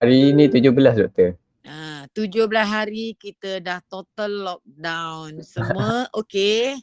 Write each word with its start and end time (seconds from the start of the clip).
Hari 0.00 0.32
ni 0.32 0.48
17 0.48 0.72
doktor. 0.96 1.36
Ha, 1.62 2.08
17 2.08 2.48
hari 2.64 3.12
kita 3.14 3.60
dah 3.60 3.84
total 3.84 4.32
lockdown. 4.32 5.44
Semua 5.44 6.08
okey. 6.24 6.80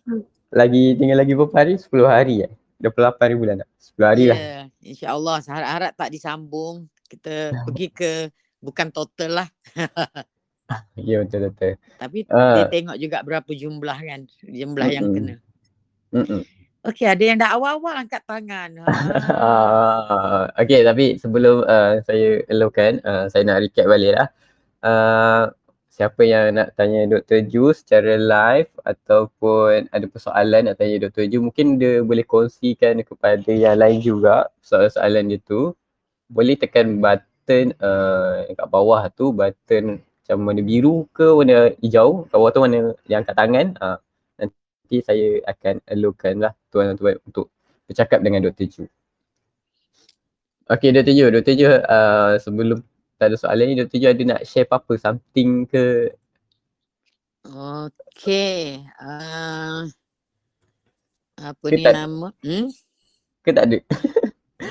Lagi 0.54 0.94
tinggal 0.94 1.18
lagi 1.18 1.34
berapa 1.34 1.56
hari? 1.56 1.76
10 1.76 1.90
hari 2.06 2.46
eh. 2.46 2.52
28 2.78 3.18
hari 3.18 3.34
bulan 3.34 3.56
tak? 3.58 3.70
10 3.98 4.06
hari 4.06 4.24
lah. 4.30 4.38
Ya, 4.38 4.60
InsyaAllah 4.86 5.38
harap-harap 5.42 5.92
tak 5.98 6.10
disambung. 6.14 6.86
Kita 7.10 7.34
pergi 7.66 7.88
ke 7.90 8.12
bukan 8.62 8.88
total 8.94 9.44
lah. 9.44 9.50
Ya 11.00 11.24
betul 11.24 11.48
betul. 11.48 11.80
Tapi 11.96 12.28
Ah. 12.28 12.60
dia 12.60 12.68
tengok 12.68 13.00
juga 13.00 13.24
berapa 13.24 13.48
jumlah 13.48 13.98
kan. 14.04 14.28
Jumlah 14.44 14.88
yang 14.92 15.08
Mm-mm. 15.08 15.16
kena. 15.16 15.36
Mm-mm. 16.12 16.42
Okey 16.86 17.10
ada 17.10 17.24
yang 17.24 17.38
dah 17.42 17.58
awal-awal 17.58 18.06
angkat 18.06 18.22
tangan. 18.28 18.70
Ha. 18.82 18.86
Ah, 19.38 20.44
okay 20.54 20.86
tapi 20.86 21.18
sebelum 21.18 21.66
uh, 21.66 22.00
saya 22.06 22.46
elokkan, 22.48 23.02
uh, 23.02 23.26
saya 23.32 23.42
nak 23.48 23.66
recap 23.66 23.90
balik 23.90 24.14
lah. 24.14 24.28
Uh, 24.86 25.44
siapa 25.90 26.22
yang 26.22 26.54
nak 26.54 26.78
tanya 26.78 27.10
Dr. 27.10 27.42
Ju 27.50 27.74
secara 27.74 28.22
live 28.22 28.70
ataupun 28.86 29.90
ada 29.90 30.06
persoalan 30.06 30.70
nak 30.70 30.78
tanya 30.78 31.10
Dr. 31.10 31.26
Ju 31.26 31.42
mungkin 31.42 31.82
dia 31.82 32.06
boleh 32.06 32.22
kongsikan 32.22 33.02
kepada 33.02 33.50
yang 33.50 33.82
lain 33.82 33.98
juga 33.98 34.54
soalan-soalan 34.62 35.34
dia 35.34 35.40
tu. 35.42 35.74
Boleh 36.30 36.54
tekan 36.54 37.02
button 37.02 37.74
uh, 37.82 38.46
kat 38.54 38.68
bawah 38.70 39.02
tu 39.10 39.34
button 39.34 39.98
macam 39.98 40.38
warna 40.44 40.62
biru 40.62 41.08
ke 41.16 41.24
warna 41.24 41.72
hijau 41.80 42.28
kat 42.28 42.36
bawah 42.36 42.52
tu 42.52 42.62
warna 42.62 42.80
yang 43.08 43.24
angkat 43.24 43.36
tangan 43.40 43.68
uh, 43.80 43.98
nanti 44.88 45.04
saya 45.04 45.44
akan 45.44 45.84
alokkan 45.84 46.40
lah 46.40 46.56
tuan-tuan 46.72 47.20
untuk 47.28 47.52
bercakap 47.84 48.24
dengan 48.24 48.40
Dr. 48.40 48.72
Ju. 48.72 48.84
Okay 50.64 50.96
Dr. 50.96 51.12
Ju, 51.12 51.28
Dr. 51.28 51.54
Ju 51.60 51.68
uh, 51.68 52.40
sebelum 52.40 52.80
tak 53.20 53.28
ada 53.28 53.36
soalan 53.36 53.68
ni 53.68 53.76
Dr. 53.76 54.00
Ju 54.00 54.08
ada 54.08 54.24
nak 54.24 54.48
share 54.48 54.64
apa-apa 54.64 54.96
something 54.96 55.68
ke 55.68 56.16
Okey. 57.44 58.80
Uh, 58.96 59.92
apa 61.36 61.66
Ke 61.68 61.76
ni 61.76 61.84
tak- 61.84 61.96
nama? 62.00 62.28
Hmm? 62.40 62.68
ke 63.44 63.50
tak 63.52 63.64
ada? 63.68 63.78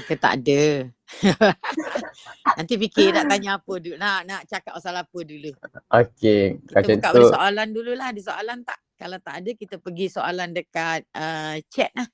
Ke 0.08 0.14
tak 0.16 0.32
ada. 0.40 0.60
Nanti 2.58 2.74
fikir 2.76 3.14
nak 3.14 3.26
tanya 3.30 3.50
apa 3.62 3.72
dulu. 3.78 3.96
Nak 3.96 4.18
nak 4.26 4.42
cakap 4.50 4.72
pasal 4.76 4.94
apa 4.98 5.18
dulu. 5.22 5.50
Okay, 5.86 6.58
Kita 6.66 6.92
buka 6.98 7.08
tu. 7.14 7.30
soalan 7.30 7.68
dululah. 7.70 8.06
Ada 8.10 8.20
soalan 8.22 8.58
tak? 8.66 8.78
Kalau 8.96 9.18
tak 9.20 9.34
ada 9.44 9.50
kita 9.52 9.76
pergi 9.78 10.06
soalan 10.08 10.56
dekat 10.56 11.04
uh, 11.14 11.56
chat 11.68 11.92
lah. 11.94 12.08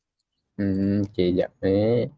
Hmm, 0.61 1.07
okay, 1.09 1.33
jap 1.33 1.55
eh. 1.65 2.13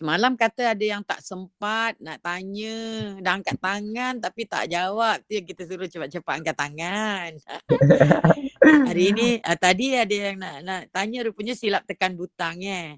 Semalam 0.00 0.32
kata 0.32 0.72
ada 0.72 0.80
yang 0.80 1.04
tak 1.04 1.20
sempat 1.20 1.92
nak 2.00 2.24
tanya. 2.24 2.72
Dah 3.20 3.36
angkat 3.36 3.60
tangan 3.60 4.16
tapi 4.16 4.48
tak 4.48 4.72
jawab. 4.72 5.20
Tu 5.28 5.36
yang 5.36 5.44
kita 5.44 5.68
suruh 5.68 5.84
cepat-cepat 5.84 6.40
angkat 6.40 6.56
tangan. 6.56 7.30
Hari 8.88 9.06
ni 9.12 9.36
uh, 9.44 9.58
tadi 9.68 9.92
ada 9.92 10.16
yang 10.32 10.40
nak 10.40 10.56
nak 10.64 10.82
tanya 10.88 11.20
rupanya 11.28 11.52
silap 11.52 11.84
tekan 11.84 12.16
butang 12.16 12.64
eh. 12.64 12.96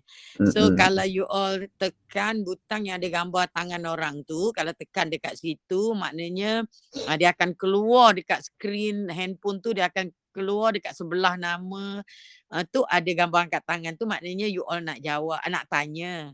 So 0.55 0.71
Mm-mm. 0.71 0.79
kalau 0.79 1.03
you 1.03 1.27
all 1.27 1.59
tekan 1.75 2.47
butang 2.47 2.87
yang 2.87 3.03
ada 3.03 3.11
gambar 3.11 3.51
tangan 3.51 3.83
orang 3.83 4.23
tu, 4.23 4.55
kalau 4.55 4.71
tekan 4.71 5.11
dekat 5.11 5.35
situ 5.35 5.99
maknanya 5.99 6.63
uh, 7.11 7.17
dia 7.19 7.35
akan 7.35 7.59
keluar 7.59 8.15
dekat 8.15 8.47
skrin 8.47 9.11
handphone 9.11 9.59
tu 9.59 9.75
dia 9.75 9.91
akan 9.91 10.07
keluar 10.31 10.71
dekat 10.71 10.95
sebelah 10.95 11.35
nama 11.35 11.99
uh, 12.55 12.63
tu 12.71 12.87
ada 12.87 13.11
gambar 13.11 13.51
angkat 13.51 13.63
tangan 13.67 13.93
tu 13.99 14.07
maknanya 14.07 14.47
you 14.47 14.63
all 14.71 14.79
nak 14.79 15.03
jawab, 15.03 15.43
uh, 15.43 15.51
nak 15.51 15.67
tanya. 15.67 16.31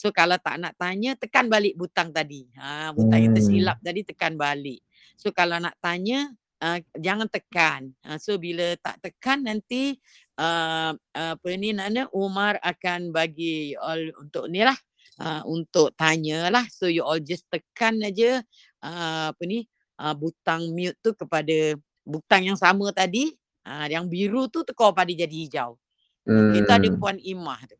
So 0.00 0.08
kalau 0.16 0.40
tak 0.40 0.56
nak 0.56 0.80
tanya 0.80 1.12
tekan 1.12 1.52
balik 1.52 1.76
butang 1.76 2.08
tadi. 2.08 2.48
Ha 2.56 2.96
butang 2.96 3.20
yang 3.20 3.36
Hmm. 3.36 3.36
tersilap 3.36 3.76
tadi 3.84 4.00
tekan 4.00 4.32
balik. 4.40 4.80
So 5.20 5.28
kalau 5.28 5.60
nak 5.60 5.76
tanya 5.76 6.32
uh, 6.64 6.80
jangan 6.96 7.28
tekan. 7.28 7.92
Uh, 8.00 8.16
so 8.16 8.40
bila 8.40 8.72
tak 8.80 8.96
tekan 9.04 9.44
nanti 9.44 10.00
uh, 10.40 10.96
apa 11.12 11.48
ni 11.60 11.76
Nana 11.76 12.08
Umar 12.16 12.56
akan 12.64 13.12
bagi 13.12 13.76
all 13.76 14.08
untuk 14.16 14.48
ni 14.48 14.64
lah 14.64 14.78
uh, 15.20 15.44
untuk 15.44 15.92
tanya 15.92 16.48
lah. 16.48 16.64
So 16.72 16.88
you 16.88 17.04
all 17.04 17.20
just 17.20 17.44
tekan 17.52 18.00
aja 18.00 18.40
uh, 18.80 19.36
apa 19.36 19.42
ni 19.44 19.68
uh, 20.00 20.16
butang 20.16 20.72
mute 20.72 20.96
tu 21.04 21.12
kepada 21.12 21.76
butang 22.08 22.48
yang 22.48 22.56
sama 22.56 22.88
tadi. 22.96 23.36
Uh, 23.60 23.84
yang 23.92 24.08
biru 24.08 24.48
tu 24.48 24.64
tekor 24.64 24.96
pada 24.96 25.12
jadi 25.12 25.28
hijau. 25.28 25.76
Hmm. 26.24 26.56
Kita 26.56 26.80
ada 26.80 26.88
Puan 26.96 27.20
Imah 27.20 27.60
tu. 27.68 27.79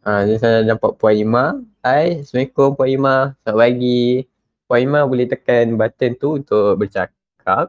Ah, 0.00 0.24
ni 0.24 0.40
saya 0.40 0.64
nampak 0.64 0.96
Puan 0.96 1.12
Ima. 1.12 1.60
Hai, 1.84 2.24
Assalamualaikum 2.24 2.72
Puan 2.72 2.88
Ima. 2.88 3.16
Selamat 3.44 3.68
pagi. 3.68 4.24
Puan 4.64 4.80
Ima 4.80 5.00
boleh 5.04 5.28
tekan 5.28 5.76
button 5.76 6.12
tu 6.16 6.28
untuk 6.40 6.80
bercakap. 6.80 7.68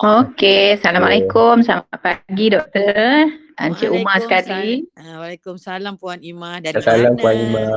Okey, 0.00 0.80
Assalamualaikum. 0.80 1.60
Selamat 1.60 2.00
pagi 2.00 2.46
doktor. 2.48 3.28
Encik 3.60 3.92
Umar 3.92 4.24
sekali. 4.24 4.88
Waalaikumsalam. 4.88 5.04
Uh, 5.04 5.16
Waalaikumsalam 5.20 5.94
Puan 6.00 6.20
Imah 6.24 6.56
dari 6.64 6.80
Salam 6.80 7.12
mana? 7.12 7.20
Puan 7.20 7.36
Ima. 7.36 7.68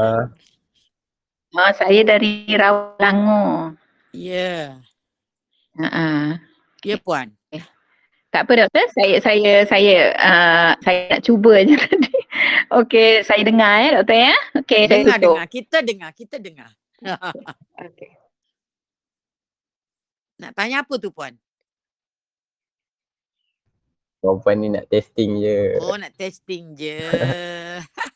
Oh, 1.60 1.72
saya 1.76 2.02
dari 2.08 2.48
Rawalangor. 2.56 3.76
Ya. 4.16 4.80
Ha 5.76 6.40
Ya 6.88 6.96
Puan. 7.04 7.36
Tak 8.34 8.50
apa 8.50 8.66
doktor, 8.66 8.86
saya 8.98 9.22
saya 9.22 9.54
saya 9.70 9.98
uh, 10.18 10.72
saya 10.82 11.00
nak 11.06 11.22
cuba 11.22 11.54
je 11.70 11.78
tadi. 11.78 12.18
Okey, 12.74 13.22
saya 13.22 13.46
dengar 13.46 13.74
ya 13.78 13.90
doktor 14.02 14.18
ya. 14.18 14.36
Okey, 14.58 14.82
saya 14.90 14.98
dengar 15.06 15.18
tutup. 15.22 15.36
dengar. 15.38 15.46
Kita 15.54 15.78
dengar, 15.86 16.10
kita 16.18 16.36
dengar. 16.42 16.70
Okey. 17.94 18.12
Nak 20.42 20.52
tanya 20.58 20.82
apa 20.82 20.94
tu 20.98 21.14
Puan? 21.14 21.38
Puan 24.26 24.58
ni 24.58 24.74
nak 24.74 24.90
testing 24.90 25.38
je. 25.38 25.78
Oh 25.86 25.94
nak 25.94 26.18
testing 26.18 26.74
je. 26.74 27.06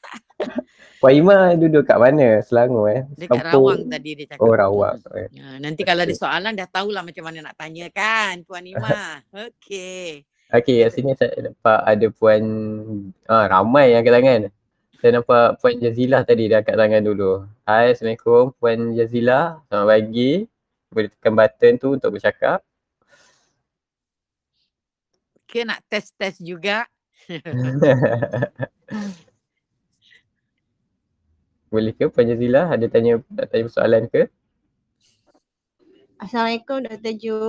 Puan 0.98 1.14
Ima 1.14 1.54
duduk 1.54 1.86
kat 1.86 2.02
mana? 2.02 2.42
Selangor 2.42 2.90
eh? 2.90 3.02
Dekat 3.14 3.46
Kampung- 3.46 3.70
Rawang 3.70 3.82
tadi 3.86 4.10
dia 4.18 4.26
cakap. 4.34 4.42
Oh, 4.42 4.54
Rawang. 4.58 4.98
Eh. 5.14 5.30
Ha, 5.38 5.62
nanti 5.62 5.86
kalau 5.86 6.02
ada 6.02 6.16
soalan 6.18 6.58
dah 6.58 6.66
tahulah 6.66 7.06
macam 7.06 7.24
mana 7.30 7.38
nak 7.46 7.54
tanya 7.54 7.86
kan 7.94 8.42
Puan 8.42 8.66
Imah. 8.66 9.22
Okey. 9.46 10.26
Okay, 10.48 10.88
kat 10.88 10.92
sini 10.96 11.12
saya 11.14 11.38
nampak 11.38 11.80
ada 11.86 12.08
Puan, 12.10 12.44
ah, 13.30 13.46
ramai 13.46 13.94
yang 13.94 14.02
angkat 14.02 14.14
tangan. 14.18 14.42
Saya 14.98 15.12
nampak 15.22 15.62
Puan 15.62 15.78
Jazilah 15.78 16.22
tadi 16.26 16.50
dah 16.50 16.66
angkat 16.66 16.78
tangan 16.82 17.02
dulu. 17.06 17.46
Hai, 17.70 17.94
Assalamualaikum 17.94 18.58
Puan 18.58 18.98
Jazilah. 18.98 19.62
Selamat 19.70 19.88
pagi. 19.94 20.32
Boleh 20.90 21.10
tekan 21.14 21.34
button 21.38 21.74
tu 21.78 21.88
untuk 21.94 22.10
bercakap. 22.18 22.66
Ke 25.46 25.62
nak 25.62 25.86
test-test 25.86 26.42
juga. 26.42 26.90
Boleh 31.68 31.92
ke 31.92 32.08
Puan 32.08 32.32
Jazilah 32.32 32.72
ada 32.72 32.86
tanya 32.88 33.20
nak 33.28 33.52
tanya 33.52 33.68
soalan 33.68 34.08
ke? 34.08 34.32
Assalamualaikum 36.16 36.88
Dr. 36.88 37.14
Ju. 37.20 37.40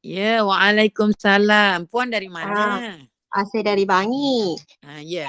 Ya, 0.00 0.40
Waalaikumsalam. 0.40 1.84
Puan 1.92 2.08
dari 2.08 2.32
mana? 2.32 2.96
Ah, 3.28 3.44
saya 3.44 3.76
dari 3.76 3.84
Bangi. 3.84 4.56
Ha, 4.84 5.04
ya. 5.04 5.28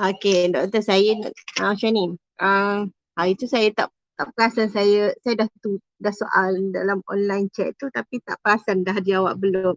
Okey, 0.00 0.48
doktor 0.48 0.80
saya 0.80 1.12
ah, 1.60 1.76
macam 1.76 1.90
ni. 1.92 2.04
Ah, 2.40 2.88
hari 3.20 3.36
tu 3.36 3.44
saya 3.44 3.68
tak 3.76 3.92
tak 4.16 4.28
perasan 4.36 4.68
saya 4.72 5.12
saya 5.24 5.44
dah 5.44 5.48
tu 5.64 5.80
dah 6.00 6.12
soal 6.12 6.72
dalam 6.72 7.00
online 7.08 7.48
chat 7.52 7.72
tu 7.80 7.88
tapi 7.92 8.20
tak 8.24 8.40
perasan 8.40 8.84
dah 8.84 8.96
jawab 9.04 9.36
belum. 9.36 9.76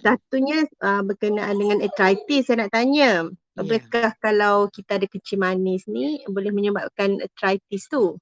Satunya 0.00 0.64
ah, 0.80 1.04
berkenaan 1.04 1.60
dengan 1.60 1.84
arthritis 1.84 2.48
saya 2.48 2.64
nak 2.64 2.72
tanya. 2.72 3.28
Ya. 3.54 3.62
Apakah 3.62 4.08
kalau 4.18 4.66
kita 4.66 4.98
ada 4.98 5.06
kecil 5.06 5.38
manis 5.38 5.86
ni 5.86 6.22
boleh 6.26 6.50
menyebabkan 6.50 7.22
arthritis 7.22 7.86
tu? 7.86 8.18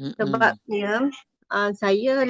Mm-mm. 0.00 0.16
Sebabnya 0.16 1.12
uh, 1.52 1.70
saya 1.76 2.24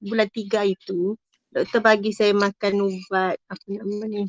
bulan 0.00 0.28
tiga 0.32 0.64
itu 0.64 1.12
doktor 1.52 1.84
bagi 1.84 2.16
saya 2.16 2.32
makan 2.32 2.88
ubat 2.88 3.36
apa 3.36 3.64
nama 3.68 4.04
ni? 4.08 4.24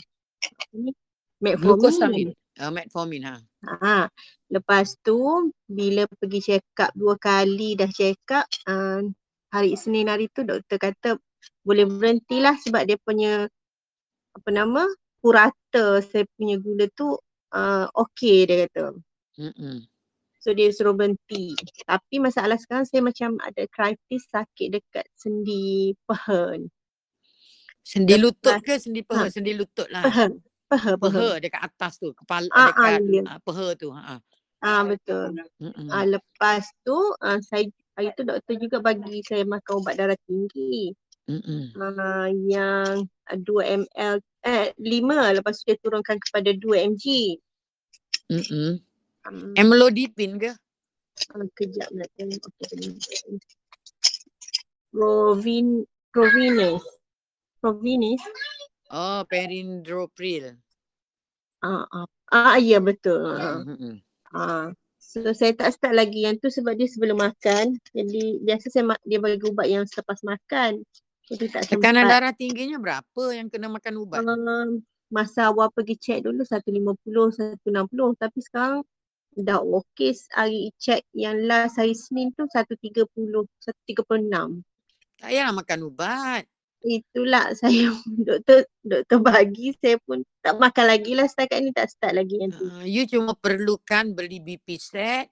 Metformin. 1.40 2.36
Uh, 2.60 2.72
metformin 2.76 3.24
ha. 3.24 3.36
Ha. 3.64 4.12
Lepas 4.52 5.00
tu 5.00 5.48
bila 5.64 6.04
pergi 6.20 6.44
check 6.44 6.68
up 6.84 6.92
dua 6.92 7.16
kali 7.16 7.80
dah 7.80 7.88
check 7.88 8.20
up 8.36 8.44
uh, 8.68 9.00
hari 9.48 9.80
Isnin 9.80 10.12
hari 10.12 10.28
tu 10.28 10.44
doktor 10.44 10.76
kata 10.76 11.16
boleh 11.64 11.88
berhentilah 11.88 12.60
sebab 12.60 12.84
dia 12.84 13.00
punya 13.00 13.48
apa 14.36 14.50
nama 14.52 14.84
purata 15.22 16.02
saya 16.04 16.26
punya 16.36 16.58
gula 16.58 16.90
tu 16.98 17.16
uh, 17.52 17.86
okey 17.94 18.44
dia 18.44 18.68
kata. 18.68 18.96
Mm-mm. 19.40 19.88
So 20.42 20.52
dia 20.52 20.74
suruh 20.74 20.98
berhenti. 20.98 21.54
Tapi 21.86 22.18
masalah 22.18 22.58
sekarang 22.58 22.90
saya 22.90 23.06
macam 23.06 23.38
ada 23.40 23.62
arthritis 23.62 24.26
sakit 24.28 24.74
dekat 24.74 25.06
sendi 25.14 25.94
paha 26.04 26.58
ni. 26.58 26.68
Sendi 27.82 28.14
Lepas- 28.14 28.24
lutut 28.26 28.56
ke 28.62 28.74
sendi 28.78 29.02
peha? 29.06 29.26
Ha. 29.26 29.34
Sendi 29.34 29.52
lutut 29.54 29.86
lah. 29.90 30.02
Paha. 30.02 30.26
Paha, 30.66 30.92
paha. 30.98 31.14
Peha 31.14 31.30
dekat 31.38 31.62
atas 31.62 31.94
tu. 32.02 32.10
Kepala 32.18 32.48
Ah, 32.50 32.58
ah, 32.58 32.68
dekat 32.70 33.00
ya. 33.06 33.24
uh, 33.28 33.40
peha 33.42 33.68
tu. 33.78 33.88
Ha. 33.94 34.16
Ah 34.62 34.82
betul. 34.86 35.30
Mm-mm. 35.58 35.88
Ah 35.90 36.06
lepas 36.06 36.64
tu 36.86 36.98
ah, 37.22 37.42
saya 37.42 37.66
hari 37.98 38.10
tu 38.14 38.22
doktor 38.22 38.56
juga 38.62 38.78
bagi 38.82 39.22
saya 39.26 39.46
makan 39.46 39.74
ubat 39.78 39.94
darah 39.98 40.18
tinggi. 40.26 40.94
Mm-mm. 41.32 41.64
Ah 41.80 42.28
yang 42.28 43.08
2 43.32 43.64
ml 43.64 44.20
eh 44.44 44.76
5 44.76 45.38
lepas 45.40 45.54
tu 45.56 45.64
dia 45.72 45.78
turunkan 45.80 46.20
kepada 46.20 46.52
2 46.52 46.92
mg. 46.92 47.06
Mm-mm. 48.28 48.84
Um, 49.22 49.54
Amlodipine 49.56 50.36
ke? 50.42 50.52
ah, 51.32 51.48
kejap 51.56 51.88
nak 51.94 52.10
tengok 52.18 52.42
apa 52.42 52.64
tadi. 52.68 52.90
Provin 54.92 55.88
Provinis. 56.12 56.84
Provinis. 57.64 58.22
Oh, 58.92 59.24
perindropril. 59.32 60.60
Ah 61.64 61.88
ah, 61.88 62.08
ah 62.34 62.60
ya 62.60 62.84
betul. 62.84 63.24
Ah. 63.32 63.64
Mm-mm. 63.64 63.96
Ah, 64.36 64.68
so 65.00 65.24
saya 65.32 65.56
tak 65.56 65.72
start 65.72 65.96
lagi 65.96 66.28
yang 66.28 66.36
tu 66.42 66.52
sebab 66.52 66.76
dia 66.76 66.92
sebelum 66.92 67.24
makan. 67.24 67.80
Jadi 67.96 68.44
biasa 68.44 68.68
saya 68.68 68.84
ma- 68.92 69.06
dia 69.08 69.24
bagi 69.24 69.40
ubat 69.48 69.72
yang 69.72 69.88
selepas 69.88 70.20
makan. 70.28 70.84
Jadi 71.30 71.46
tak 71.52 71.62
Tekanan 71.70 72.06
sempat. 72.06 72.12
darah 72.12 72.34
tingginya 72.34 72.78
berapa 72.82 73.24
yang 73.32 73.48
kena 73.48 73.68
makan 73.70 73.94
ubat? 74.02 74.20
Um, 74.26 74.82
masa 75.12 75.52
awal 75.52 75.70
pergi 75.70 76.00
check 76.00 76.20
dulu 76.24 76.42
150, 76.48 77.62
160 77.68 77.68
tapi 78.18 78.40
sekarang 78.40 78.82
dah 79.32 79.64
okey 79.64 80.12
hari 80.36 80.76
check 80.76 81.08
yang 81.16 81.40
last 81.48 81.80
hari 81.80 81.96
Senin 81.96 82.36
tu 82.36 82.48
130, 82.48 83.08
136. 83.08 84.64
Tak 85.22 85.30
payahlah 85.30 85.56
makan 85.56 85.80
ubat. 85.88 86.44
Itulah 86.82 87.54
saya 87.60 87.94
doktor 88.18 88.66
doktor 88.82 89.20
bagi 89.22 89.72
saya 89.78 90.02
pun 90.02 90.26
tak 90.42 90.58
makan 90.58 90.86
lagi 90.90 91.14
lah 91.14 91.30
setakat 91.30 91.62
ni 91.62 91.72
tak 91.72 91.94
start 91.94 92.18
lagi 92.18 92.42
yang 92.42 92.52
tu. 92.52 92.66
Uh, 92.66 92.84
you 92.84 93.06
cuma 93.06 93.38
perlukan 93.38 94.12
beli 94.12 94.42
BP 94.42 94.82
set 94.82 95.30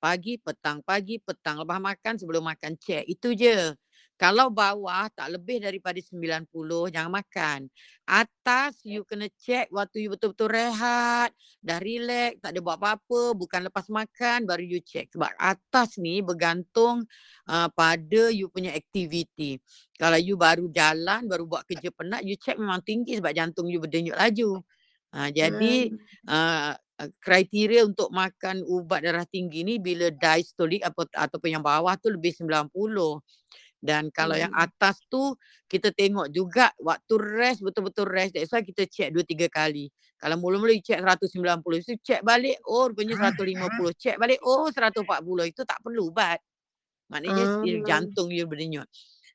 pagi, 0.00 0.40
petang, 0.40 0.80
pagi, 0.80 1.20
petang. 1.20 1.60
Lepas 1.60 1.78
makan, 1.78 2.14
sebelum 2.16 2.42
makan 2.48 2.74
check. 2.80 3.04
Itu 3.04 3.36
je. 3.36 3.76
Kalau 4.20 4.52
bawah 4.52 5.08
tak 5.16 5.32
lebih 5.32 5.64
daripada 5.64 5.96
90, 5.96 6.44
jangan 6.92 7.08
makan. 7.08 7.72
Atas 8.04 8.84
you 8.84 9.00
kena 9.08 9.32
check 9.40 9.72
waktu 9.72 10.04
you 10.04 10.12
betul-betul 10.12 10.52
rehat, 10.52 11.32
dah 11.64 11.80
relax, 11.80 12.36
tak 12.44 12.52
ada 12.52 12.60
buat 12.60 12.76
apa-apa, 12.76 13.32
bukan 13.32 13.72
lepas 13.72 13.88
makan 13.88 14.44
baru 14.44 14.60
you 14.60 14.84
check. 14.84 15.08
Sebab 15.08 15.32
atas 15.40 15.96
ni 15.96 16.20
bergantung 16.20 17.08
uh, 17.48 17.72
pada 17.72 18.28
you 18.28 18.52
punya 18.52 18.76
aktiviti. 18.76 19.56
Kalau 19.96 20.20
you 20.20 20.36
baru 20.36 20.68
jalan, 20.68 21.24
baru 21.24 21.48
buat 21.48 21.64
kerja 21.64 21.88
penat, 21.88 22.20
you 22.20 22.36
check 22.36 22.60
memang 22.60 22.84
tinggi 22.84 23.16
sebab 23.16 23.32
jantung 23.32 23.72
you 23.72 23.80
berdenyut 23.80 24.20
laju. 24.20 24.60
Uh, 25.16 25.32
jadi 25.32 25.96
uh, 26.28 26.76
kriteria 27.24 27.88
untuk 27.88 28.12
makan 28.12 28.60
ubat 28.68 29.00
darah 29.00 29.24
tinggi 29.24 29.64
ni 29.64 29.80
bila 29.80 30.12
diastolik 30.12 30.84
atau 30.84 31.08
ataupun 31.08 31.56
yang 31.56 31.64
bawah 31.64 31.96
tu 31.96 32.12
lebih 32.12 32.36
90. 32.36 32.68
Dan 33.80 34.12
kalau 34.12 34.36
yang 34.36 34.52
Hmm. 34.52 34.68
atas 34.68 35.00
tu 35.08 35.32
kita 35.64 35.88
tengok 35.96 36.28
juga 36.28 36.68
waktu 36.76 37.16
rest 37.16 37.64
betul-betul 37.64 38.04
rest. 38.06 38.36
That's 38.36 38.52
why 38.52 38.60
kita 38.60 38.84
check 38.84 39.08
2 39.08 39.24
3 39.24 39.48
kali. 39.48 39.88
Kalau 40.20 40.36
mula-mula 40.36 40.76
you 40.76 40.84
check 40.84 41.00
190, 41.00 41.80
so 41.80 41.96
check 42.04 42.20
balik 42.20 42.60
oh 42.68 42.92
rupanya 42.92 43.16
150, 43.16 43.96
check 43.96 44.20
balik 44.20 44.36
oh 44.44 44.68
140. 44.68 45.48
Itu 45.48 45.64
tak 45.64 45.80
perlu 45.80 46.12
ubat. 46.12 46.36
Maknanya 47.08 47.44
Ah. 47.44 47.64
uh. 47.64 47.84
jantung 47.88 48.28
you 48.28 48.44
berdenyut. 48.44 48.84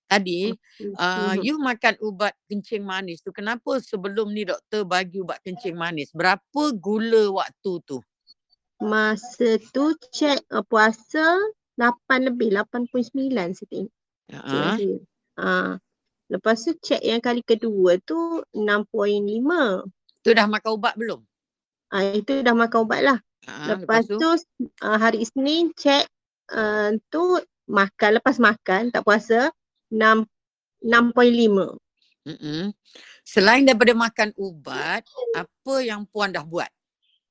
Tadi 0.05 0.53
uh, 1.01 1.33
you 1.41 1.57
makan 1.57 1.97
ubat 2.05 2.37
kencing 2.45 2.85
manis 2.85 3.25
tu 3.25 3.33
kenapa 3.33 3.81
sebelum 3.81 4.29
ni 4.29 4.45
doktor 4.45 4.85
bagi 4.85 5.25
ubat 5.25 5.41
kencing 5.41 5.73
manis? 5.73 6.13
Berapa 6.13 6.69
gula 6.77 7.33
waktu 7.33 7.81
tu? 7.81 7.97
Masa 8.77 9.57
tu 9.73 9.97
check 10.13 10.45
uh, 10.53 10.61
puasa 10.61 11.41
8 11.81 12.29
lebih 12.29 12.53
8.9 12.53 13.33
saya 13.33 13.67
tengok. 13.73 13.94
Ha. 14.33 14.41
Uh-huh. 14.41 14.97
Ah. 15.37 15.77
Lepas 16.25 16.65
tu 16.65 16.73
check 16.81 17.05
yang 17.05 17.21
kali 17.21 17.45
kedua 17.45 18.01
tu 18.01 18.17
6.5. 18.49 19.85
Tu 20.25 20.33
dah 20.33 20.49
makan 20.49 20.71
ubat 20.73 20.97
belum? 20.97 21.21
Ah 21.93 22.17
itu 22.17 22.41
dah 22.41 22.57
makan 22.57 22.89
ubat 22.89 23.05
lah. 23.05 23.21
Ha, 23.45 23.77
lepas, 23.77 24.09
tu, 24.09 24.25
uh, 24.25 24.97
hari 24.97 25.21
Isnin 25.21 25.69
check 25.77 26.09
uh, 26.49 26.97
tu 27.13 27.37
makan 27.69 28.17
lepas 28.17 28.41
makan 28.41 28.89
tak 28.89 29.05
puasa 29.05 29.53
6 29.93 30.25
6.5. 30.81 31.77
Mm-mm. 32.25 32.73
Selain 33.21 33.61
daripada 33.61 33.93
makan 33.93 34.33
ubat, 34.33 35.05
apa 35.37 35.73
yang 35.85 36.09
puan 36.09 36.33
dah 36.33 36.41
buat? 36.41 36.69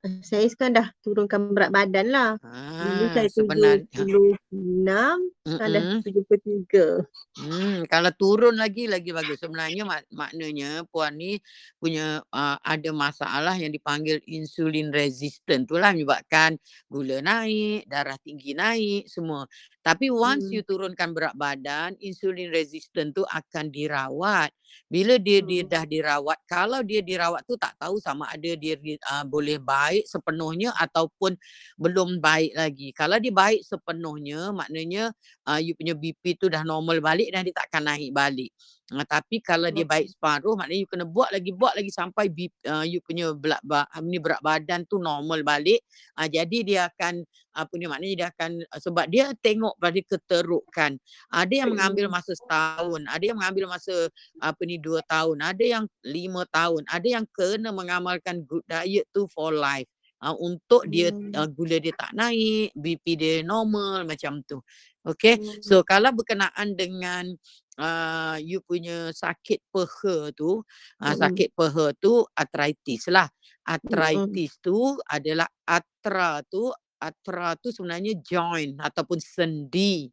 Ah, 0.07 0.23
Saya 0.23 0.47
sekarang 0.47 0.79
dah 0.79 0.87
turunkan 1.03 1.51
berat 1.51 1.75
badan 1.75 2.15
lah. 2.15 2.31
Dulu 2.39 3.05
Ha, 3.11 3.15
saya. 3.15 3.27
76, 3.27 5.34
sekarang 5.49 5.73
dah 5.75 5.85
Mm-mm. 5.85 6.05
73. 6.05 7.05
Hmm, 7.35 7.83
kalau 7.91 8.15
turun 8.15 8.55
lagi 8.55 8.87
lagi 8.87 9.11
bagus. 9.11 9.43
Sebenarnya 9.43 9.83
mak, 9.83 10.07
maknanya 10.15 10.87
puan 10.87 11.19
ni 11.19 11.43
punya 11.83 12.23
uh, 12.31 12.57
ada 12.63 12.95
masalah 12.95 13.59
yang 13.59 13.75
dipanggil 13.75 14.23
insulin 14.23 14.95
resistant. 14.95 15.67
Itulah 15.67 15.91
menyebabkan 15.99 16.55
gula 16.87 17.19
naik, 17.19 17.91
darah 17.91 18.15
tinggi 18.23 18.55
naik, 18.55 19.11
semua. 19.11 19.51
Tapi 19.83 20.15
once 20.15 20.47
Hmm. 20.47 20.55
you 20.55 20.63
turunkan 20.63 21.11
berat 21.11 21.35
badan, 21.35 21.99
insulin 21.99 22.55
resistant 22.55 23.11
tu 23.11 23.27
akan 23.27 23.67
dirawat. 23.67 24.55
Bila 24.87 25.19
dia 25.19 25.43
dia 25.43 25.61
Hmm. 25.61 25.69
dah 25.69 25.83
dirawat, 25.85 26.39
kalau 26.47 26.87
dia 26.87 27.03
dirawat 27.03 27.43
tu 27.51 27.59
tak 27.59 27.75
tahu 27.83 27.99
sama 27.99 28.31
ada 28.31 28.55
dia 28.55 28.79
di- 28.79 28.97
uh, 29.11 29.27
boleh 29.27 29.59
baik 29.59 30.07
sepenuhnya 30.07 30.71
ataupun 30.79 31.35
belum 31.83 32.23
baik 32.23 32.53
lagi. 32.55 32.89
Kalau 32.95 33.19
dia 33.19 33.35
baik 33.35 33.61
sepenuhnya, 33.67 34.55
maknanya 34.55 35.11
uh, 35.49 35.61
you 35.61 35.77
punya 35.77 35.93
BP 35.93 36.41
tu 36.41 36.49
dah 36.49 36.65
normal 36.65 37.01
balik 37.01 37.29
dan 37.33 37.45
dia 37.45 37.55
takkan 37.55 37.85
naik 37.85 38.11
balik. 38.11 38.51
Uh, 38.93 39.01
tapi 39.09 39.41
kalau 39.41 39.73
dia 39.73 39.89
baik 39.89 40.13
separuh, 40.13 40.61
maknanya 40.61 40.81
you 40.85 40.89
kena 40.89 41.09
buat 41.09 41.33
lagi, 41.33 41.51
buat 41.57 41.73
lagi 41.73 41.89
sampai 41.89 42.29
BP, 42.29 42.53
uh, 42.69 42.85
you 42.85 43.01
punya 43.01 43.33
berat, 43.33 43.65
ni 44.05 44.21
berat 44.21 44.41
badan 44.45 44.85
tu 44.85 45.01
normal 45.01 45.41
balik. 45.41 45.81
Uh, 46.17 46.29
jadi 46.29 46.59
dia 46.61 46.81
akan 46.93 47.25
apa 47.55 47.73
ni 47.79 47.87
maknanya 47.87 48.15
dia 48.19 48.29
akan 48.35 48.51
sebab 48.77 49.05
dia 49.09 49.31
tengok 49.41 49.79
pada 49.81 50.01
keterukan. 50.05 50.93
Ada 51.33 51.55
yang 51.65 51.71
mengambil 51.73 52.13
masa 52.13 52.37
setahun, 52.37 53.09
ada 53.09 53.25
yang 53.25 53.39
mengambil 53.41 53.73
masa 53.73 53.95
apa 54.43 54.61
ni 54.69 54.77
dua 54.77 55.01
tahun, 55.07 55.41
ada 55.41 55.65
yang 55.65 55.85
lima 56.05 56.45
tahun, 56.51 56.83
ada 56.91 57.07
yang 57.07 57.25
kena 57.33 57.71
mengamalkan 57.73 58.45
good 58.45 58.65
diet 58.69 59.09
tu 59.15 59.25
for 59.31 59.55
life. 59.55 59.89
Uh, 60.25 60.33
untuk 60.41 60.89
dia 60.89 61.13
Hmm. 61.13 61.37
uh, 61.37 61.49
gula 61.53 61.77
dia 61.77 61.93
tak 61.93 62.17
naik, 62.17 62.73
BP 62.73 63.05
dia 63.17 63.35
normal 63.45 64.09
macam 64.09 64.41
tu. 64.49 64.57
Okay. 65.05 65.37
Hmm. 65.37 65.61
So 65.61 65.85
kalau 65.85 66.17
berkenaan 66.17 66.73
dengan 66.75 67.29
uh, 67.77 68.41
you 68.41 68.65
punya 68.65 69.13
sakit 69.13 69.61
peha 69.69 70.33
tu, 70.33 70.65
uh, 70.65 71.13
Mm-mm. 71.13 71.21
sakit 71.21 71.53
peha 71.53 71.93
tu 72.01 72.25
arthritis 72.33 73.13
lah. 73.13 73.29
Arthritis 73.69 74.57
tu 74.65 74.97
adalah 75.05 75.49
atra 75.69 76.41
tu, 76.49 76.73
atra 76.97 77.53
tu 77.61 77.69
sebenarnya 77.69 78.17
joint 78.25 78.81
ataupun 78.81 79.21
sendi. 79.21 80.09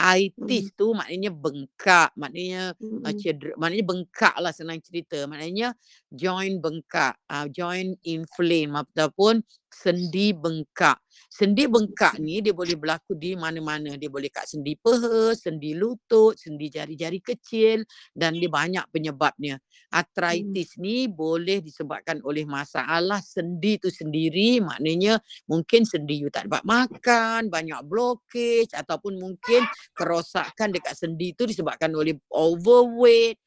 Itis 0.00 0.72
tu 0.72 0.96
maknanya 0.96 1.28
bengkak, 1.28 2.16
maknanya 2.16 2.72
uh, 2.72 3.12
Mm-mm. 3.12 3.20
cedera, 3.20 3.52
maknanya 3.60 3.84
bengkak 3.84 4.32
lah 4.40 4.48
senang 4.48 4.80
cerita. 4.80 5.28
Maknanya 5.28 5.76
joint 6.08 6.56
bengkak, 6.56 7.20
uh, 7.28 7.44
joint 7.52 8.00
inflame 8.08 8.72
ataupun 8.80 9.44
sendi 9.70 10.34
bengkak. 10.34 10.98
Sendi 11.30 11.70
bengkak 11.70 12.18
ni 12.18 12.42
dia 12.42 12.50
boleh 12.50 12.74
berlaku 12.74 13.14
di 13.14 13.38
mana-mana. 13.38 13.94
Dia 13.94 14.10
boleh 14.10 14.28
kat 14.28 14.50
sendi 14.50 14.74
peha, 14.74 15.32
sendi 15.38 15.78
lutut, 15.78 16.34
sendi 16.34 16.66
jari-jari 16.68 17.22
kecil 17.22 17.86
dan 18.12 18.34
dia 18.36 18.50
banyak 18.50 18.84
penyebabnya. 18.90 19.62
Arthritis 19.90 20.74
ni 20.78 21.06
boleh 21.06 21.62
disebabkan 21.62 22.18
oleh 22.26 22.42
masalah 22.46 23.22
sendi 23.22 23.78
tu 23.78 23.88
sendiri. 23.90 24.58
Maknanya 24.62 25.22
mungkin 25.46 25.86
sendi 25.86 26.22
you 26.22 26.30
tak 26.30 26.50
dapat 26.50 26.66
makan, 26.66 27.48
banyak 27.48 27.80
blockage 27.86 28.74
ataupun 28.74 29.18
mungkin 29.18 29.62
kerosakan 29.94 30.74
dekat 30.74 30.98
sendi 30.98 31.32
tu 31.34 31.46
disebabkan 31.46 31.94
oleh 31.94 32.18
overweight 32.30 33.38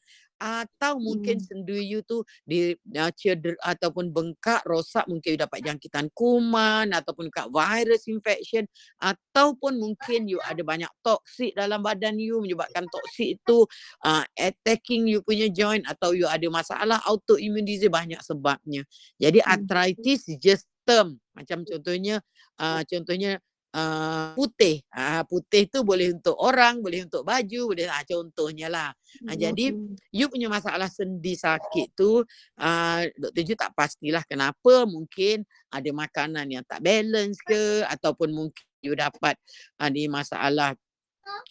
atau 0.43 0.99
mungkin 0.99 1.39
Hmm. 1.39 1.45
sendi 1.47 1.87
you 1.87 2.03
tu 2.03 2.19
di 2.43 2.75
uh, 2.99 3.11
cedera 3.15 3.55
ataupun 3.63 4.11
bengkak 4.11 4.59
rosak 4.67 5.07
mungkin 5.07 5.35
you 5.35 5.39
dapat 5.39 5.63
jangkitan 5.63 6.11
kuman 6.11 6.91
ataupun 6.91 7.31
kat 7.31 7.47
virus 7.47 8.11
infection 8.11 8.67
ataupun 8.99 9.79
mungkin 9.79 10.27
you 10.27 10.43
ada 10.43 10.59
banyak 10.67 10.91
toksik 10.99 11.55
dalam 11.55 11.79
badan 11.79 12.19
you 12.19 12.43
menyebabkan 12.43 12.83
toksik 12.91 13.39
itu 13.39 13.63
uh, 14.03 14.27
attacking 14.35 15.07
you 15.07 15.23
punya 15.23 15.47
joint 15.47 15.87
atau 15.87 16.11
you 16.11 16.27
ada 16.27 16.45
masalah 16.51 16.99
autoimmune 17.07 17.63
disease 17.63 17.87
banyak 17.87 18.19
sebabnya. 18.19 18.83
Jadi 19.15 19.39
Hmm. 19.47 19.63
arthritis 19.63 20.27
is 20.27 20.35
just 20.43 20.67
term 20.83 21.23
macam 21.31 21.63
contohnya 21.63 22.19
uh, 22.59 22.83
contohnya 22.83 23.39
uh, 23.73 24.31
putih. 24.37 24.85
Uh, 24.93 25.25
putih 25.25 25.67
tu 25.67 25.81
boleh 25.81 26.13
untuk 26.13 26.37
orang, 26.37 26.79
boleh 26.79 27.03
untuk 27.03 27.25
baju, 27.25 27.73
boleh 27.73 27.89
uh, 27.89 28.05
contohnya 28.05 28.69
lah. 28.69 28.89
Uh, 29.25 29.35
jadi 29.35 29.73
you 30.13 30.25
punya 30.29 30.47
masalah 30.47 30.87
sendi 30.87 31.33
sakit 31.33 31.97
tu 31.97 32.21
uh, 32.61 33.01
Dr. 33.17 33.43
Ju 33.43 33.53
tak 33.57 33.73
pastilah 33.73 34.23
kenapa. 34.23 34.85
Mungkin 34.85 35.43
ada 35.73 35.89
makanan 35.89 36.45
yang 36.47 36.63
tak 36.63 36.85
balance 36.85 37.41
ke 37.41 37.83
ataupun 37.89 38.29
mungkin 38.31 38.65
you 38.83 38.93
dapat 38.93 39.39
uh, 39.81 39.89
masalah 40.11 40.77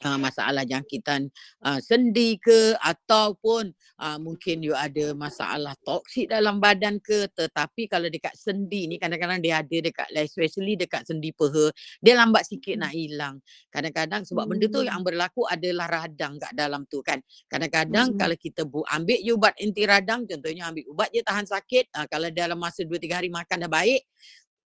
uh, 0.04 0.18
masalah 0.20 0.62
jangkitan 0.66 1.28
uh, 1.64 1.78
sendi 1.82 2.36
ke 2.38 2.76
ataupun 2.80 3.72
uh, 4.00 4.18
mungkin 4.20 4.64
you 4.64 4.74
ada 4.76 5.12
masalah 5.16 5.76
toksik 5.82 6.30
dalam 6.30 6.58
badan 6.58 6.98
ke 7.00 7.28
tetapi 7.32 7.88
kalau 7.88 8.08
dekat 8.08 8.34
sendi 8.36 8.88
ni 8.88 8.96
kadang-kadang 8.96 9.40
dia 9.40 9.60
ada 9.60 9.76
dekat 9.78 10.08
especially 10.16 10.76
dekat 10.76 11.04
sendi 11.06 11.32
peha 11.32 11.72
dia 12.00 12.14
lambat 12.18 12.44
sikit 12.46 12.78
nak 12.78 12.92
hilang 12.92 13.40
kadang-kadang 13.72 14.22
sebab 14.26 14.44
benda 14.48 14.66
tu 14.68 14.84
yang 14.84 15.00
hmm. 15.00 15.08
berlaku 15.08 15.42
adalah 15.48 15.88
radang 15.88 16.36
kat 16.38 16.52
dalam 16.52 16.84
tu 16.88 17.00
kan 17.00 17.18
kadang-kadang 17.48 18.14
hmm. 18.14 18.18
kalau 18.18 18.36
kita 18.36 18.62
bu 18.66 18.84
ambil 18.88 19.18
you 19.20 19.34
ubat 19.36 19.56
anti 19.58 19.82
radang 19.88 20.28
contohnya 20.28 20.70
ambil 20.70 20.84
ubat 20.92 21.08
je 21.10 21.24
tahan 21.24 21.46
sakit 21.48 21.90
uh, 21.96 22.06
kalau 22.06 22.28
dalam 22.30 22.58
masa 22.60 22.84
2 22.84 22.94
3 22.94 23.18
hari 23.18 23.30
makan 23.32 23.66
dah 23.66 23.70
baik 23.70 24.02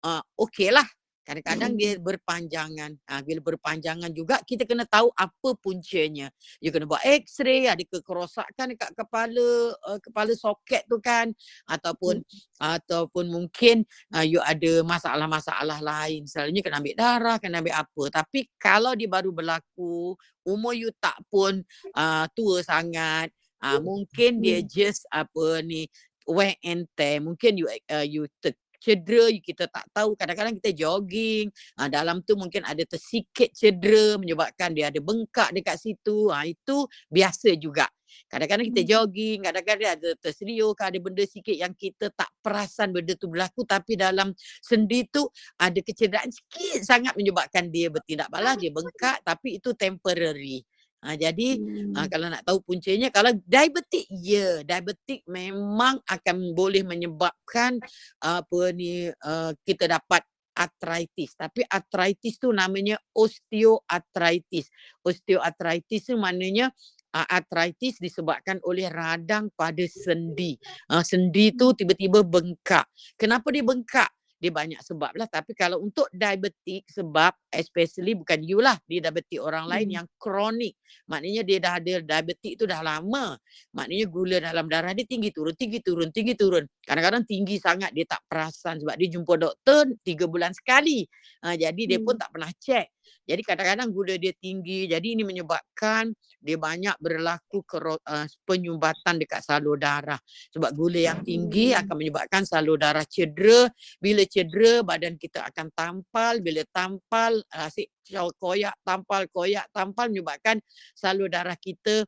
uh, 0.03 0.21
okeylah 0.35 0.85
Kadang-kadang 1.25 1.73
dia 1.73 1.97
berpanjangan. 1.97 2.93
Ha, 3.09 3.25
bila 3.25 3.41
berpanjangan 3.41 4.13
juga 4.13 4.45
kita 4.45 4.69
kena 4.69 4.85
tahu 4.85 5.09
apa 5.17 5.49
puncanya. 5.57 6.29
You 6.61 6.69
kena 6.69 6.85
buat 6.85 7.01
x-ray, 7.01 7.65
ada 7.65 7.81
kekerosakan 7.81 8.77
dekat 8.77 8.93
kepala 8.93 9.73
uh, 9.89 9.97
kepala 9.97 10.31
soket 10.37 10.85
tu 10.85 11.01
kan 11.01 11.33
ataupun 11.65 12.21
hmm. 12.21 12.61
ataupun 12.61 13.25
mungkin 13.25 13.81
uh, 14.13 14.21
you 14.21 14.37
ada 14.37 14.85
masalah-masalah 14.85 15.81
lain. 15.81 16.29
Selalunya 16.29 16.61
kena 16.61 16.77
ambil 16.77 16.93
darah, 16.93 17.37
kena 17.41 17.65
ambil 17.65 17.73
apa. 17.73 18.03
Tapi 18.21 18.45
kalau 18.61 18.93
dia 18.93 19.09
baru 19.09 19.33
berlaku, 19.33 20.13
umur 20.45 20.77
you 20.77 20.93
tak 21.01 21.17
pun 21.33 21.65
uh, 21.97 22.29
tua 22.37 22.61
sangat, 22.61 23.33
uh, 23.65 23.81
mungkin 23.81 24.45
dia 24.45 24.61
just 24.61 25.09
apa 25.09 25.65
ni 25.65 25.89
wear 26.29 26.53
and 26.61 26.85
tear. 26.93 27.17
Mungkin 27.17 27.57
you 27.57 27.65
uh, 27.89 28.05
you 28.05 28.29
ter- 28.37 28.57
cedera 28.85 29.25
kita 29.41 29.65
tak 29.65 29.89
tahu. 29.89 30.13
Kadang-kadang 30.13 30.53
kita 30.61 30.77
jogging 30.77 31.49
uh, 31.81 31.89
dalam 31.89 32.21
tu 32.21 32.37
mungkin 32.37 32.61
ada 32.61 32.85
tersikit 32.85 33.49
cedera 33.57 34.21
menyebabkan 34.21 34.77
dia 34.77 34.93
ada 34.93 35.01
bengkak 35.01 35.49
dekat 35.57 35.81
situ. 35.81 36.29
Uh, 36.29 36.45
itu 36.45 36.85
biasa 37.09 37.57
juga. 37.57 37.89
Kadang-kadang 38.29 38.65
kita 38.69 38.81
hmm. 38.85 38.89
jogging 38.89 39.39
kadang-kadang 39.43 39.91
ada 39.97 40.09
terseliuk 40.21 40.77
ada 40.79 40.97
benda 41.01 41.23
sikit 41.25 41.55
yang 41.57 41.73
kita 41.73 42.13
tak 42.13 42.29
perasan 42.39 42.93
benda 42.93 43.17
tu 43.17 43.27
berlaku. 43.27 43.65
Tapi 43.65 43.97
dalam 43.97 44.31
sendi 44.61 45.03
tu 45.09 45.25
ada 45.57 45.79
kecederaan 45.81 46.29
sikit 46.29 46.85
sangat 46.85 47.17
menyebabkan 47.17 47.67
dia 47.73 47.89
bertindak 47.89 48.29
balas 48.29 48.55
dia 48.61 48.69
bengkak. 48.69 49.19
Tapi 49.25 49.57
itu 49.59 49.73
temporary 49.73 50.61
Ha, 51.05 51.13
jadi 51.13 51.61
hmm. 51.61 51.93
ha, 51.93 52.09
kalau 52.09 52.33
nak 52.33 52.41
tahu 52.41 52.65
puncanya 52.65 53.13
kalau 53.13 53.29
diabetik 53.45 54.09
ya 54.09 54.65
diabetik 54.65 55.21
memang 55.29 56.01
akan 56.01 56.57
boleh 56.57 56.81
menyebabkan 56.81 57.77
apa 58.17 58.59
ni 58.73 59.13
uh, 59.13 59.53
kita 59.61 59.85
dapat 59.85 60.25
arthritis 60.57 61.37
tapi 61.37 61.61
arthritis 61.69 62.41
tu 62.41 62.49
namanya 62.49 62.97
osteoarthritis 63.13 64.65
osteoarthritis 65.05 66.09
tu 66.09 66.17
maknanya 66.17 66.73
uh, 67.15 67.27
arthritis 67.29 68.01
disebabkan 68.03 68.59
oleh 68.67 68.91
radang 68.91 69.47
pada 69.55 69.83
sendi. 69.87 70.59
Uh, 70.91 70.99
sendi 70.99 71.55
tu 71.55 71.71
tiba-tiba 71.71 72.27
bengkak. 72.27 72.83
Kenapa 73.15 73.47
dia 73.55 73.63
bengkak 73.63 74.11
dia 74.45 74.53
banyak 74.53 74.81
sebab 74.85 75.17
lah 75.17 75.25
tapi 75.25 75.57
kalau 75.57 75.81
untuk 75.81 76.05
diabetik 76.13 76.85
sebab 76.85 77.33
especially 77.49 78.13
bukan 78.13 78.45
you 78.45 78.61
lah 78.61 78.77
dia 78.85 79.01
diabetik 79.01 79.41
orang 79.41 79.65
lain 79.65 79.87
hmm. 79.89 79.97
yang 79.97 80.07
kronik. 80.21 80.77
Maknanya 81.09 81.41
dia 81.41 81.57
dah 81.57 81.73
ada 81.81 81.93
diabetik 82.05 82.53
tu 82.61 82.69
dah 82.69 82.85
lama. 82.85 83.33
Maknanya 83.73 84.05
gula 84.05 84.37
dalam 84.37 84.69
darah 84.69 84.93
dia 84.93 85.03
tinggi 85.09 85.33
turun 85.33 85.57
tinggi 85.57 85.81
turun 85.81 86.13
tinggi 86.13 86.37
turun. 86.37 86.63
Kadang-kadang 86.85 87.25
tinggi 87.25 87.57
sangat 87.57 87.89
dia 87.91 88.05
tak 88.05 88.21
perasan 88.29 88.77
sebab 88.77 88.93
dia 88.93 89.09
jumpa 89.09 89.33
doktor 89.35 89.89
tiga 90.05 90.29
bulan 90.29 90.53
sekali. 90.53 91.03
Ha, 91.41 91.57
jadi 91.57 91.81
dia 91.89 91.99
pun 91.99 92.13
hmm. 92.13 92.21
tak 92.21 92.29
pernah 92.29 92.51
check 92.61 92.94
jadi 93.25 93.41
kadang-kadang 93.41 93.89
gula 93.89 94.15
dia 94.21 94.31
tinggi. 94.37 94.85
Jadi 94.85 95.17
ini 95.17 95.25
menyebabkan 95.25 96.13
dia 96.37 96.61
banyak 96.61 96.93
berlaku 97.01 97.65
kero, 97.65 97.97
uh, 97.97 98.29
penyumbatan 98.45 99.17
dekat 99.17 99.41
salur 99.41 99.81
darah. 99.81 100.21
Sebab 100.53 100.69
gula 100.77 101.01
yang 101.09 101.25
tinggi 101.25 101.73
hmm. 101.73 101.81
akan 101.81 101.95
menyebabkan 101.97 102.45
salur 102.45 102.77
darah 102.77 103.01
cedera. 103.09 103.65
Bila 103.97 104.21
cedera 104.29 104.85
badan 104.85 105.17
kita 105.17 105.41
akan 105.49 105.73
tampal. 105.73 106.37
Bila 106.45 106.61
tampal 106.69 107.41
asyik 107.49 107.89
koyak 108.37 108.77
tampal 108.85 109.25
koyak 109.33 109.65
tampal 109.73 110.13
menyebabkan 110.13 110.61
salur 110.93 111.25
darah 111.25 111.57
kita 111.57 112.05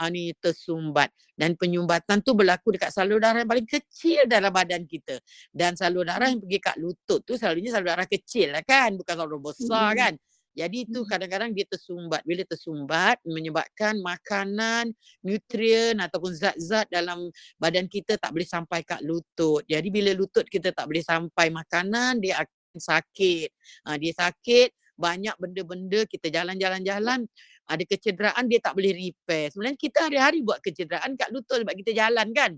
ani 0.00 0.32
ah, 0.32 0.36
tersumbat 0.40 1.12
dan 1.36 1.52
penyumbatan 1.58 2.24
tu 2.24 2.32
berlaku 2.32 2.72
dekat 2.72 2.88
salur 2.94 3.20
darah 3.20 3.44
yang 3.44 3.50
paling 3.50 3.68
kecil 3.68 4.24
dalam 4.24 4.48
badan 4.48 4.88
kita 4.88 5.20
dan 5.52 5.76
salur 5.76 6.08
darah 6.08 6.32
yang 6.32 6.40
pergi 6.40 6.58
kat 6.62 6.76
lutut 6.80 7.20
tu 7.26 7.36
selalunya 7.36 7.74
salur 7.74 7.92
darah 7.92 8.08
kecil 8.08 8.56
lah 8.56 8.64
kan 8.64 8.96
bukan 8.96 9.14
salur 9.20 9.40
besar 9.42 9.92
hmm. 9.92 9.98
kan 10.00 10.12
jadi 10.54 10.86
itu 10.86 11.02
kadang-kadang 11.02 11.50
dia 11.50 11.66
tersumbat. 11.66 12.22
Bila 12.22 12.46
tersumbat 12.46 13.18
menyebabkan 13.26 13.98
makanan, 13.98 14.94
nutrien 15.26 15.98
ataupun 15.98 16.30
zat-zat 16.30 16.86
dalam 16.88 17.26
badan 17.58 17.90
kita 17.90 18.14
tak 18.14 18.30
boleh 18.30 18.46
sampai 18.46 18.86
kat 18.86 19.02
lutut. 19.02 19.66
Jadi 19.66 19.90
bila 19.90 20.14
lutut 20.14 20.46
kita 20.46 20.70
tak 20.70 20.86
boleh 20.86 21.02
sampai 21.02 21.50
makanan, 21.50 22.22
dia 22.22 22.46
akan 22.46 22.78
sakit. 22.78 23.48
Ha, 23.90 23.98
dia 23.98 24.14
sakit, 24.14 24.70
banyak 24.94 25.34
benda-benda 25.42 26.06
kita 26.06 26.30
jalan-jalan-jalan 26.30 27.26
ada 27.64 27.84
kecederaan 27.88 28.44
dia 28.46 28.60
tak 28.60 28.76
boleh 28.76 28.92
repair. 28.92 29.48
Sebenarnya 29.50 29.78
kita 29.80 29.98
hari-hari 30.06 30.44
buat 30.44 30.60
kecederaan 30.60 31.16
kat 31.16 31.32
lutut 31.32 31.64
sebab 31.64 31.74
kita 31.74 31.96
jalan 31.96 32.28
kan. 32.36 32.52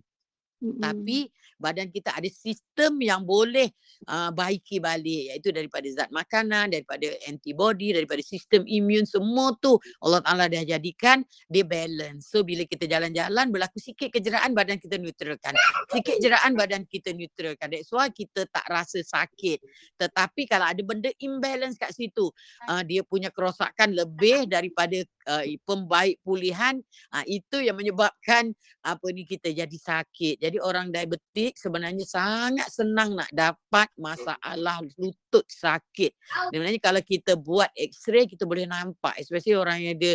Mm-hmm. 0.56 0.80
Tapi 0.80 1.18
badan 1.60 1.88
kita 1.92 2.16
ada 2.16 2.28
sistem 2.28 3.00
yang 3.00 3.24
boleh 3.24 3.72
uh, 4.08 4.32
baiki 4.32 4.80
balik 4.80 5.32
iaitu 5.32 5.52
daripada 5.52 5.84
zat 5.92 6.08
makanan, 6.12 6.72
daripada 6.72 7.08
antibody, 7.28 7.92
daripada 7.92 8.20
sistem 8.24 8.64
imun 8.64 9.04
semua 9.04 9.52
tu 9.60 9.76
Allah 10.00 10.20
Taala 10.24 10.48
dah 10.48 10.64
jadikan 10.64 11.20
dia 11.48 11.64
balance. 11.64 12.32
So 12.32 12.44
bila 12.44 12.64
kita 12.64 12.88
jalan-jalan 12.88 13.52
berlaku 13.52 13.80
sikit 13.80 14.12
kejeraan 14.12 14.56
badan 14.56 14.80
kita 14.80 14.96
neutralkan. 14.96 15.52
Sikit 15.92 16.16
jeraan 16.24 16.52
badan 16.56 16.88
kita 16.88 17.12
neutralkan. 17.12 17.68
That's 17.72 17.92
why 17.92 18.08
kita 18.12 18.48
tak 18.48 18.64
rasa 18.68 19.00
sakit. 19.04 19.60
Tetapi 20.00 20.48
kalau 20.48 20.72
ada 20.72 20.82
benda 20.84 21.12
imbalance 21.20 21.76
kat 21.76 21.92
situ, 21.92 22.32
uh, 22.68 22.82
dia 22.84 23.04
punya 23.04 23.28
kerosakan 23.32 23.92
lebih 23.92 24.48
daripada 24.48 25.00
uh, 25.26 25.44
pembaik 25.66 26.22
pulihan, 26.22 26.78
uh, 27.12 27.24
itu 27.26 27.60
yang 27.60 27.76
menyebabkan 27.76 28.54
apa 28.82 29.06
ni 29.10 29.26
kita 29.26 29.50
jadi 29.50 29.78
sakit. 29.78 30.38
Jadi 30.38 30.56
orang 30.62 30.94
diabetik 30.94 31.58
sebenarnya 31.58 32.06
sangat 32.06 32.70
senang 32.70 33.18
nak 33.18 33.30
dapat 33.34 33.90
masalah 33.98 34.80
lutut 34.96 35.44
sakit. 35.50 36.14
Sebenarnya 36.54 36.80
kalau 36.80 37.02
kita 37.02 37.34
buat 37.34 37.68
x-ray 37.74 38.30
kita 38.30 38.46
boleh 38.46 38.64
nampak 38.70 39.18
especially 39.18 39.58
orang 39.58 39.82
yang 39.82 39.94
ada 39.98 40.14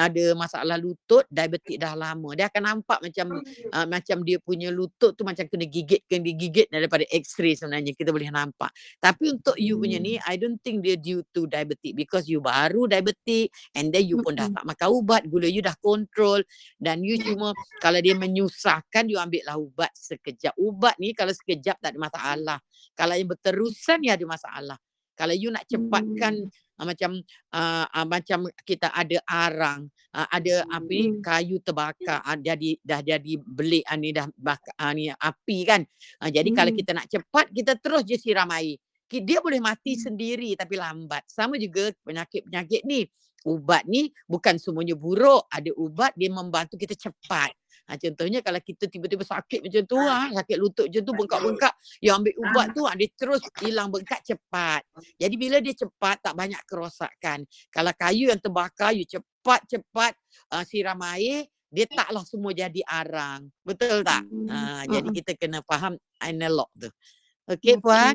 ada 0.00 0.24
masalah 0.32 0.80
lutut 0.80 1.28
diabetik 1.28 1.76
dah 1.76 1.92
lama. 1.92 2.32
Dia 2.32 2.48
akan 2.48 2.62
nampak 2.62 2.98
macam 3.04 3.44
uh, 3.44 3.86
macam 3.86 4.16
dia 4.24 4.40
punya 4.40 4.72
lutut 4.72 5.12
tu 5.12 5.22
macam 5.22 5.44
kena 5.44 5.68
gigit 5.68 6.00
kena 6.08 6.24
digigit 6.24 6.66
daripada 6.72 7.04
x-ray 7.10 7.52
sebenarnya 7.52 7.92
kita 7.92 8.08
boleh 8.08 8.32
nampak. 8.32 8.72
Tapi 8.96 9.36
untuk 9.36 9.56
you 9.60 9.76
punya 9.76 10.00
ni 10.00 10.16
hmm. 10.16 10.30
i 10.30 10.34
don't 10.40 10.60
think 10.64 10.80
dia 10.80 10.96
due 10.96 11.20
to 11.30 11.44
diabetic 11.44 11.92
because 11.92 12.24
you 12.26 12.40
baru 12.40 12.88
diabetic 12.88 13.52
and 13.76 13.92
then 13.92 14.04
you 14.08 14.16
pun 14.24 14.32
dah 14.36 14.48
tak 14.48 14.64
makan 14.64 14.88
ubat 14.96 15.22
gula 15.28 15.48
you 15.48 15.60
dah 15.60 15.76
control 15.80 16.40
dan 16.80 17.04
you 17.04 17.20
cuma 17.20 17.52
kalau 17.78 18.00
dia 18.00 18.16
menyusahkan 18.16 19.04
you 19.06 19.20
ambil 19.20 19.42
lah 19.44 19.56
ubat 19.60 19.92
sekejap. 19.92 20.56
Ubat 20.56 20.96
ni 20.96 21.12
kalau 21.12 21.34
sekejap 21.36 21.76
tak 21.78 21.92
ada 21.92 22.00
masalah. 22.00 22.58
Kalau 22.96 23.14
yang 23.16 23.28
berterusan 23.28 24.00
ni 24.00 24.08
ada 24.08 24.24
masalah. 24.24 24.78
Kalau 25.12 25.36
you 25.36 25.52
nak 25.52 25.68
cepatkan 25.68 26.48
hmm 26.48 26.68
uh, 26.80 26.86
macam 26.88 27.20
uh, 27.52 27.84
uh, 27.84 28.06
macam 28.08 28.48
kita 28.64 28.88
ada 28.88 29.20
arang 29.28 29.84
uh, 30.16 30.28
ada 30.32 30.64
api 30.72 31.00
hmm. 31.12 31.20
kayu 31.20 31.60
terbakar 31.60 32.24
uh, 32.24 32.38
jadi 32.40 32.80
dah 32.80 33.00
jadi 33.04 33.32
belik 33.36 33.84
uh, 33.84 33.98
ni 34.00 34.16
dah 34.16 34.26
bakar 34.40 34.72
uh, 34.80 34.92
ni 34.96 35.12
api 35.12 35.58
kan. 35.68 35.84
Uh, 36.24 36.32
jadi 36.32 36.48
hmm. 36.48 36.56
kalau 36.56 36.72
kita 36.72 36.90
nak 36.96 37.06
cepat 37.12 37.46
kita 37.52 37.76
terus 37.76 38.02
je 38.08 38.16
siram 38.16 38.48
air. 38.56 38.80
Dia 39.10 39.42
boleh 39.42 39.58
mati 39.58 39.98
hmm. 39.98 40.02
sendiri 40.06 40.50
tapi 40.56 40.80
lambat. 40.80 41.26
Sama 41.28 41.60
juga 41.60 41.92
penyakit-penyakit 42.06 42.88
ni. 42.88 43.04
Ubat 43.40 43.88
ni 43.88 44.12
bukan 44.28 44.60
semuanya 44.60 44.94
buruk. 44.94 45.48
Ada 45.50 45.72
ubat 45.74 46.12
dia 46.14 46.30
membantu 46.30 46.76
kita 46.76 46.94
cepat 46.94 47.50
Ha, 47.90 47.98
contohnya 47.98 48.38
kalau 48.38 48.62
kita 48.62 48.86
tiba-tiba 48.86 49.26
sakit 49.26 49.66
macam 49.66 49.82
tu, 49.82 49.98
ha, 49.98 50.30
sakit 50.30 50.56
lutut 50.62 50.86
macam 50.86 51.02
tu, 51.02 51.12
bengkak-bengkak, 51.18 51.74
yang 51.98 52.22
ambil 52.22 52.34
ubat 52.38 52.66
tu, 52.70 52.82
ha, 52.86 52.94
dia 52.94 53.10
terus 53.18 53.42
hilang 53.58 53.90
bengkak 53.90 54.22
cepat. 54.22 54.86
Jadi 55.18 55.34
bila 55.34 55.58
dia 55.58 55.74
cepat, 55.74 56.22
tak 56.22 56.38
banyak 56.38 56.62
kerosakan. 56.70 57.42
Kalau 57.74 57.90
kayu 57.98 58.30
yang 58.30 58.38
terbakar, 58.38 58.94
you 58.94 59.02
cepat-cepat 59.02 60.14
uh, 60.54 60.62
siram 60.62 61.02
air, 61.18 61.50
dia 61.66 61.86
taklah 61.90 62.22
semua 62.22 62.54
jadi 62.54 62.78
arang. 62.86 63.50
Betul 63.66 64.06
tak? 64.06 64.22
Ha, 64.22 64.86
jadi 64.86 65.08
kita 65.10 65.34
kena 65.34 65.58
faham 65.66 65.98
analog 66.22 66.70
tu. 66.78 66.86
Okey 67.50 67.82
Puan? 67.82 68.14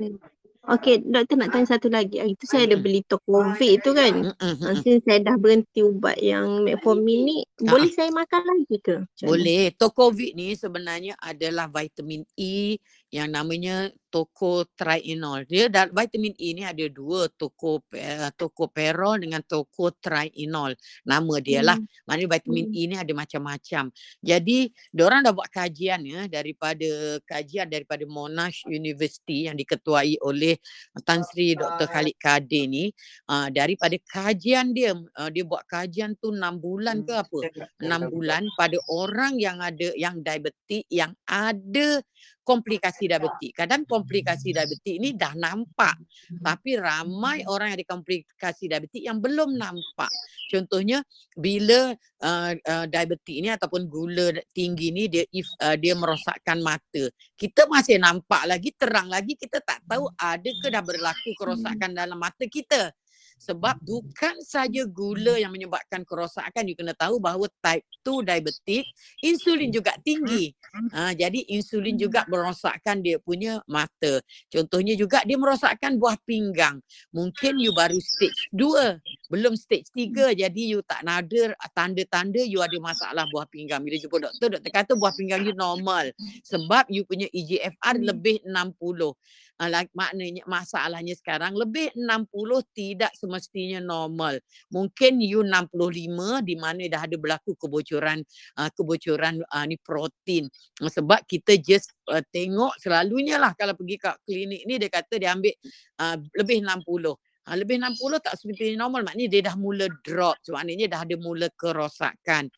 Okey, 0.66 1.06
doktor 1.06 1.36
nak 1.38 1.54
tanya 1.54 1.68
satu 1.78 1.94
lagi. 1.94 2.18
Hari 2.18 2.34
tu 2.42 2.50
saya 2.50 2.66
ada 2.66 2.78
beli 2.82 3.06
Tokovic 3.06 3.86
tu 3.86 3.94
kan. 3.94 4.14
Mm-mm, 4.14 4.34
Uh, 4.42 4.54
mm-mm. 4.58 4.82
since 4.82 5.06
saya 5.06 5.22
dah 5.22 5.38
berhenti 5.38 5.86
ubat 5.86 6.18
yang 6.18 6.66
metformin 6.66 7.20
ni, 7.22 7.38
Ha, 7.62 7.70
boleh 7.70 7.90
saya 7.94 8.10
makan 8.10 8.42
lagi 8.42 8.78
ke? 8.82 8.96
Macam? 9.06 9.26
Boleh. 9.30 9.72
Tokovid 9.78 10.32
ni 10.34 10.58
sebenarnya 10.58 11.14
adalah 11.22 11.70
vitamin 11.70 12.26
E 12.34 12.82
yang 13.16 13.32
namanya 13.32 13.88
tocotrienol. 14.12 15.48
Dia 15.48 15.72
da- 15.72 15.92
vitamin 15.92 16.36
E 16.36 16.52
ni 16.56 16.64
ada 16.64 16.84
dua, 16.88 17.32
toko 17.36 17.84
uh, 17.84 18.32
tocoperol 18.36 19.20
dengan 19.24 19.40
tocotrienol. 19.44 20.76
Nama 21.04 21.36
dia 21.44 21.60
lah. 21.64 21.76
Hmm. 21.80 21.88
Maknanya 22.08 22.28
vitamin 22.40 22.66
Hmm. 22.72 22.80
E 22.80 22.82
ni 22.92 22.96
ada 22.96 23.14
macam-macam. 23.16 23.84
Jadi, 24.20 24.72
diorang 24.92 25.20
dah 25.24 25.32
buat 25.36 25.48
kajian 25.52 26.04
ya 26.04 26.28
daripada 26.32 27.20
kajian 27.28 27.68
daripada 27.68 28.04
Monash 28.08 28.64
University 28.68 29.48
yang 29.48 29.56
diketuai 29.60 30.20
oleh 30.24 30.60
Tan 31.04 31.24
Sri 31.24 31.56
Dr. 31.56 31.88
Khalid 31.88 32.16
Kadir 32.20 32.68
ni. 32.68 32.92
Uh, 33.28 33.48
daripada 33.52 33.96
kajian 34.00 34.72
dia, 34.76 34.96
uh, 34.96 35.30
dia 35.32 35.44
buat 35.44 35.64
kajian 35.68 36.16
tu 36.20 36.32
6 36.32 36.40
bulan 36.60 37.04
ke 37.04 37.14
apa? 37.16 37.40
6 37.80 38.12
bulan 38.12 38.44
pada 38.60 38.80
orang 38.92 39.40
yang 39.40 39.60
ada 39.60 39.92
yang 39.96 40.20
diabetik 40.24 40.88
yang 40.92 41.16
ada 41.28 42.00
komplikasi 42.46 43.10
diabetik. 43.10 43.58
Kadang 43.58 43.84
komplikasi 43.90 44.54
diabetik 44.54 45.02
ni 45.02 45.18
dah 45.18 45.34
nampak 45.34 45.98
tapi 46.40 46.78
ramai 46.78 47.42
orang 47.50 47.74
yang 47.74 47.78
ada 47.82 47.88
komplikasi 47.90 48.70
diabetik 48.70 49.02
yang 49.02 49.18
belum 49.18 49.58
nampak. 49.58 50.14
Contohnya 50.46 51.02
bila 51.34 51.92
uh, 52.22 52.52
uh, 52.54 52.86
diabetik 52.86 53.42
ni 53.42 53.50
ataupun 53.50 53.90
gula 53.90 54.30
tinggi 54.54 54.94
ni 54.94 55.10
dia 55.10 55.26
if, 55.34 55.50
uh, 55.60 55.74
dia 55.74 55.98
merosakkan 55.98 56.62
mata. 56.62 57.10
Kita 57.34 57.66
masih 57.66 57.98
nampak 57.98 58.46
lagi 58.46 58.70
terang 58.78 59.10
lagi 59.10 59.34
kita 59.34 59.60
tak 59.66 59.82
tahu 59.90 60.06
ada 60.16 60.50
ke 60.62 60.68
dah 60.70 60.86
berlaku 60.86 61.34
kerosakan 61.34 61.98
dalam 61.98 62.16
mata 62.16 62.46
kita. 62.46 62.94
Sebab 63.36 63.78
bukan 63.84 64.40
saja 64.42 64.88
gula 64.88 65.36
yang 65.36 65.52
menyebabkan 65.52 66.08
kerosakan, 66.08 66.66
you 66.66 66.76
kena 66.76 66.96
tahu 66.96 67.20
bahawa 67.20 67.52
type 67.60 67.84
2 68.08 68.24
diabetik, 68.24 68.88
insulin 69.22 69.70
juga 69.70 69.94
tinggi. 70.02 70.56
Ha, 70.96 71.12
jadi 71.12 71.44
insulin 71.52 72.00
juga 72.00 72.24
merosakkan 72.32 73.04
dia 73.04 73.20
punya 73.20 73.60
mata. 73.68 74.24
Contohnya 74.48 74.96
juga 74.96 75.22
dia 75.28 75.36
merosakkan 75.36 76.00
buah 76.00 76.16
pinggang. 76.24 76.80
Mungkin 77.12 77.60
you 77.60 77.76
baru 77.76 78.00
stage 78.00 78.50
2, 78.56 79.00
belum 79.30 79.58
stage 79.58 79.90
3. 79.94 80.38
Jadi 80.38 80.62
you 80.76 80.82
tak 80.86 81.02
nada 81.06 81.54
tanda-tanda 81.74 82.42
you 82.42 82.62
ada 82.62 82.78
masalah 82.78 83.26
buah 83.30 83.50
pinggang. 83.50 83.82
Bila 83.82 83.98
jumpa 83.98 84.30
doktor, 84.30 84.48
doktor 84.58 84.72
kata 84.72 84.92
buah 84.98 85.14
pinggang 85.18 85.42
you 85.46 85.54
normal. 85.58 86.10
Sebab 86.46 86.90
you 86.94 87.04
punya 87.08 87.30
EGFR 87.34 88.02
lebih 88.02 88.46
60. 88.46 89.16
Uh, 89.56 89.72
maknanya 89.96 90.44
masalahnya 90.52 91.16
sekarang 91.16 91.56
lebih 91.56 91.88
60 91.96 92.28
tidak 92.76 93.16
semestinya 93.16 93.80
normal. 93.80 94.36
Mungkin 94.68 95.24
you 95.24 95.48
65 95.48 96.44
di 96.44 96.60
mana 96.60 96.84
dah 96.92 97.08
ada 97.08 97.16
berlaku 97.16 97.56
kebocoran 97.56 98.20
uh, 98.60 98.68
kebocoran 98.76 99.40
uh, 99.48 99.64
ni 99.64 99.80
protein. 99.80 100.52
Uh, 100.84 100.92
sebab 100.92 101.24
kita 101.24 101.56
just 101.56 101.96
uh, 102.12 102.20
tengok 102.36 102.76
selalunya 102.84 103.40
lah 103.40 103.56
kalau 103.56 103.72
pergi 103.80 103.96
kat 103.96 104.20
klinik 104.28 104.68
ni 104.68 104.76
dia 104.76 104.92
kata 104.92 105.16
dia 105.16 105.32
ambil 105.32 105.56
uh, 106.04 106.20
lebih 106.36 106.60
60. 106.60 107.16
Ha, 107.46 107.54
lebih 107.54 107.78
60 107.78 108.26
tak 108.26 108.34
seperti 108.42 108.74
normal 108.74 109.06
maknanya 109.06 109.30
dia 109.38 109.42
dah 109.46 109.56
mula 109.56 109.86
drop 110.02 110.42
so, 110.42 110.58
maknanya 110.58 110.98
dah 110.98 111.02
ada 111.06 111.16
mula 111.22 111.48
kerosakan. 111.54 112.50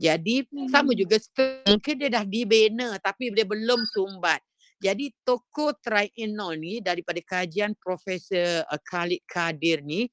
Jadi 0.00 0.48
sama 0.72 0.96
juga 0.96 1.20
mungkin 1.68 1.94
dia 2.00 2.08
dah 2.08 2.24
dibina 2.24 2.96
tapi 3.04 3.28
dia 3.36 3.44
belum 3.44 3.84
sumbat. 3.84 4.40
Jadi 4.80 5.12
tocotrienol 5.28 6.56
ni 6.56 6.80
daripada 6.80 7.20
kajian 7.20 7.76
Profesor 7.76 8.64
uh, 8.64 8.80
Khalid 8.80 9.20
Kadir 9.28 9.84
ni 9.84 10.08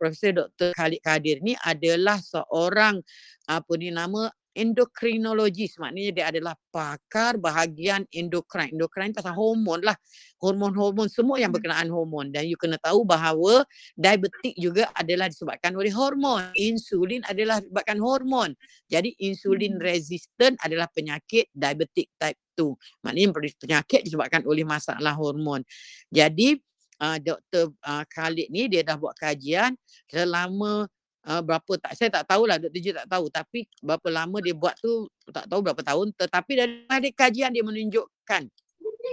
Profesor 0.00 0.32
Dr. 0.32 0.72
Khalid 0.72 1.04
Kadir 1.04 1.38
ni 1.44 1.52
adalah 1.60 2.18
seorang 2.18 2.98
apa 3.46 3.72
ni 3.78 3.92
nama 3.94 4.32
endokrinologis 4.52 5.80
maknanya 5.80 6.10
dia 6.12 6.24
adalah 6.28 6.54
pakar 6.68 7.40
bahagian 7.40 8.04
endokrin. 8.12 8.72
Endokrin 8.76 9.16
pasal 9.16 9.32
hormon 9.32 9.80
lah. 9.84 9.96
Hormon-hormon 10.40 11.08
semua 11.08 11.38
yang 11.40 11.54
berkenaan 11.54 11.88
hormon 11.88 12.28
dan 12.34 12.44
you 12.44 12.58
kena 12.58 12.76
tahu 12.80 13.06
bahawa 13.06 13.64
diabetik 13.94 14.52
juga 14.58 14.90
adalah 14.92 15.28
disebabkan 15.30 15.72
oleh 15.72 15.90
hormon. 15.94 16.52
Insulin 16.58 17.24
adalah 17.24 17.62
disebabkan 17.62 17.98
hormon. 18.02 18.50
Jadi 18.90 19.16
insulin 19.22 19.80
resistant 19.80 20.58
adalah 20.60 20.90
penyakit 20.90 21.48
diabetik 21.54 22.12
type 22.18 22.40
2. 22.58 23.08
Maknanya 23.08 23.28
penyakit 23.56 24.00
disebabkan 24.04 24.44
oleh 24.44 24.66
masalah 24.66 25.16
hormon. 25.16 25.64
Jadi 26.12 26.60
uh, 27.02 27.18
Dr. 27.18 27.74
Uh, 27.82 28.04
Khalid 28.06 28.48
ni 28.52 28.70
dia 28.70 28.86
dah 28.86 28.94
buat 28.94 29.18
kajian 29.18 29.74
selama 30.06 30.86
uh, 31.26 31.42
berapa 31.42 31.72
tak 31.78 31.92
saya 31.94 32.10
tak 32.10 32.24
tahulah 32.26 32.58
Dr. 32.58 32.80
J 32.80 32.86
tak 33.04 33.08
tahu 33.10 33.26
tapi 33.30 33.66
berapa 33.82 34.08
lama 34.10 34.38
dia 34.42 34.54
buat 34.54 34.74
tu 34.78 35.06
tak 35.30 35.46
tahu 35.46 35.60
berapa 35.62 35.82
tahun 35.82 36.14
tetapi 36.14 36.52
dari 36.88 37.10
kajian 37.14 37.50
dia 37.54 37.64
menunjukkan 37.64 38.42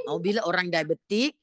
oh, 0.10 0.20
bila 0.22 0.46
orang 0.46 0.70
diabetik 0.70 1.38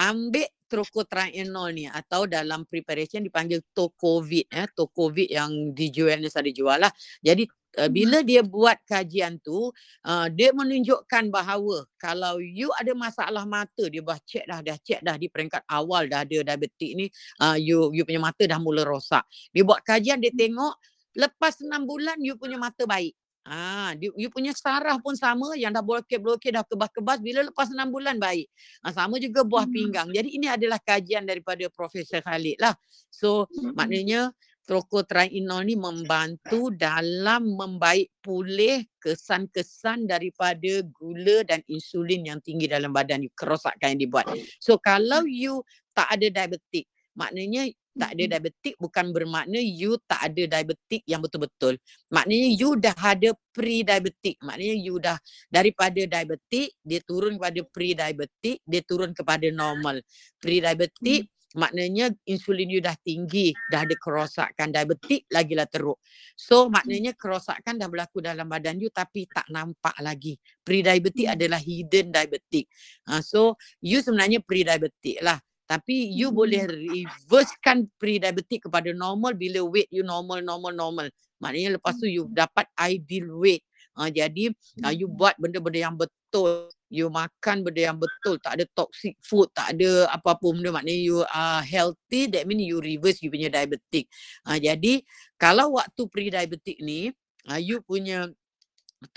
ambil 0.00 0.48
tocotrienol 0.72 1.68
ni 1.76 1.84
atau 1.84 2.24
dalam 2.24 2.64
preparation 2.64 3.20
dipanggil 3.20 3.60
tocovid 3.76 4.48
eh 4.48 4.64
tocovid 4.72 5.28
yang 5.28 5.52
dijual 5.76 6.16
ni 6.16 6.32
saya 6.32 6.48
dijual 6.48 6.80
lah 6.80 6.92
jadi 7.20 7.44
Uh, 7.72 7.88
bila 7.88 8.20
dia 8.20 8.44
buat 8.44 8.76
kajian 8.84 9.40
tu 9.40 9.72
uh, 10.04 10.26
dia 10.28 10.52
menunjukkan 10.52 11.32
bahawa 11.32 11.88
kalau 11.96 12.36
you 12.36 12.68
ada 12.76 12.92
masalah 12.92 13.48
mata 13.48 13.88
dia 13.88 14.04
dah 14.04 14.20
check 14.28 14.44
dah 14.44 14.60
dah 14.60 14.76
check 14.84 15.00
dah 15.00 15.16
di 15.16 15.32
peringkat 15.32 15.64
awal 15.72 16.04
dah 16.04 16.20
ada 16.20 16.52
diabetik 16.52 16.92
ni 16.92 17.08
uh, 17.40 17.56
you 17.56 17.88
you 17.96 18.04
punya 18.04 18.20
mata 18.20 18.44
dah 18.44 18.60
mula 18.60 18.84
rosak 18.84 19.24
dia 19.56 19.64
buat 19.64 19.80
kajian 19.80 20.20
dia 20.20 20.28
tengok 20.36 20.76
lepas 21.16 21.64
6 21.64 21.72
bulan 21.88 22.20
you 22.20 22.36
punya 22.36 22.60
mata 22.60 22.84
baik 22.84 23.16
Ah, 23.42 23.90
you, 23.98 24.14
you 24.14 24.30
punya 24.30 24.54
saraf 24.54 25.02
pun 25.02 25.18
sama 25.18 25.58
yang 25.58 25.74
dah 25.74 25.82
blokir-blokir 25.82 26.54
dah 26.54 26.62
kebas-kebas 26.62 27.18
bila 27.18 27.42
lepas 27.42 27.74
6 27.74 27.90
bulan 27.90 28.14
baik. 28.14 28.46
Ah, 28.86 28.94
sama 28.94 29.18
juga 29.18 29.42
buah 29.42 29.66
pinggang. 29.66 30.14
Jadi 30.14 30.38
ini 30.38 30.46
adalah 30.46 30.78
kajian 30.78 31.26
daripada 31.26 31.66
Profesor 31.66 32.22
Khalid 32.22 32.62
lah. 32.62 32.78
So 33.10 33.50
maknanya 33.74 34.30
tocotrienol 34.62 35.66
ni 35.66 35.74
membantu 35.74 36.70
dalam 36.70 37.58
membaik 37.58 38.14
pulih 38.22 38.86
kesan-kesan 39.02 40.06
daripada 40.06 40.82
gula 40.86 41.42
dan 41.42 41.60
insulin 41.66 42.30
yang 42.30 42.38
tinggi 42.38 42.70
dalam 42.70 42.94
badan 42.94 43.26
you, 43.26 43.32
kerosakan 43.34 43.98
yang 43.98 44.02
dibuat. 44.06 44.30
So 44.62 44.78
kalau 44.78 45.26
you 45.26 45.66
tak 45.90 46.14
ada 46.14 46.26
diabetik, 46.30 46.86
maknanya 47.18 47.68
tak 47.92 48.16
ada 48.16 48.24
diabetik 48.24 48.74
bukan 48.80 49.12
bermakna 49.12 49.60
you 49.60 50.00
tak 50.08 50.32
ada 50.32 50.42
diabetik 50.48 51.04
yang 51.04 51.20
betul-betul. 51.20 51.76
Maknanya 52.08 52.48
you 52.56 52.70
dah 52.80 52.96
ada 52.96 53.36
pre-diabetik. 53.52 54.40
Maknanya 54.40 54.76
you 54.80 54.96
dah 54.96 55.20
daripada 55.52 56.00
diabetik, 56.00 56.72
dia 56.80 57.00
turun 57.04 57.36
kepada 57.36 57.60
pre-diabetik, 57.68 58.64
dia 58.64 58.80
turun 58.80 59.12
kepada 59.12 59.44
normal. 59.52 60.00
Pre-diabetik 60.40 61.28
hmm. 61.28 61.31
Maknanya 61.54 62.12
insulin 62.24 62.68
you 62.68 62.80
dah 62.80 62.96
tinggi, 63.00 63.52
dah 63.68 63.84
ada 63.84 63.96
kerosakan 63.96 64.72
diabetik 64.72 65.28
lagilah 65.28 65.68
teruk. 65.68 66.00
So 66.34 66.68
maknanya 66.72 67.12
kerosakan 67.16 67.76
dah 67.80 67.88
berlaku 67.88 68.24
dalam 68.24 68.48
badan 68.48 68.80
you 68.80 68.88
tapi 68.88 69.28
tak 69.28 69.48
nampak 69.52 69.96
lagi. 70.00 70.36
Pre-diabetik 70.64 71.26
hmm. 71.28 71.34
adalah 71.36 71.60
hidden 71.60 72.12
diabetik. 72.12 72.66
Uh, 73.08 73.20
so 73.20 73.56
you 73.84 74.00
sebenarnya 74.00 74.40
pre-diabetik 74.40 75.20
lah. 75.20 75.40
Tapi 75.68 76.12
you 76.12 76.28
hmm. 76.28 76.36
boleh 76.36 76.62
reversekan 76.68 77.88
pre-diabetic 77.96 78.68
kepada 78.68 78.92
normal 78.92 79.32
bila 79.32 79.64
weight 79.64 79.88
you 79.88 80.04
normal, 80.04 80.44
normal, 80.44 80.72
normal. 80.72 81.06
Maknanya 81.40 81.80
lepas 81.80 81.96
tu 81.96 82.06
you 82.06 82.28
dapat 82.28 82.68
ideal 82.76 83.32
weight. 83.40 83.64
Uh, 83.92 84.08
jadi 84.08 84.52
uh, 84.84 84.92
you 84.92 85.08
buat 85.08 85.36
benda-benda 85.36 85.90
yang 85.90 85.96
betul. 85.96 86.68
You 86.92 87.08
makan 87.08 87.64
benda 87.64 87.88
yang 87.88 87.96
betul. 87.96 88.36
Tak 88.36 88.60
ada 88.60 88.68
toxic 88.76 89.16
food. 89.24 89.48
Tak 89.56 89.72
ada 89.72 90.12
apa-apa 90.12 90.52
benda. 90.52 90.68
Maknanya 90.76 91.00
you 91.00 91.24
are 91.24 91.64
healthy. 91.64 92.28
That 92.28 92.44
means 92.44 92.68
you 92.68 92.84
reverse 92.84 93.24
you 93.24 93.32
punya 93.32 93.48
diabetic. 93.48 94.12
Uh, 94.44 94.60
jadi 94.60 95.00
kalau 95.40 95.80
waktu 95.80 96.04
pre-diabetic 96.12 96.84
ni, 96.84 97.08
uh, 97.48 97.56
you 97.56 97.80
punya 97.80 98.28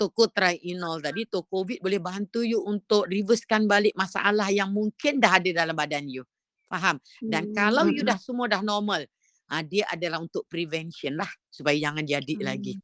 tocotrienol 0.00 1.04
tadi, 1.04 1.28
tocovid 1.28 1.84
boleh 1.84 2.00
bantu 2.00 2.42
you 2.42 2.64
untuk 2.64 3.06
reversekan 3.06 3.68
balik 3.68 3.92
masalah 3.92 4.48
yang 4.48 4.72
mungkin 4.72 5.20
dah 5.20 5.36
ada 5.36 5.50
dalam 5.52 5.76
badan 5.76 6.08
you. 6.08 6.24
Faham? 6.66 6.98
Dan 7.22 7.52
hmm. 7.52 7.54
kalau 7.54 7.84
you 7.92 8.02
dah 8.02 8.18
semua 8.18 8.50
dah 8.50 8.64
normal, 8.64 9.04
uh, 9.52 9.62
dia 9.62 9.84
adalah 9.92 10.18
untuk 10.18 10.48
prevention 10.48 11.14
lah 11.14 11.28
supaya 11.52 11.76
jangan 11.76 12.02
jadi 12.02 12.34
hmm. 12.40 12.42
lagi. 12.42 12.74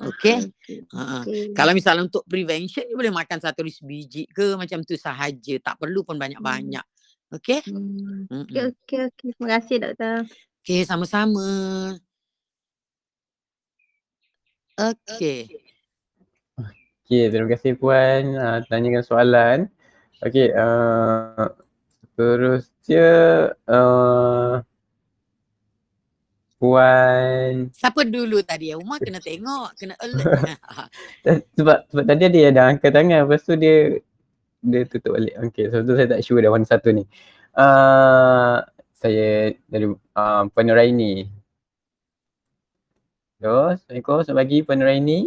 Okay. 0.00 0.48
okay. 0.48 0.78
Uh, 0.94 1.20
okay. 1.22 1.42
Kalau 1.52 1.72
misalnya 1.76 2.08
untuk 2.08 2.24
prevention, 2.24 2.88
you 2.88 2.96
boleh 2.96 3.12
makan 3.12 3.38
satu 3.38 3.60
biji 3.84 4.24
ke 4.30 4.56
macam 4.56 4.80
tu 4.86 4.96
sahaja. 4.96 5.54
Tak 5.60 5.76
perlu 5.76 6.06
pun 6.06 6.16
banyak-banyak. 6.16 6.84
Okay. 7.32 7.64
Hmm. 7.64 8.28
Okay, 8.28 8.72
okay, 8.72 9.00
okay. 9.08 9.28
Terima 9.36 9.48
kasih 9.56 9.76
doktor. 9.80 10.16
Okay, 10.62 10.80
sama-sama. 10.84 11.48
Okay. 14.76 15.48
Okay, 17.04 17.28
terima 17.28 17.48
kasih 17.52 17.76
Puan 17.76 18.36
uh, 18.36 18.64
tanyakan 18.68 19.04
soalan. 19.04 19.58
Okay, 20.22 20.48
uh, 20.54 21.50
Seterusnya 22.12 23.08
uh, 23.64 24.60
Puan 26.62 27.74
Siapa 27.74 28.06
dulu 28.06 28.38
tadi? 28.46 28.70
Umar 28.70 29.02
kena 29.02 29.18
tengok, 29.18 29.74
kena 29.74 29.98
alert. 29.98 30.46
sebab 31.58 31.90
sebab 31.90 32.04
tadi 32.06 32.30
dia 32.30 32.54
dah 32.54 32.70
angkat 32.70 32.94
tangan 32.94 33.26
lepas 33.26 33.42
tu 33.42 33.58
dia 33.58 33.98
dia 34.62 34.86
tutup 34.86 35.18
balik. 35.18 35.34
Okay, 35.50 35.66
sebab 35.66 35.82
tu 35.90 35.98
saya 35.98 36.06
tak 36.14 36.22
sure 36.22 36.38
dah 36.38 36.54
warna 36.54 36.62
satu 36.62 36.94
ni. 36.94 37.02
Uh, 37.58 38.62
saya 38.94 39.58
dari 39.66 39.90
uh, 39.90 40.42
Puan 40.54 40.70
Nuraini. 40.70 41.26
Hello, 43.42 43.74
Assalamualaikum. 43.74 44.22
Selamat 44.22 44.38
pagi 44.46 44.58
Puan 44.62 44.78
Nuraini. 44.78 45.18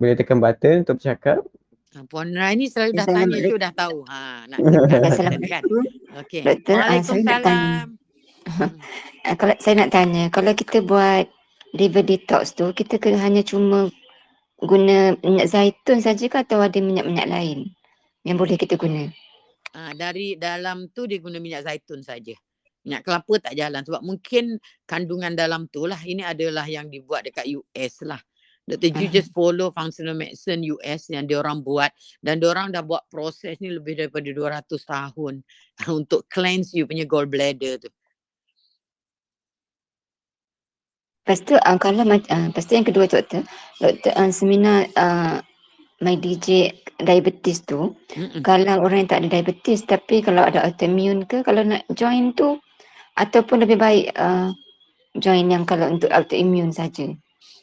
Boleh 0.00 0.16
tekan 0.16 0.40
button 0.40 0.88
untuk 0.88 0.96
bercakap. 0.96 1.44
Ha, 1.92 2.08
Puan 2.08 2.32
Raini 2.32 2.72
selalu 2.72 2.96
dah 2.96 3.04
tanya 3.04 3.36
tu 3.44 3.56
dah 3.60 3.72
tahu. 3.76 3.98
Ha, 4.08 4.48
nak 4.48 4.58
tekan. 4.64 5.32
tekan. 5.36 5.62
Okey. 6.24 6.40
Doktor, 6.40 6.76
ah, 6.80 6.96
nak 6.98 7.40
tanya. 7.44 7.84
Ah, 9.22 9.38
kalau 9.38 9.54
saya 9.62 9.78
nak 9.78 9.94
tanya, 9.94 10.26
kalau 10.34 10.50
kita 10.50 10.82
buat 10.82 11.30
liver 11.78 12.02
detox 12.02 12.58
tu, 12.58 12.74
kita 12.74 12.98
kena 12.98 13.22
hanya 13.22 13.46
cuma 13.46 13.86
guna 14.58 15.14
minyak 15.22 15.46
zaitun 15.46 16.02
saja 16.02 16.26
ke 16.26 16.42
atau 16.42 16.58
ada 16.58 16.74
minyak-minyak 16.82 17.30
lain 17.30 17.70
yang 18.26 18.34
boleh 18.34 18.58
kita 18.58 18.74
guna? 18.74 19.06
Ha, 19.78 19.94
dari 19.94 20.34
dalam 20.34 20.90
tu 20.90 21.06
dia 21.06 21.22
guna 21.22 21.38
minyak 21.38 21.70
zaitun 21.70 22.02
saja. 22.02 22.34
Minyak 22.82 23.06
kelapa 23.06 23.34
tak 23.38 23.54
jalan 23.54 23.86
sebab 23.86 24.02
mungkin 24.02 24.58
kandungan 24.90 25.38
dalam 25.38 25.70
tu 25.70 25.86
lah 25.86 26.02
ini 26.02 26.26
adalah 26.26 26.66
yang 26.66 26.90
dibuat 26.90 27.22
dekat 27.22 27.46
US 27.46 28.02
lah. 28.02 28.18
Dr. 28.62 28.94
Ju 28.94 29.06
just 29.10 29.34
follow 29.34 29.74
functional 29.74 30.14
medicine 30.14 30.62
US 30.70 31.10
yang 31.10 31.26
dia 31.26 31.42
orang 31.42 31.66
buat 31.66 31.90
dan 32.22 32.38
dia 32.38 32.48
orang 32.54 32.70
dah 32.70 32.86
buat 32.86 33.02
proses 33.10 33.58
ni 33.58 33.74
lebih 33.74 33.98
daripada 33.98 34.30
200 34.30 34.70
tahun 34.70 35.34
untuk 35.98 36.30
cleanse 36.30 36.70
you 36.78 36.86
punya 36.86 37.02
gallbladder 37.02 37.82
tu. 37.82 37.90
Lepas 41.22 41.38
tu 41.46 41.54
uh, 41.54 41.78
kalau 41.78 42.02
uh, 42.02 42.18
lepas 42.50 42.64
tu 42.66 42.74
yang 42.74 42.86
kedua 42.86 43.06
doktor, 43.06 43.46
doktor 43.78 44.10
uh, 44.14 44.30
seminar 44.34 44.90
uh, 44.98 45.38
my 46.02 46.18
DJ 46.18 46.74
diabetes 46.98 47.62
tu, 47.62 47.94
Mm-mm. 48.14 48.42
kalau 48.42 48.82
orang 48.82 49.06
yang 49.06 49.10
tak 49.10 49.20
ada 49.22 49.38
diabetes 49.38 49.86
tapi 49.86 50.18
kalau 50.18 50.42
ada 50.42 50.66
autoimmune 50.66 51.22
ke 51.26 51.46
kalau 51.46 51.62
nak 51.62 51.86
join 51.94 52.34
tu 52.34 52.58
ataupun 53.14 53.62
lebih 53.62 53.78
baik 53.78 54.10
uh, 54.18 54.50
join 55.14 55.46
yang 55.46 55.62
kalau 55.62 55.94
untuk 55.94 56.10
autoimmune 56.10 56.74
saja. 56.74 57.10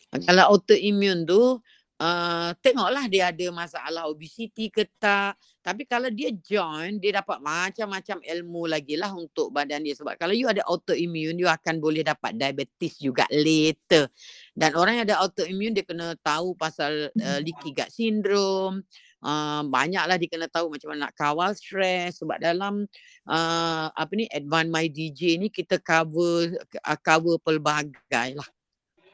Kalau 0.10 0.58
autoimmune 0.58 1.22
tu 1.30 1.62
uh, 2.00 2.50
tengoklah 2.64 3.06
dia 3.12 3.30
ada 3.30 3.48
masalah 3.52 4.08
obesity 4.10 4.72
ke 4.72 4.88
tak. 4.98 5.36
Tapi 5.60 5.86
kalau 5.86 6.08
dia 6.10 6.32
join, 6.34 6.98
dia 6.98 7.20
dapat 7.22 7.38
macam-macam 7.44 8.18
ilmu 8.24 8.64
lagi 8.66 8.96
lah 8.96 9.12
untuk 9.14 9.52
badan 9.54 9.84
dia. 9.84 9.94
Sebab 9.94 10.16
kalau 10.16 10.34
you 10.34 10.48
ada 10.50 10.66
autoimmune, 10.66 11.38
you 11.38 11.46
akan 11.52 11.78
boleh 11.78 12.02
dapat 12.02 12.40
diabetes 12.40 12.98
juga 12.98 13.28
later. 13.30 14.10
Dan 14.56 14.74
orang 14.74 14.98
yang 14.98 15.06
ada 15.12 15.22
autoimmune, 15.22 15.76
dia 15.76 15.86
kena 15.86 16.16
tahu 16.24 16.56
pasal 16.56 17.12
uh, 17.14 17.40
leaky 17.44 17.76
gut 17.76 17.92
syndrome. 17.92 18.82
Uh, 19.20 19.68
banyaklah 19.68 20.16
dia 20.16 20.32
kena 20.32 20.48
tahu 20.48 20.72
macam 20.72 20.96
mana 20.96 21.12
nak 21.12 21.14
kawal 21.14 21.52
stres. 21.54 22.24
Sebab 22.24 22.40
dalam 22.40 22.88
uh, 23.28 23.86
apa 23.92 24.12
ni, 24.16 24.26
Advanced 24.32 24.72
My 24.72 24.88
DJ 24.88 25.38
ni, 25.38 25.52
kita 25.52 25.78
cover 25.78 26.56
uh, 26.82 27.00
cover 27.04 27.36
pelbagai 27.44 28.40
lah. 28.40 28.50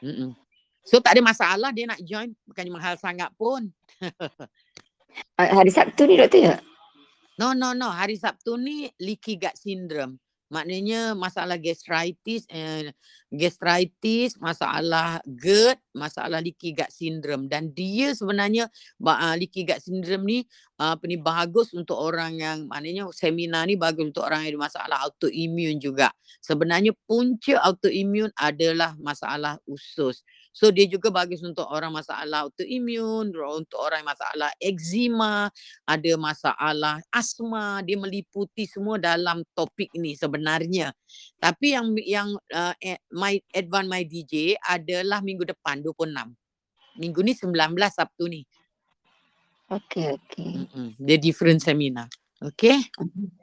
Mm-mm. 0.06 0.45
So 0.86 1.02
tak 1.02 1.18
ada 1.18 1.22
masalah 1.26 1.74
dia 1.74 1.90
nak 1.90 2.00
join 2.06 2.32
bukannya 2.46 2.72
mahal 2.72 2.96
sangat 3.02 3.34
pun. 3.34 3.74
hari 5.42 5.72
Sabtu 5.74 6.06
ni 6.06 6.16
doktor 6.16 6.42
ya? 6.46 6.56
No 7.42 7.58
no 7.58 7.74
no 7.74 7.90
hari 7.90 8.16
Sabtu 8.22 8.56
ni 8.56 8.88
leaky 9.02 9.42
gut 9.42 9.58
syndrome. 9.58 10.22
Maknanya 10.46 11.18
masalah 11.18 11.58
gastritis, 11.58 12.46
eh, 12.54 12.94
gastritis, 13.34 14.38
masalah 14.38 15.18
GERD, 15.26 15.82
masalah 15.90 16.38
leaky 16.38 16.78
gut 16.78 16.94
syndrome. 16.94 17.50
Dan 17.50 17.74
dia 17.74 18.14
sebenarnya 18.14 18.70
uh, 19.02 19.36
leaky 19.36 19.66
gut 19.66 19.82
syndrome 19.82 20.22
ni 20.22 20.40
uh, 20.78 20.94
apa 20.94 21.04
ni 21.10 21.18
bagus 21.18 21.74
untuk 21.74 21.98
orang 21.98 22.38
yang 22.38 22.58
maknanya 22.70 23.10
seminar 23.10 23.66
ni 23.66 23.74
bagus 23.74 24.06
untuk 24.14 24.22
orang 24.22 24.46
yang 24.46 24.62
ada 24.62 24.70
masalah 24.70 24.98
autoimmune 25.10 25.82
juga. 25.82 26.14
Sebenarnya 26.46 26.94
punca 27.10 27.58
autoimmune 27.66 28.30
adalah 28.38 28.94
masalah 29.02 29.58
usus. 29.66 30.22
So 30.56 30.72
dia 30.72 30.88
juga 30.88 31.12
bagus 31.12 31.44
untuk 31.44 31.68
orang 31.68 31.92
masalah 31.92 32.48
autoimun, 32.48 33.36
untuk 33.36 33.76
orang 33.76 34.08
masalah 34.08 34.56
eczema, 34.56 35.52
ada 35.84 36.12
masalah 36.16 37.04
asma, 37.12 37.84
dia 37.84 38.00
meliputi 38.00 38.64
semua 38.64 38.96
dalam 38.96 39.44
topik 39.52 39.92
ini 40.00 40.16
sebenarnya. 40.16 40.96
Tapi 41.44 41.76
yang 41.76 41.88
yang 42.00 42.30
uh, 42.56 42.72
my 43.12 43.36
advance 43.52 43.90
my 43.92 44.08
DJ 44.08 44.56
adalah 44.64 45.20
minggu 45.20 45.44
depan 45.44 45.84
26. 45.84 46.24
Minggu 47.04 47.20
ni 47.20 47.36
19 47.36 47.52
Sabtu 47.92 48.32
ni. 48.32 48.48
Okay, 49.68 50.16
okay. 50.16 50.56
Mm-mm. 50.56 50.96
Dia 50.96 51.20
different 51.20 51.60
seminar. 51.60 52.08
Okay. 52.40 52.80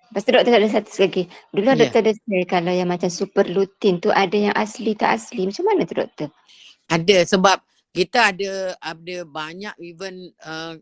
Lepas 0.08 0.22
tu 0.24 0.32
doktor 0.32 0.54
ada 0.56 0.68
satu 0.68 0.88
lagi. 0.96 1.28
Dulu 1.52 1.68
yeah. 1.68 1.76
doktor 1.76 2.00
ada 2.08 2.12
kalau 2.48 2.72
yang 2.72 2.88
macam 2.88 3.12
super 3.12 3.44
lutin 3.44 4.00
tu 4.00 4.08
ada 4.08 4.32
yang 4.32 4.54
asli 4.56 4.96
tak 4.96 5.20
asli. 5.20 5.44
Macam 5.44 5.64
mana 5.68 5.84
tu 5.84 5.96
doktor? 6.00 6.32
Ada 6.92 7.24
sebab 7.24 7.56
kita 7.92 8.32
ada 8.32 8.76
ada 8.80 9.16
banyak 9.24 9.76
even 9.80 10.28
uh, 10.44 10.76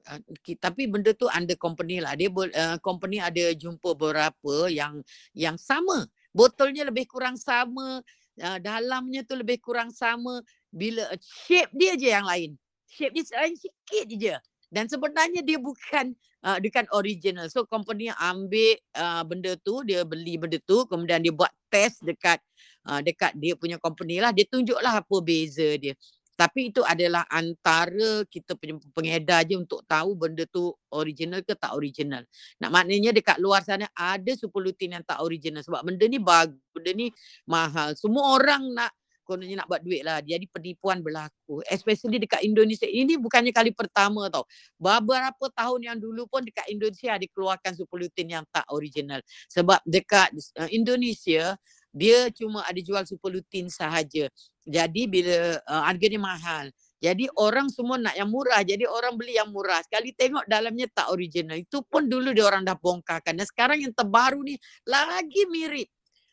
tapi 0.58 0.90
benda 0.90 1.14
tu 1.14 1.30
under 1.30 1.54
company 1.54 2.02
lah. 2.02 2.18
Dia 2.18 2.30
uh, 2.30 2.78
company 2.82 3.22
ada 3.22 3.54
jumpa 3.54 3.94
beberapa 3.94 4.66
yang 4.66 5.02
yang 5.34 5.54
sama. 5.54 6.06
Botolnya 6.34 6.86
lebih 6.86 7.06
kurang 7.06 7.38
sama 7.38 8.02
uh, 8.42 8.58
dalamnya 8.58 9.22
tu 9.22 9.38
lebih 9.38 9.62
kurang 9.62 9.94
sama. 9.94 10.42
Bila 10.70 11.06
shape 11.46 11.70
dia 11.74 11.94
je 11.94 12.08
yang 12.10 12.26
lain. 12.26 12.54
Shape 12.90 13.14
dia 13.14 13.46
lain 13.46 13.54
sikit 13.54 14.06
je 14.10 14.34
dan 14.70 14.86
sebenarnya 14.86 15.42
dia 15.42 15.58
bukan 15.58 16.14
uh, 16.46 16.58
dekat 16.62 16.86
original 16.94 17.50
so 17.50 17.66
company 17.66 18.08
ambil 18.16 18.78
uh, 18.96 19.22
benda 19.26 19.52
tu 19.60 19.82
dia 19.82 20.06
beli 20.06 20.38
benda 20.38 20.56
tu 20.62 20.86
kemudian 20.86 21.20
dia 21.20 21.34
buat 21.34 21.50
test 21.68 22.00
dekat 22.06 22.38
uh, 22.86 23.02
dekat 23.02 23.34
dia 23.36 23.58
punya 23.58 23.76
company 23.76 24.22
lah 24.22 24.30
dia 24.30 24.46
tunjuklah 24.46 25.02
apa 25.02 25.16
beza 25.20 25.76
dia 25.76 25.92
tapi 26.40 26.72
itu 26.72 26.80
adalah 26.80 27.28
antara 27.28 28.24
kita 28.24 28.56
punya 28.56 28.80
pengedar 28.96 29.44
je 29.44 29.60
untuk 29.60 29.84
tahu 29.84 30.16
benda 30.16 30.48
tu 30.48 30.72
original 30.88 31.44
ke 31.44 31.52
tak 31.52 31.76
original. 31.76 32.24
Nak 32.64 32.70
maknanya 32.72 33.12
dekat 33.12 33.36
luar 33.36 33.60
sana 33.60 33.84
ada 33.92 34.32
supolutin 34.32 34.96
yang 34.96 35.04
tak 35.04 35.20
original 35.20 35.60
sebab 35.60 35.84
benda 35.84 36.08
ni 36.08 36.16
bagus, 36.16 36.56
benda 36.72 36.96
ni 36.96 37.12
mahal. 37.44 37.92
Semua 37.92 38.40
orang 38.40 38.72
nak 38.72 38.88
kononnya 39.30 39.62
nak 39.62 39.70
buat 39.70 39.78
duit 39.86 40.02
lah. 40.02 40.18
Jadi 40.18 40.50
penipuan 40.50 40.98
berlaku. 40.98 41.62
Especially 41.70 42.18
dekat 42.18 42.42
Indonesia. 42.42 42.90
Ini 42.90 43.14
bukannya 43.22 43.54
kali 43.54 43.70
pertama 43.70 44.26
tau. 44.26 44.42
Beberapa 44.74 45.46
tahun 45.54 45.80
yang 45.86 45.98
dulu 46.02 46.26
pun 46.26 46.42
dekat 46.42 46.66
Indonesia 46.66 47.14
dikeluarkan 47.14 47.78
supolutin 47.78 48.26
yang 48.26 48.44
tak 48.50 48.66
original. 48.74 49.22
Sebab 49.46 49.78
dekat 49.86 50.34
uh, 50.58 50.66
Indonesia 50.74 51.54
dia 51.94 52.30
cuma 52.34 52.66
ada 52.66 52.78
jual 52.82 53.02
supolutin 53.06 53.70
sahaja. 53.70 54.26
Jadi 54.66 55.06
bila 55.06 55.62
uh, 55.62 55.82
harga 55.86 56.06
dia 56.10 56.18
mahal. 56.18 56.66
Jadi 57.00 57.32
orang 57.40 57.72
semua 57.72 57.96
nak 57.96 58.12
yang 58.12 58.28
murah. 58.28 58.60
Jadi 58.60 58.84
orang 58.84 59.16
beli 59.16 59.38
yang 59.38 59.48
murah. 59.48 59.80
Sekali 59.80 60.12
tengok 60.12 60.44
dalamnya 60.44 60.84
tak 60.92 61.08
original. 61.08 61.56
Itu 61.56 61.80
pun 61.86 62.06
dulu 62.06 62.36
dia 62.36 62.44
orang 62.44 62.60
dah 62.60 62.76
bongkarkan. 62.76 63.40
Dan 63.40 63.46
sekarang 63.48 63.80
yang 63.80 63.94
terbaru 63.96 64.44
ni 64.44 64.60
lagi 64.84 65.48
mirip. 65.48 65.88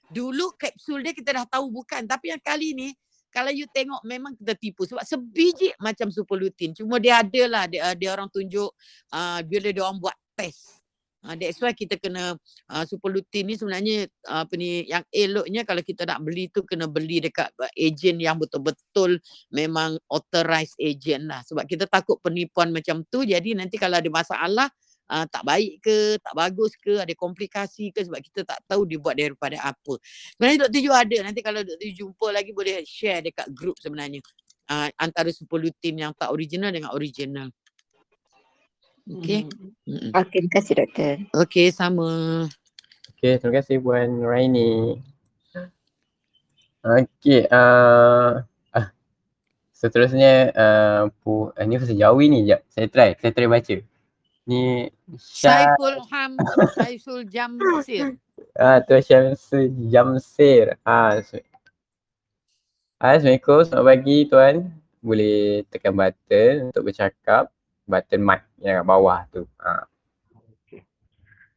Dulu 0.07 0.55
kapsul 0.55 1.03
dia 1.03 1.11
kita 1.11 1.43
dah 1.43 1.45
tahu 1.47 1.71
bukan. 1.71 2.07
Tapi 2.07 2.31
yang 2.31 2.41
kali 2.41 2.73
ni 2.73 2.89
kalau 3.27 3.51
you 3.51 3.67
tengok 3.69 4.01
memang 4.07 4.33
kita 4.33 4.55
tipu. 4.55 4.87
Sebab 4.87 5.03
sebiji 5.03 5.75
macam 5.77 6.09
supolutin. 6.09 6.71
Cuma 6.73 6.97
dia 6.97 7.21
ada 7.21 7.43
lah. 7.45 7.63
Dia, 7.67 7.93
dia 7.93 8.09
orang 8.15 8.31
tunjuk 8.31 8.71
uh, 9.13 9.39
bila 9.43 9.67
dia 9.69 9.83
orang 9.83 9.99
buat 9.99 10.15
test. 10.33 10.77
Uh, 11.27 11.33
that's 11.35 11.59
why 11.59 11.73
kita 11.73 11.99
kena 11.99 12.37
uh, 12.71 12.83
super 12.85 13.11
lutein 13.11 13.49
ni 13.49 13.57
sebenarnya 13.57 14.07
uh, 14.29 14.47
apa 14.47 14.53
ni 14.53 14.87
yang 14.87 15.03
eloknya 15.11 15.65
kalau 15.65 15.81
kita 15.81 16.05
nak 16.05 16.23
beli 16.23 16.47
tu 16.47 16.61
kena 16.61 16.85
beli 16.87 17.19
dekat 17.19 17.49
uh, 17.57 17.67
agent 17.73 18.21
yang 18.21 18.37
betul-betul 18.37 19.17
memang 19.51 19.97
authorized 20.07 20.77
agent 20.77 21.25
lah 21.25 21.41
sebab 21.41 21.65
kita 21.65 21.89
takut 21.89 22.21
penipuan 22.21 22.69
macam 22.69 23.01
tu 23.09 23.25
jadi 23.25 23.57
nanti 23.57 23.75
kalau 23.81 23.97
ada 23.97 24.07
masalah 24.07 24.69
uh, 25.11 25.25
tak 25.27 25.43
baik 25.43 25.83
ke 25.83 26.19
tak 26.19 26.33
bagus 26.35 26.75
ke 26.77 26.99
ada 26.99 27.13
komplikasi 27.15 27.91
ke 27.95 28.03
sebab 28.03 28.19
kita 28.19 28.43
tak 28.43 28.59
tahu 28.67 28.83
dia 28.83 28.99
buat 28.99 29.15
daripada 29.15 29.57
apa. 29.63 29.99
Sebenarnya 30.35 30.67
Dr. 30.67 30.79
Ju 30.83 30.91
ada 30.93 31.17
nanti 31.25 31.39
kalau 31.41 31.61
Dr. 31.63 31.85
Ju 31.91 32.07
jumpa 32.07 32.27
lagi 32.31 32.51
boleh 32.51 32.83
share 32.83 33.23
dekat 33.23 33.47
group 33.55 33.75
sebenarnya 33.79 34.21
uh, 34.71 34.87
antara 34.99 35.31
super 35.31 35.57
lutein 35.59 35.97
yang 35.97 36.13
tak 36.13 36.31
original 36.31 36.71
dengan 36.71 36.91
original. 36.93 37.49
Okey. 39.07 39.47
Hmm. 39.87 40.11
Okey, 40.11 40.39
terima 40.43 40.51
kasih 40.59 40.73
doktor. 40.83 41.13
Okey, 41.31 41.67
sama. 41.71 42.09
Okey, 43.15 43.39
terima 43.39 43.53
kasih 43.63 43.79
Puan 43.79 44.19
Raini. 44.19 44.99
Okey, 46.87 47.47
uh, 47.51 48.43
uh, 48.75 48.87
seterusnya 49.75 50.51
uh, 50.55 51.01
pu, 51.23 51.51
uh, 51.51 51.63
ni 51.67 51.75
versi 51.79 51.95
Jawi 51.95 52.31
ni 52.31 52.47
jap. 52.47 52.63
Saya 52.67 52.87
try, 52.91 53.09
saya 53.19 53.31
try 53.31 53.47
baca. 53.47 53.75
Ni 54.47 54.87
Saiful 55.19 55.99
Ham 56.07 56.39
Saiful 56.71 57.27
Jamsir. 57.33 58.15
ah 58.55 58.79
tu 58.79 58.95
Syamsul 58.97 59.67
Jamsir. 59.91 60.79
Ah 60.87 61.19
Ah, 62.97 63.13
Assalamualaikum, 63.13 63.61
selamat 63.61 63.85
pagi 63.85 64.17
tuan. 64.25 64.55
Boleh 65.05 65.61
tekan 65.69 65.93
button 65.93 66.73
untuk 66.73 66.81
bercakap. 66.81 67.51
Button 67.85 68.21
mic 68.25 68.41
yang 68.57 68.81
kat 68.81 68.87
bawah 68.89 69.21
tu. 69.29 69.45
Ah. 69.61 69.85
Okey. 70.65 70.81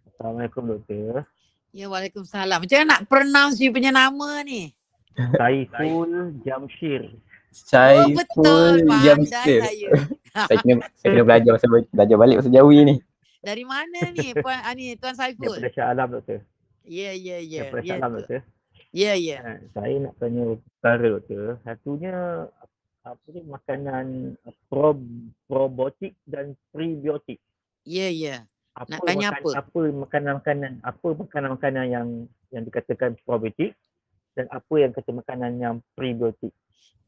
Assalamualaikum 0.05 0.69
doktor. 0.69 1.25
Ya 1.73 1.89
Waalaikumsalam. 1.89 2.61
Macam 2.61 2.77
mana 2.77 2.91
nak 2.93 3.03
pronounce 3.09 3.57
you 3.57 3.73
punya 3.73 3.89
nama 3.89 4.45
ni? 4.45 4.75
Saiful 5.39 6.37
Jamshir. 6.45 7.09
Oh 7.51 8.07
betul 8.15 8.73
Jamsir. 9.03 9.61
saya. 9.63 9.89
Saya 10.47 10.63
kena, 10.63 10.87
saya 10.95 11.09
kena 11.11 11.25
belajar 11.27 11.51
pasal 11.59 11.69
belajar 11.91 12.15
balik 12.15 12.37
pasal 12.39 12.55
Jawi 12.55 12.79
ni. 12.87 12.95
Dari 13.43 13.65
mana 13.67 14.15
ni 14.15 14.31
Puan 14.39 14.63
ah, 14.63 14.71
ni 14.79 14.95
Tuan 14.95 15.19
Saiful? 15.19 15.59
Daripada 15.59 15.75
Shah 15.75 15.87
Alam 15.91 16.09
doktor. 16.15 16.39
Ya 16.87 17.11
ya 17.11 17.43
ya. 17.43 17.67
Daripada 17.67 17.83
Shah 17.83 17.91
Ya 17.91 17.99
Alam 17.99 18.11
tu. 18.11 18.19
doktor. 18.23 18.41
ya 18.95 19.13
ya. 19.19 19.39
Ha, 19.43 19.51
saya 19.75 19.95
nak 19.99 20.15
tanya 20.23 20.43
perkara 20.79 21.07
doktor. 21.11 21.43
Satunya 21.67 22.15
apa 23.03 23.27
ni 23.27 23.41
makanan 23.43 24.07
uh, 24.47 24.55
pro, 24.71 24.95
probiotik 25.51 26.15
dan 26.31 26.55
prebiotik. 26.71 27.43
Ya 27.83 28.07
ya. 28.07 28.47
Apa 28.79 28.87
Nak 28.95 29.01
tanya 29.03 29.29
makan- 29.35 29.43
apa? 29.43 29.49
Apa 29.67 29.81
makanan-makanan 29.91 30.73
apa 30.87 31.07
makanan-makanan 31.19 31.87
yang 31.91 32.09
yang 32.55 32.63
dikatakan 32.63 33.19
probiotik 33.27 33.75
dan 34.39 34.47
apa 34.47 34.75
yang 34.79 34.95
kata 34.95 35.11
makanan 35.11 35.53
yang 35.59 35.75
prebiotik. 35.99 36.55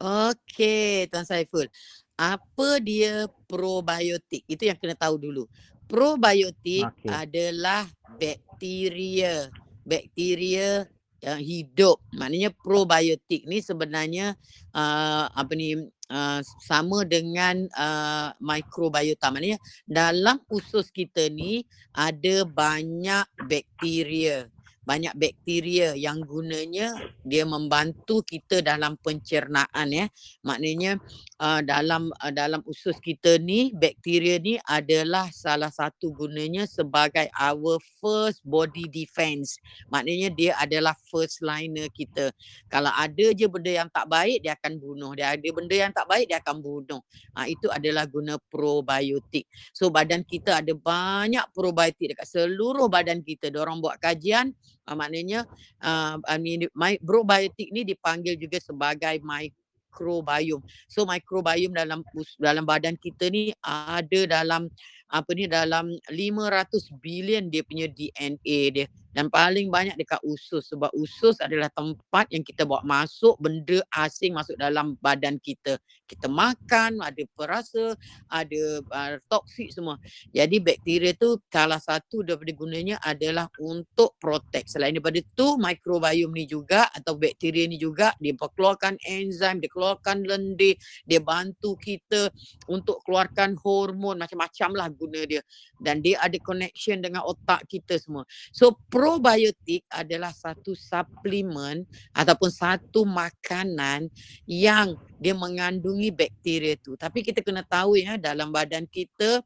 Okey, 0.03 1.07
Tuan 1.09 1.23
Saiful. 1.23 1.71
Apa 2.19 2.83
dia 2.83 3.31
probiotik? 3.47 4.43
Itu 4.51 4.67
yang 4.67 4.79
kena 4.79 4.99
tahu 4.99 5.17
dulu. 5.19 5.47
Probiotik 5.87 6.87
Okey. 6.87 7.09
adalah 7.09 7.87
bakteria. 8.19 9.49
Bakteria 9.83 10.87
yang 11.23 11.41
hidup. 11.41 12.03
Maknanya 12.19 12.51
probiotik 12.51 13.47
ni 13.47 13.63
sebenarnya 13.63 14.35
uh, 14.75 15.31
apa 15.31 15.53
ni 15.55 15.79
uh, 16.11 16.41
sama 16.61 17.07
dengan 17.07 17.65
uh, 17.79 18.35
microbiota. 18.43 19.31
Maknanya 19.31 19.63
dalam 19.87 20.43
usus 20.51 20.91
kita 20.91 21.31
ni 21.31 21.63
ada 21.95 22.43
banyak 22.43 23.25
bakteria. 23.47 24.51
Banyak 24.83 25.15
bakteria 25.15 25.95
yang 25.95 26.23
gunanya 26.27 26.95
dia 27.23 27.47
membantu 27.47 28.27
kita 28.27 28.61
dalam 28.61 28.99
pencernaan 28.99 29.89
ya. 29.91 30.07
Maknanya 30.43 30.99
uh, 31.39 31.61
dalam 31.63 32.11
uh, 32.19 32.33
dalam 32.35 32.61
usus 32.67 32.99
kita 32.99 33.39
ni 33.39 33.71
bakteria 33.71 34.43
ni 34.43 34.59
adalah 34.67 35.31
salah 35.31 35.71
satu 35.71 36.11
gunanya 36.11 36.67
sebagai 36.67 37.31
our 37.39 37.79
first 38.03 38.43
body 38.43 38.91
defense. 38.91 39.59
Maknanya 39.91 40.29
dia 40.35 40.53
adalah 40.59 40.99
first 41.11 41.43
liner 41.47 41.87
kita. 41.95 42.35
Kalau 42.67 42.91
ada 42.91 43.27
je 43.35 43.47
benda 43.47 43.71
yang 43.71 43.91
tak 43.91 44.11
baik 44.11 44.43
dia 44.43 44.59
akan 44.59 44.83
bunuh. 44.83 45.15
Dia 45.15 45.35
ada 45.39 45.49
benda 45.55 45.75
yang 45.75 45.93
tak 45.95 46.07
baik 46.11 46.27
dia 46.27 46.39
akan 46.43 46.57
bunuh. 46.59 47.01
Ha, 47.39 47.47
itu 47.47 47.71
adalah 47.71 48.05
guna 48.11 48.39
probiotik. 48.51 49.47
So 49.71 49.95
badan 49.95 50.27
kita 50.27 50.59
ada 50.59 50.75
banyak 50.75 51.47
probiotik 51.55 52.15
dekat 52.15 52.27
seluruh 52.27 52.91
badan 52.91 53.23
kita. 53.23 53.49
Diorang 53.53 53.79
buat 53.79 54.03
kajian 54.03 54.55
uh, 54.89 54.97
maknanya 54.97 55.47
uh, 55.83 56.19
ni 56.39 56.67
my, 56.75 56.99
probiotik 57.03 57.71
ni 57.71 57.87
dipanggil 57.87 58.35
juga 58.39 58.59
sebagai 58.59 59.21
microbiome. 59.23 60.65
So 60.89 61.05
microbiome 61.05 61.75
dalam 61.75 62.01
dalam 62.39 62.65
badan 62.65 62.97
kita 62.99 63.31
ni 63.31 63.55
ada 63.63 64.21
dalam 64.27 64.67
apa 65.13 65.31
ni 65.37 65.45
dalam 65.45 65.93
500 66.09 67.03
bilion 67.05 67.53
dia 67.53 67.61
punya 67.61 67.85
DNA 67.85 68.59
dia 68.73 68.87
dan 69.13 69.29
paling 69.29 69.69
banyak 69.69 69.97
dekat 70.01 70.19
usus 70.25 70.73
sebab 70.73 70.89
usus 70.97 71.37
adalah 71.39 71.69
tempat 71.69 72.29
yang 72.33 72.41
kita 72.41 72.65
bawa 72.65 72.81
masuk 72.85 73.37
benda 73.37 73.85
asing 73.93 74.33
masuk 74.33 74.57
dalam 74.57 74.97
badan 75.01 75.37
kita. 75.37 75.77
Kita 76.09 76.29
makan, 76.29 77.01
ada 77.01 77.23
perasa, 77.33 77.97
ada 78.29 78.63
uh, 78.85 79.17
toksik 79.29 79.73
semua. 79.73 79.97
Jadi 80.33 80.61
bakteria 80.61 81.17
tu 81.17 81.41
salah 81.49 81.81
satu 81.81 82.21
daripada 82.25 82.53
gunanya 82.53 82.97
adalah 83.01 83.49
untuk 83.61 84.17
protect. 84.21 84.73
Selain 84.73 84.93
daripada 84.93 85.21
tu 85.33 85.57
microbiome 85.57 86.33
ni 86.33 86.45
juga 86.45 86.89
atau 86.93 87.17
bakteria 87.17 87.65
ni 87.65 87.81
juga 87.81 88.13
dia 88.21 88.37
keluarkan 88.37 89.01
enzim, 89.09 89.61
dia 89.61 89.71
keluarkan 89.73 90.25
lendir, 90.25 90.77
dia 91.09 91.21
bantu 91.21 91.77
kita 91.81 92.29
untuk 92.69 93.01
keluarkan 93.05 93.57
hormon 93.61 94.21
macam-macam 94.21 94.71
lah 94.77 94.89
guna 94.93 95.21
dia. 95.25 95.41
Dan 95.81 96.05
dia 96.05 96.21
ada 96.21 96.37
connection 96.41 97.01
dengan 97.01 97.25
otak 97.25 97.65
kita 97.69 97.97
semua. 97.97 98.29
So 98.53 98.77
probiotik 99.03 99.83
adalah 99.91 100.31
satu 100.31 100.79
suplemen 100.79 101.83
ataupun 102.15 102.55
satu 102.55 103.03
makanan 103.03 104.07
yang 104.47 104.95
dia 105.19 105.35
mengandungi 105.35 106.15
bakteria 106.15 106.79
tu. 106.79 106.95
Tapi 106.95 107.27
kita 107.27 107.43
kena 107.43 107.67
tahu 107.67 107.99
ya 107.99 108.15
dalam 108.15 108.55
badan 108.55 108.87
kita 108.87 109.43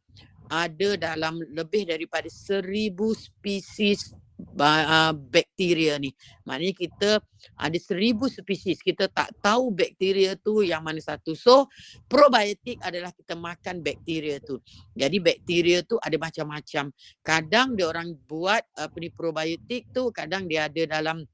ada 0.53 0.89
dalam 1.01 1.41
lebih 1.57 1.89
daripada 1.89 2.29
seribu 2.29 3.17
spesies 3.17 4.13
uh, 4.37 5.13
bakteria 5.17 5.97
ni. 5.97 6.13
Maknanya 6.45 6.75
kita 6.77 7.11
ada 7.57 7.79
seribu 7.81 8.29
spesies. 8.29 8.85
Kita 8.85 9.09
tak 9.09 9.33
tahu 9.41 9.73
bakteria 9.73 10.37
tu 10.37 10.61
yang 10.61 10.85
mana 10.85 11.01
satu. 11.01 11.33
So 11.33 11.69
probiotik 12.07 12.81
adalah 12.85 13.13
kita 13.13 13.35
makan 13.37 13.81
bakteria 13.81 14.41
tu. 14.41 14.61
Jadi 14.93 15.17
bakteria 15.21 15.81
tu 15.83 15.97
ada 16.01 16.17
macam-macam. 16.21 16.93
Kadang 17.25 17.75
dia 17.75 17.87
orang 17.89 18.13
buat 18.29 18.63
apa 18.77 18.97
ni 19.01 19.09
probiotik 19.09 19.89
tu 19.93 20.13
kadang 20.13 20.45
dia 20.45 20.69
ada 20.69 21.01
dalam 21.01 21.25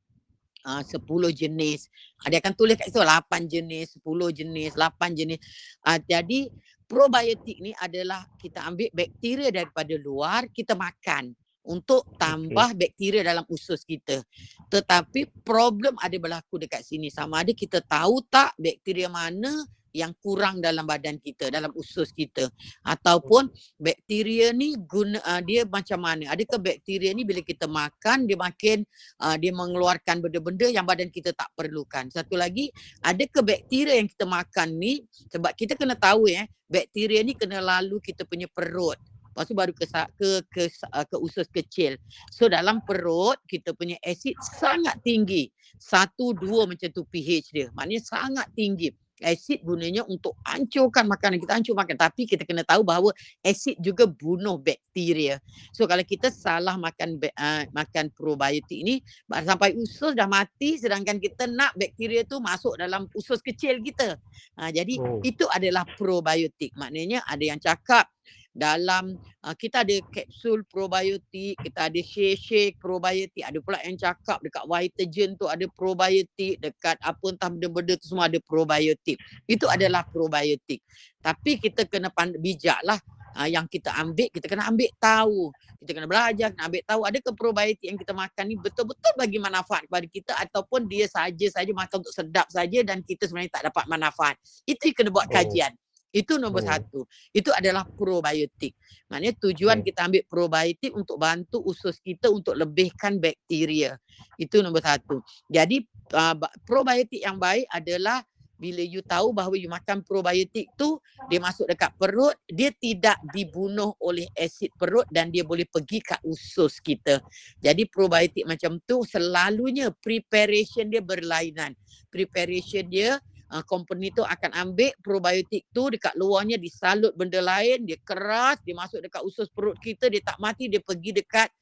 uh, 0.67 0.83
10 0.83 1.03
jenis. 1.35 1.91
Uh, 2.23 2.29
dia 2.31 2.39
akan 2.39 2.55
tulis 2.55 2.79
kat 2.79 2.91
situ 2.91 3.03
8 3.03 3.27
jenis, 3.51 3.99
10 3.99 4.39
jenis, 4.39 4.71
8 4.79 5.19
jenis. 5.19 5.39
Uh, 5.83 5.99
jadi 6.07 6.51
probiotik 6.87 7.57
ni 7.65 7.73
adalah 7.81 8.29
kita 8.37 8.69
ambil 8.69 8.93
bakteria 8.93 9.49
daripada 9.49 9.97
luar, 9.97 10.45
kita 10.53 10.77
makan 10.77 11.33
untuk 11.63 12.07
tambah 12.19 12.75
bakteria 12.75 13.23
dalam 13.23 13.47
usus 13.51 13.87
kita. 13.87 14.23
Tetapi 14.71 15.43
problem 15.47 15.95
ada 15.99 16.17
berlaku 16.19 16.59
dekat 16.59 16.83
sini. 16.83 17.09
Sama 17.09 17.43
ada 17.47 17.55
kita 17.55 17.83
tahu 17.83 18.23
tak 18.27 18.55
bakteria 18.59 19.07
mana 19.07 19.63
yang 19.93 20.17
kurang 20.19 20.59
dalam 20.59 20.89
badan 20.89 21.21
kita, 21.21 21.53
dalam 21.53 21.71
usus 21.77 22.11
kita. 22.11 22.49
Ataupun 22.83 23.53
bakteria 23.77 24.51
ni 24.51 24.75
guna 24.81 25.21
uh, 25.23 25.41
dia 25.45 25.69
macam 25.69 26.01
mana? 26.01 26.33
Adakah 26.33 26.59
bakteria 26.59 27.13
ni 27.13 27.23
bila 27.29 27.45
kita 27.45 27.69
makan 27.69 28.25
dia 28.25 28.37
makin 28.41 28.83
uh, 29.21 29.37
dia 29.37 29.53
mengeluarkan 29.53 30.25
benda-benda 30.25 30.67
yang 30.73 30.89
badan 30.89 31.13
kita 31.13 31.37
tak 31.37 31.53
perlukan. 31.53 32.09
Satu 32.09 32.35
lagi, 32.41 32.73
adakah 33.05 33.45
bakteria 33.45 34.01
yang 34.01 34.09
kita 34.09 34.25
makan 34.25 34.81
ni 34.81 35.05
sebab 35.29 35.53
kita 35.55 35.77
kena 35.77 35.95
tahu 35.95 36.27
ya, 36.27 36.49
bakteria 36.67 37.21
ni 37.21 37.37
kena 37.37 37.61
lalu 37.61 38.01
kita 38.01 38.25
punya 38.25 38.49
perut. 38.49 38.97
Lepas 39.33 39.49
tu 39.49 39.57
baru 39.57 39.73
ke 39.73 39.89
ke 39.89 40.31
ke, 40.47 40.63
uh, 40.93 41.07
ke 41.09 41.17
usus 41.17 41.49
kecil. 41.49 41.97
So 42.29 42.53
dalam 42.53 42.85
perut 42.85 43.41
kita 43.49 43.73
punya 43.73 43.97
asid 44.05 44.37
sangat 44.61 45.01
tinggi. 45.01 45.49
Satu 45.81 46.37
dua 46.37 46.69
macam 46.69 46.87
tu 46.93 47.03
pH 47.09 47.49
dia. 47.51 47.67
Maknanya 47.73 48.03
sangat 48.05 48.47
tinggi. 48.53 48.93
Asid 49.23 49.63
gunanya 49.63 50.03
untuk 50.03 50.35
hancurkan 50.43 51.07
makanan. 51.07 51.39
Kita 51.39 51.55
hancur 51.55 51.79
makan. 51.79 51.95
Tapi 51.95 52.27
kita 52.27 52.43
kena 52.43 52.67
tahu 52.67 52.83
bahawa 52.83 53.15
asid 53.47 53.79
juga 53.79 54.03
bunuh 54.03 54.59
bakteria. 54.59 55.39
So 55.71 55.87
kalau 55.87 56.03
kita 56.03 56.27
salah 56.35 56.75
makan 56.75 57.23
uh, 57.23 57.63
makan 57.71 58.11
probiotik 58.11 58.83
ni 58.83 58.99
ba- 59.31 59.47
sampai 59.47 59.79
usus 59.79 60.19
dah 60.19 60.27
mati 60.27 60.75
sedangkan 60.75 61.23
kita 61.23 61.47
nak 61.47 61.71
bakteria 61.79 62.27
tu 62.27 62.43
masuk 62.43 62.75
dalam 62.75 63.07
usus 63.15 63.39
kecil 63.39 63.79
kita. 63.79 64.19
Uh, 64.59 64.75
jadi 64.75 64.99
Oh. 64.99 65.23
itu 65.23 65.47
adalah 65.55 65.87
probiotik. 65.95 66.75
Maknanya 66.75 67.23
ada 67.23 67.45
yang 67.47 67.63
cakap 67.63 68.11
dalam 68.53 69.17
uh, 69.41 69.57
kita 69.57 69.81
ada 69.81 69.97
kapsul 70.13 70.61
probiotik, 70.69 71.57
kita 71.57 71.89
ada 71.89 72.01
shake 72.05 72.37
shake 72.37 72.77
probiotik, 72.77 73.41
ada 73.41 73.57
pula 73.65 73.81
yang 73.81 73.97
cakap 73.97 74.45
dekat 74.45 74.69
Vitagen 74.69 75.41
tu 75.41 75.49
ada 75.49 75.65
probiotik, 75.73 76.61
dekat 76.61 77.01
apa 77.01 77.25
entah 77.33 77.49
benda-benda 77.49 77.97
tu 77.97 78.13
semua 78.13 78.29
ada 78.29 78.37
probiotik. 78.45 79.17
Itu 79.49 79.65
adalah 79.73 80.05
probiotik. 80.05 80.85
Tapi 81.25 81.57
kita 81.57 81.89
kena 81.89 82.13
pand- 82.13 82.37
bijak 82.37 82.77
lah 82.85 83.01
uh, 83.41 83.49
yang 83.49 83.65
kita 83.65 83.89
ambil, 83.97 84.29
kita 84.29 84.45
kena 84.45 84.69
ambil 84.69 84.93
tahu. 85.01 85.49
Kita 85.83 85.91
kena 85.99 86.07
belajar, 86.07 86.49
kena 86.53 86.69
ambil 86.69 86.83
tahu 86.85 87.01
adakah 87.09 87.33
probiotik 87.35 87.89
yang 87.89 87.99
kita 87.99 88.13
makan 88.13 88.45
ni 88.47 88.55
betul-betul 88.61 89.13
bagi 89.17 89.41
manfaat 89.41 89.83
kepada 89.89 90.07
kita 90.07 90.33
ataupun 90.37 90.87
dia 90.87 91.09
saja-saja 91.09 91.73
makan 91.73 92.05
untuk 92.05 92.15
sedap 92.15 92.47
saja 92.53 92.85
dan 92.85 93.01
kita 93.01 93.25
sebenarnya 93.27 93.59
tak 93.59 93.73
dapat 93.73 93.85
manfaat. 93.89 94.37
Itu 94.69 94.93
kena 94.93 95.09
buat 95.09 95.27
Oh. 95.33 95.73
Itu 96.13 96.37
nombor 96.37 96.63
Oh. 96.63 96.69
satu. 96.69 97.01
Itu 97.33 97.51
adalah 97.57 97.89
probiotik. 97.89 98.77
Maknanya 99.09 99.33
tujuan 99.41 99.81
Okey. 99.81 99.87
kita 99.91 100.01
ambil 100.07 100.23
probiotik 100.29 100.93
untuk 100.93 101.17
bantu 101.17 101.59
usus 101.65 101.97
kita 102.05 102.29
untuk 102.29 102.53
lebihkan 102.55 103.17
bakteria. 103.17 103.97
Itu 104.37 104.61
nombor 104.61 104.85
satu. 104.85 105.25
Jadi 105.49 105.83
uh, 106.13 106.37
probiotik 106.69 107.25
yang 107.25 107.41
baik 107.41 107.65
adalah 107.73 108.21
bila 108.63 108.79
you 108.79 109.03
tahu 109.03 109.35
bahawa 109.35 109.59
you 109.59 109.67
makan 109.67 110.07
probiotik 110.07 110.71
tu 110.79 111.03
dia 111.27 111.43
masuk 111.43 111.67
dekat 111.67 111.91
perut 111.99 112.39
dia 112.47 112.71
tidak 112.71 113.19
dibunuh 113.35 113.91
oleh 113.99 114.31
asid 114.39 114.71
perut 114.79 115.03
dan 115.11 115.35
dia 115.35 115.43
boleh 115.43 115.67
pergi 115.67 115.99
kat 115.99 116.23
usus 116.23 116.79
kita 116.79 117.19
jadi 117.59 117.83
probiotik 117.91 118.47
macam 118.47 118.79
tu 118.87 119.03
selalunya 119.03 119.91
preparation 119.91 120.87
dia 120.87 121.03
berlainan 121.03 121.75
preparation 122.07 122.87
dia 122.87 123.19
uh, 123.53 123.65
company 123.69 124.09
tu 124.11 124.25
akan 124.25 124.51
ambil 124.57 124.91
probiotik 125.05 125.69
tu 125.71 125.93
dekat 125.93 126.17
luarnya 126.17 126.57
disalut 126.57 127.13
benda 127.13 127.39
lain 127.39 127.85
dia 127.85 128.01
keras 128.01 128.59
dia 128.65 128.73
masuk 128.73 129.05
dekat 129.05 129.21
usus 129.23 129.47
perut 129.53 129.77
kita 129.77 130.09
dia 130.09 130.25
tak 130.25 130.41
mati 130.41 130.73
dia 130.73 130.81
pergi 130.81 131.13
dekat 131.13 131.53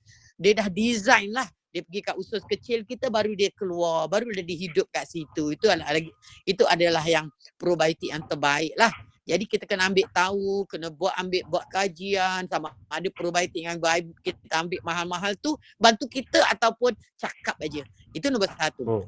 dia 0.40 0.56
dah 0.56 0.68
design 0.72 1.28
lah. 1.36 1.44
Dia 1.70 1.86
pergi 1.86 2.00
kat 2.02 2.16
usus 2.18 2.42
kecil 2.48 2.82
kita 2.82 3.12
baru 3.12 3.30
dia 3.36 3.52
keluar 3.54 4.10
baru 4.10 4.32
dia 4.32 4.42
dihidup 4.42 4.88
kat 4.90 5.06
situ. 5.06 5.54
Itu 5.54 5.70
adalah 5.70 6.00
itu 6.48 6.64
adalah 6.66 7.04
yang 7.04 7.28
probiotik 7.60 8.10
yang 8.10 8.24
terbaik 8.24 8.74
lah. 8.74 8.90
Jadi 9.22 9.46
kita 9.46 9.68
kena 9.68 9.86
ambil 9.86 10.08
tahu 10.10 10.66
kena 10.66 10.90
buat 10.90 11.14
ambil 11.14 11.46
buat 11.46 11.64
kajian 11.70 12.50
sama 12.50 12.74
ada 12.90 13.06
probiotik 13.14 13.62
yang 13.62 13.78
baik 13.78 14.10
kita 14.24 14.66
ambil 14.66 14.80
mahal-mahal 14.82 15.36
tu 15.38 15.54
bantu 15.78 16.10
kita 16.10 16.42
ataupun 16.50 16.96
cakap 17.14 17.54
aja. 17.62 17.84
Itu 18.16 18.32
nombor 18.32 18.50
satu. 18.56 18.82
Oh. 18.88 19.06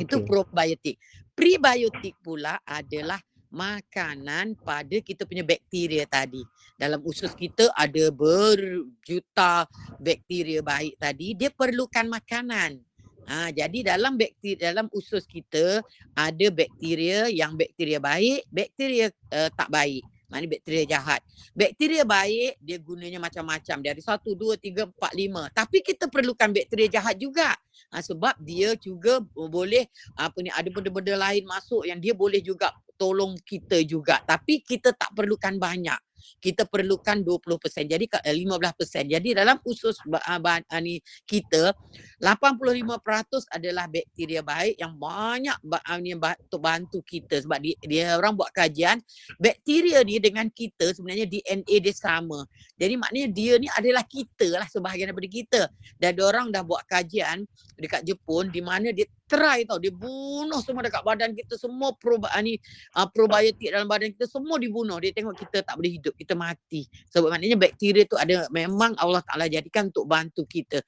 itu 0.00 0.24
okey. 0.24 0.24
probiotik 0.24 0.96
prebiotik 1.32 2.16
pula 2.22 2.60
adalah 2.64 3.20
makanan 3.52 4.56
pada 4.64 4.96
kita 5.04 5.28
punya 5.28 5.44
bakteria 5.44 6.08
tadi. 6.08 6.40
Dalam 6.80 7.04
usus 7.04 7.36
kita 7.36 7.68
ada 7.76 8.08
berjuta 8.08 9.68
bakteria 10.00 10.64
baik 10.64 10.96
tadi, 10.96 11.36
dia 11.36 11.52
perlukan 11.52 12.08
makanan. 12.08 12.80
Ha, 13.22 13.54
jadi 13.54 13.94
dalam 13.94 14.18
bakteria 14.18 14.72
dalam 14.72 14.90
usus 14.90 15.22
kita 15.28 15.78
ada 16.16 16.46
bakteria 16.50 17.30
yang 17.30 17.54
bakteria 17.54 18.02
baik, 18.02 18.42
bakteria 18.50 19.14
uh, 19.30 19.46
tak 19.52 19.70
baik. 19.70 20.02
Maknanya 20.32 20.48
bakteria 20.48 20.84
jahat. 20.88 21.20
Bakteria 21.52 22.08
baik 22.08 22.56
dia 22.64 22.80
gunanya 22.80 23.20
macam-macam. 23.20 23.76
Dari 23.84 24.00
satu, 24.00 24.32
dua, 24.32 24.56
tiga, 24.56 24.88
empat, 24.88 25.12
lima. 25.12 25.52
Tapi 25.52 25.84
kita 25.84 26.08
perlukan 26.08 26.48
bakteria 26.48 26.88
jahat 26.88 27.20
juga. 27.20 27.52
Ha, 27.92 28.00
sebab 28.00 28.40
dia 28.40 28.72
juga 28.80 29.20
boleh 29.36 29.84
apa 30.16 30.40
ni 30.40 30.48
ada 30.48 30.64
benda-benda 30.72 31.12
lain 31.20 31.44
masuk 31.44 31.84
yang 31.84 32.00
dia 32.00 32.16
boleh 32.16 32.40
juga 32.40 32.72
tolong 32.96 33.36
kita 33.44 33.84
juga. 33.84 34.24
Tapi 34.24 34.64
kita 34.64 34.96
tak 34.96 35.12
perlukan 35.12 35.60
banyak. 35.60 36.00
Kita 36.40 36.66
perlukan 36.66 37.20
20%. 37.20 37.86
Jadi 37.86 38.04
ka- 38.08 38.22
eh, 38.24 38.34
15%. 38.34 39.04
Jadi 39.06 39.34
dalam 39.36 39.58
usus 39.64 39.98
ah, 40.24 40.38
ah, 40.38 40.80
ni 40.80 40.98
kita 41.26 41.74
85% 42.22 43.46
adalah 43.50 43.86
bakteria 43.90 44.40
baik 44.40 44.78
yang 44.78 44.94
banyak 44.96 45.58
ba- 45.62 45.82
ah, 45.84 45.98
untuk 45.98 46.60
bantu 46.62 46.98
kita 47.02 47.42
sebab 47.42 47.58
dia, 47.58 47.76
dia 47.82 48.04
orang 48.14 48.34
buat 48.36 48.50
kajian 48.54 49.00
bakteria 49.38 50.02
ni 50.06 50.18
dengan 50.22 50.46
kita 50.48 50.94
sebenarnya 50.94 51.26
DNA 51.26 51.76
dia 51.82 51.94
sama. 51.94 52.44
Jadi 52.78 52.94
maknanya 52.98 53.28
dia 53.30 53.52
ni 53.58 53.68
adalah 53.72 54.04
kita 54.06 54.48
lah 54.58 54.68
sebahagian 54.68 55.10
daripada 55.10 55.30
kita. 55.30 55.62
Dan 55.98 56.12
orang 56.22 56.50
dah 56.50 56.62
buat 56.62 56.84
kajian 56.86 57.44
dekat 57.78 58.02
Jepun 58.06 58.50
di 58.50 58.60
mana 58.62 58.90
dia 58.94 59.06
try 59.32 59.64
tau 59.64 59.80
dia 59.80 59.88
bunuh 59.88 60.60
semua 60.60 60.84
dekat 60.84 61.00
badan 61.00 61.32
kita 61.32 61.56
semua 61.56 61.96
proba 61.96 62.28
ah, 62.28 62.44
ni 62.44 62.60
uh, 62.92 63.08
probiotik 63.08 63.72
dalam 63.72 63.88
badan 63.88 64.12
kita 64.12 64.28
semua 64.28 64.60
dibunuh. 64.60 65.00
Dia 65.00 65.16
tengok 65.16 65.40
kita 65.40 65.64
tak 65.64 65.80
boleh 65.80 65.96
hidup, 65.96 66.12
kita 66.12 66.36
mati. 66.36 66.84
Sebab 67.08 67.32
maknanya 67.32 67.56
bakteria 67.56 68.04
tu 68.04 68.20
ada 68.20 68.44
memang 68.52 68.92
Allah 69.00 69.24
Taala 69.24 69.48
jadikan 69.48 69.88
untuk 69.88 70.04
bantu 70.04 70.44
kita. 70.44 70.84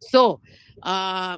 So, 0.00 0.40
uh, 0.80 1.36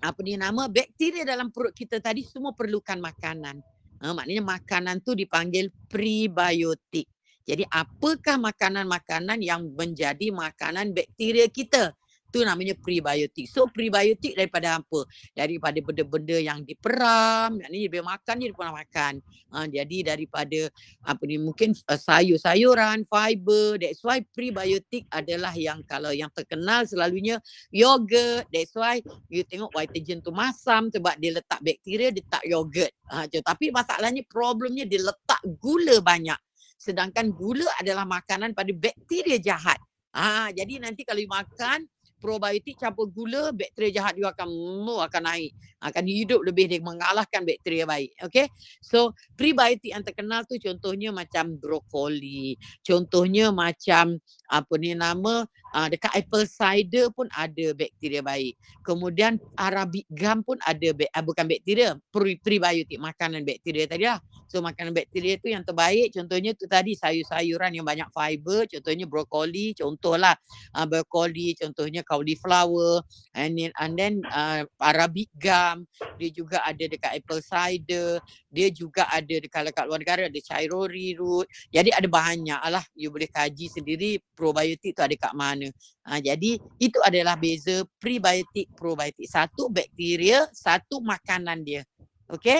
apa 0.00 0.18
ni 0.26 0.34
nama 0.34 0.66
bakteria 0.66 1.22
dalam 1.22 1.54
perut 1.54 1.70
kita 1.70 2.02
tadi 2.02 2.26
semua 2.26 2.50
perlukan 2.50 2.98
makanan. 2.98 3.62
Uh, 4.02 4.10
maknanya 4.10 4.42
makanan 4.42 5.06
tu 5.06 5.14
dipanggil 5.14 5.70
prebiotik. 5.86 7.06
Jadi 7.46 7.62
apakah 7.70 8.42
makanan-makanan 8.42 9.38
yang 9.38 9.70
menjadi 9.74 10.34
makanan 10.34 10.90
bakteria 10.90 11.46
kita? 11.46 11.94
Itu 12.30 12.46
namanya 12.46 12.78
prebiotik. 12.78 13.50
So 13.50 13.66
prebiotik 13.66 14.38
daripada 14.38 14.78
apa? 14.78 15.02
Daripada 15.34 15.74
benda-benda 15.82 16.38
yang 16.38 16.62
diperam, 16.62 17.58
maknanya 17.58 17.88
dia 17.90 18.02
makan 18.06 18.34
dia 18.38 18.54
pernah 18.54 18.74
makan. 18.78 19.12
Uh, 19.50 19.66
jadi 19.66 20.14
daripada 20.14 20.60
apa 21.02 21.22
ni 21.26 21.42
mungkin 21.42 21.74
uh, 21.90 21.98
sayur-sayuran, 21.98 23.02
fiber. 23.10 23.82
That's 23.82 23.98
why 24.06 24.22
prebiotik 24.22 25.10
adalah 25.10 25.50
yang 25.58 25.82
kalau 25.82 26.14
yang 26.14 26.30
terkenal 26.30 26.86
selalunya 26.86 27.42
yogurt. 27.74 28.46
That's 28.54 28.78
why 28.78 29.02
you 29.26 29.42
tengok 29.42 29.74
Vitagen 29.74 30.22
tu 30.22 30.30
masam 30.30 30.86
sebab 30.94 31.18
dia 31.18 31.34
letak 31.34 31.58
bakteria 31.58 32.14
dia 32.14 32.22
tak 32.30 32.46
yogurt. 32.46 32.94
Ha, 33.10 33.26
tapi 33.26 33.74
masalahnya 33.74 34.22
problemnya 34.30 34.86
dia 34.86 35.02
letak 35.02 35.42
gula 35.58 35.98
banyak. 35.98 36.38
Sedangkan 36.78 37.34
gula 37.34 37.66
adalah 37.82 38.06
makanan 38.06 38.54
pada 38.54 38.70
bakteria 38.70 39.42
jahat. 39.42 39.82
Ha, 40.10 40.50
jadi 40.50 40.82
nanti 40.82 41.06
kalau 41.06 41.22
you 41.22 41.30
makan 41.30 41.86
probiotik 42.20 42.76
campur 42.76 43.08
gula, 43.08 43.50
bakteria 43.50 44.04
jahat 44.04 44.14
juga 44.14 44.36
akan 44.36 44.48
mu 44.84 45.00
akan 45.00 45.22
naik. 45.26 45.52
Akan 45.80 46.04
hidup 46.04 46.44
lebih 46.44 46.68
dia 46.68 46.78
mengalahkan 46.84 47.40
bakteria 47.40 47.88
baik. 47.88 48.12
Okay. 48.20 48.52
So 48.84 49.16
prebiotik 49.32 49.96
yang 49.96 50.04
terkenal 50.04 50.44
tu 50.44 50.60
contohnya 50.60 51.08
macam 51.10 51.56
brokoli. 51.56 52.60
Contohnya 52.84 53.48
macam 53.48 54.20
apa 54.52 54.74
ni 54.76 54.92
nama 54.92 55.48
uh, 55.72 55.88
dekat 55.88 56.12
apple 56.20 56.44
cider 56.44 57.08
pun 57.14 57.26
ada 57.32 57.72
bakteria 57.72 58.20
baik. 58.20 58.60
Kemudian 58.84 59.40
arabic 59.56 60.04
gum 60.12 60.44
pun 60.44 60.60
ada 60.66 60.92
uh, 60.92 61.24
bukan 61.24 61.46
bakteria, 61.48 61.96
pre 62.12 62.36
prebiotik 62.36 63.00
makanan 63.00 63.46
bakteria 63.46 63.88
tadi 63.88 64.04
lah. 64.04 64.20
So 64.50 64.58
makanan 64.58 64.90
bakteria 64.90 65.38
tu 65.38 65.46
yang 65.46 65.62
terbaik 65.62 66.10
contohnya 66.10 66.52
tu 66.58 66.66
tadi 66.66 66.98
sayur-sayuran 66.98 67.70
yang 67.70 67.86
banyak 67.86 68.10
fiber, 68.10 68.66
contohnya 68.66 69.06
brokoli, 69.06 69.72
contohlah 69.78 70.34
uh, 70.74 70.86
brokoli, 70.90 71.54
contohnya 71.54 72.02
cauliflower 72.10 73.06
and 73.38 73.54
then, 73.54 73.70
and 73.78 73.94
then 73.94 74.14
uh, 74.34 74.66
arabic 74.82 75.30
gum, 75.38 75.86
dia 76.18 76.30
juga 76.34 76.58
ada 76.66 76.82
dekat 76.82 77.22
apple 77.22 77.38
cider, 77.38 78.18
dia 78.50 78.66
juga 78.74 79.06
ada 79.06 79.36
dekat 79.38 79.70
dekat 79.70 79.84
luar 79.86 80.02
negara 80.02 80.26
ada 80.26 80.40
chirori 80.42 81.14
root. 81.14 81.46
Jadi 81.70 81.94
ada 81.94 82.08
banyak 82.10 82.58
lah 82.66 82.82
you 82.98 83.14
boleh 83.14 83.30
kaji 83.30 83.70
sendiri 83.70 84.18
probiotik 84.34 84.98
tu 84.98 85.06
ada 85.06 85.14
kat 85.14 85.30
mana. 85.38 85.70
Ha, 86.10 86.18
jadi 86.18 86.58
itu 86.82 86.98
adalah 87.06 87.38
beza 87.38 87.86
prebiotik 88.02 88.66
probiotik. 88.74 89.30
Satu 89.30 89.70
bakteria, 89.70 90.50
satu 90.50 90.98
makanan 90.98 91.62
dia. 91.62 91.86
Okey? 92.26 92.58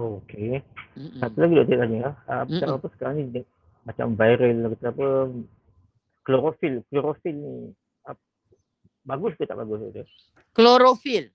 Oh, 0.00 0.24
okey. 0.24 0.64
Mm-mm. 0.96 1.20
Satu 1.20 1.36
lagi 1.44 1.54
doktor 1.60 1.76
tanya, 1.84 2.16
uh, 2.24 2.44
macam 2.48 2.68
apa 2.80 2.86
sekarang 2.96 3.14
ni 3.20 3.42
macam 3.84 4.06
viral 4.16 4.56
kata 4.76 4.88
apa 4.92 5.08
klorofil, 6.24 6.74
klorofil 6.92 7.36
ni 7.36 7.54
bagus 9.08 9.32
ke 9.40 9.48
tak 9.48 9.56
bagus 9.56 9.80
doktor? 9.80 10.06
Klorofil. 10.52 11.32